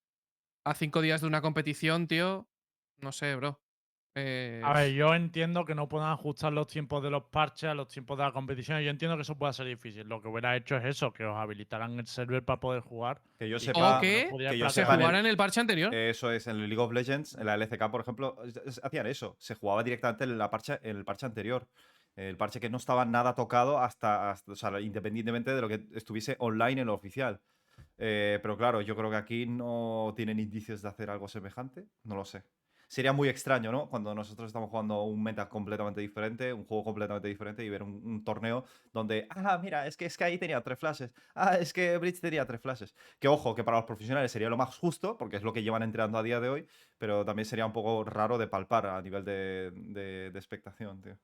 [0.69, 2.47] a cinco días de una competición, tío.
[2.97, 3.59] No sé, bro.
[4.19, 7.75] Eh, A ver, yo entiendo que no puedan ajustar los tiempos de los parches a
[7.75, 8.81] los tiempos de la competición.
[8.81, 10.07] Yo entiendo que eso pueda ser difícil.
[10.07, 13.21] Lo que hubiera hecho es eso, que os habilitaran el server para poder jugar.
[13.37, 13.99] Que yo sepa.
[13.99, 15.93] o que, no podía que yo se sepa en el- jugara en el parche anterior.
[15.93, 18.37] Eso es, en el League of Legends, en la LCK, por ejemplo,
[18.81, 19.35] hacían eso.
[19.37, 21.67] Se jugaba directamente en, la parche, en el parche anterior.
[22.15, 25.85] El parche que no estaba nada tocado hasta, hasta- o sea, independientemente de lo que
[25.93, 27.39] estuviese online en lo oficial.
[27.97, 31.87] Eh, pero claro, yo creo que aquí no tienen indicios de hacer algo semejante.
[32.03, 32.43] No lo sé.
[32.89, 33.89] Sería muy extraño, ¿no?
[33.89, 38.23] Cuando nosotros estamos jugando un meta completamente diferente, un juego completamente diferente y ver un,
[38.23, 38.63] torneo
[38.93, 41.11] donde, ah, mira, es que, es que ahí tenía tres flashes.
[41.35, 42.95] Ah, es que Bridge tenía tres flashes.
[43.19, 45.83] Que ojo, que para los profesionales sería lo más justo, porque es lo que llevan
[45.83, 46.67] entrenando a día de hoy,
[46.97, 51.17] pero también sería un poco raro de palpar a nivel de, de, de expectación, tío.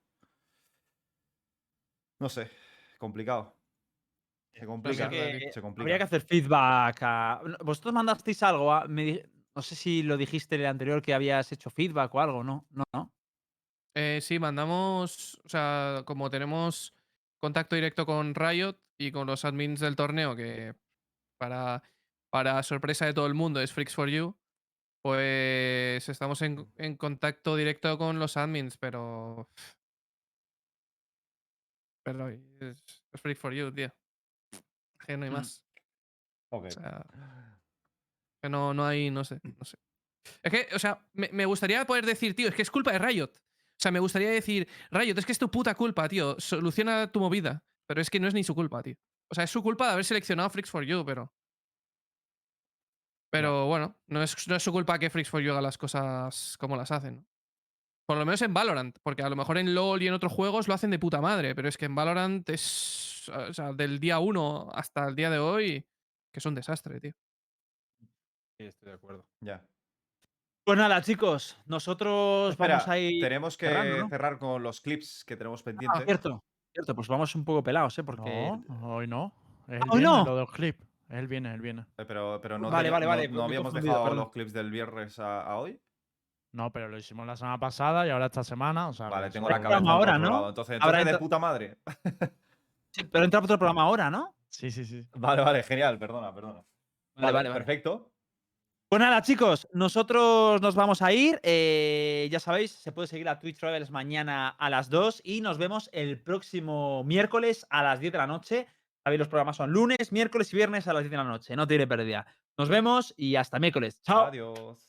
[2.18, 2.50] No sé,
[2.98, 3.56] complicado.
[4.54, 5.82] Se complica, que se complica.
[5.82, 6.98] Habría que hacer feedback.
[7.02, 8.72] a- Vosotros mandasteis algo.
[8.72, 9.22] a- me di-
[9.56, 12.66] No sé si lo dijiste en el anterior que habías hecho feedback o algo, ¿no?
[12.70, 13.12] No, no.
[13.96, 16.92] Eh, sí, mandamos, o sea, como tenemos
[17.40, 20.74] contacto directo con Riot y con los admins del torneo, que
[21.38, 21.82] para,
[22.32, 24.36] para sorpresa de todo el mundo es Freaks for You,
[25.04, 29.48] pues estamos en, en contacto directo con los admins, pero.
[32.04, 32.40] Pero es,
[33.12, 33.92] es free for you, tío.
[35.06, 35.34] Que no hay Mm.
[35.34, 35.62] más.
[36.52, 36.66] Ok.
[36.66, 37.06] O sea,
[38.42, 39.78] que no, no hay, no sé, no sé.
[40.42, 42.98] Es que, o sea, me, me gustaría poder decir, tío, es que es culpa de
[42.98, 43.30] Riot.
[43.34, 46.36] O sea, me gustaría decir, Riot, es que es tu puta culpa, tío.
[46.38, 47.64] Soluciona tu movida.
[47.86, 48.94] Pero es que no es ni su culpa, tío.
[49.30, 51.34] O sea, es su culpa de haber seleccionado Freaks for You, pero.
[53.30, 56.56] Pero bueno, no es, no es su culpa que Freaks for You haga las cosas
[56.58, 57.16] como las hacen.
[57.16, 57.26] ¿no?
[58.06, 60.68] Por lo menos en Valorant, porque a lo mejor en LoL y en otros juegos
[60.68, 63.28] lo hacen de puta madre, pero es que en Valorant es.
[63.28, 65.80] O sea, del día 1 hasta el día de hoy,
[66.30, 67.12] que es un desastre, tío.
[68.58, 69.24] Sí, estoy de acuerdo.
[69.40, 69.62] Ya.
[70.64, 73.22] Pues nada, chicos, nosotros Espera, vamos a ir.
[73.22, 74.08] tenemos que cerrando, ¿no?
[74.08, 76.04] cerrar con los clips que tenemos Ah, pendientes.
[76.04, 78.04] cierto, cierto, pues vamos un poco pelados, ¿eh?
[78.04, 78.30] Porque.
[78.68, 79.32] No, hoy no.
[79.66, 80.24] Ah, hoy viernes, no.
[80.26, 80.84] lo de los clips.
[81.10, 81.82] Él viene, él viene.
[81.98, 84.18] Eh, Pero, pero no, Vale, vale, no- vale, no, he habíamos dejado perdón.
[84.18, 85.78] los clips del viernes a, a hoy.
[86.54, 88.88] No, pero lo hicimos la semana pasada y ahora esta semana.
[88.88, 90.30] O sea, Vale, tengo la cabeza en ahora, ¿no?
[90.30, 90.48] lado.
[90.50, 91.78] Entonces, Ahora entonces de entra- puta madre.
[92.92, 94.36] Sí, pero entra otro programa ahora, ¿no?
[94.48, 95.04] Sí, sí, sí.
[95.16, 96.62] Vale, vale, genial, perdona, perdona.
[97.16, 97.52] Vale, vale, vale.
[97.52, 98.12] Perfecto.
[98.88, 101.40] Pues nada, chicos, nosotros nos vamos a ir.
[101.42, 105.58] eh, ya sabéis, se puede seguir a Twitch Travels mañana a las 2 y nos
[105.58, 108.68] vemos el próximo miércoles a las 10 de la noche.
[109.02, 111.56] Sabéis, los programas son lunes, miércoles y viernes a las 10 de la noche.
[111.56, 112.24] No tiene pérdida.
[112.56, 114.00] Nos vemos y hasta miércoles.
[114.02, 114.26] Chao.
[114.26, 114.88] Adiós.